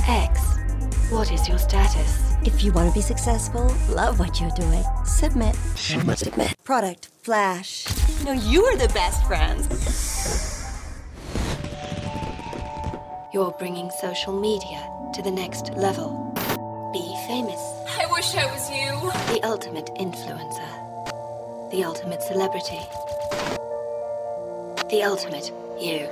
X, 0.07 0.57
what 1.11 1.31
is 1.31 1.47
your 1.47 1.57
status? 1.57 2.33
If 2.43 2.63
you 2.63 2.71
want 2.71 2.89
to 2.89 2.93
be 2.93 3.01
successful, 3.01 3.73
love 3.89 4.19
what 4.19 4.39
you're 4.41 4.49
doing, 4.51 4.83
submit. 5.05 5.55
Submit. 5.75 6.55
Product 6.63 7.09
Flash. 7.21 7.85
No, 8.25 8.31
you 8.31 8.63
are 8.65 8.75
the 8.77 8.89
best 8.89 9.25
friends. 9.25 10.62
You're 13.33 13.49
bringing 13.49 13.89
social 13.89 14.31
media 14.31 14.87
to 15.15 15.23
the 15.23 15.31
next 15.31 15.73
level. 15.73 16.11
Be 16.93 17.17
famous. 17.25 17.59
I 17.99 18.05
wish 18.11 18.35
I 18.35 18.45
was 18.45 18.69
you. 18.69 19.11
The 19.33 19.39
ultimate 19.43 19.87
influencer. 19.95 21.71
The 21.71 21.83
ultimate 21.83 22.21
celebrity. 22.21 22.79
The 24.87 25.01
ultimate 25.01 25.51
you. 25.81 26.07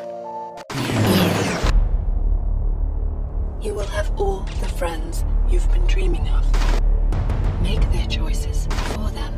You 3.62 3.76
will 3.76 3.90
have 3.90 4.10
all 4.20 4.40
the 4.60 4.70
friends 4.70 5.24
you've 5.48 5.72
been 5.72 5.86
dreaming 5.86 6.28
of. 6.30 6.44
Make 7.62 7.82
their 7.92 8.08
choices 8.08 8.66
for 8.96 9.12
them. 9.12 9.34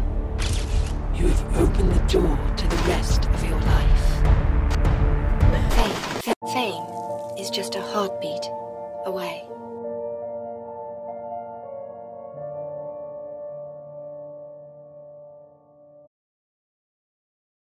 You 1.14 1.28
have 1.28 1.58
opened 1.58 1.92
the 1.92 2.08
door 2.08 2.40
to 2.56 2.66
the 2.66 2.84
rest 2.88 3.26
of 3.26 3.44
your 3.44 3.60
life. 3.60 4.53
Fame, 6.24 6.86
is 7.38 7.50
just 7.50 7.76
a 7.76 7.82
heartbeat 7.82 8.50
away. 9.06 9.44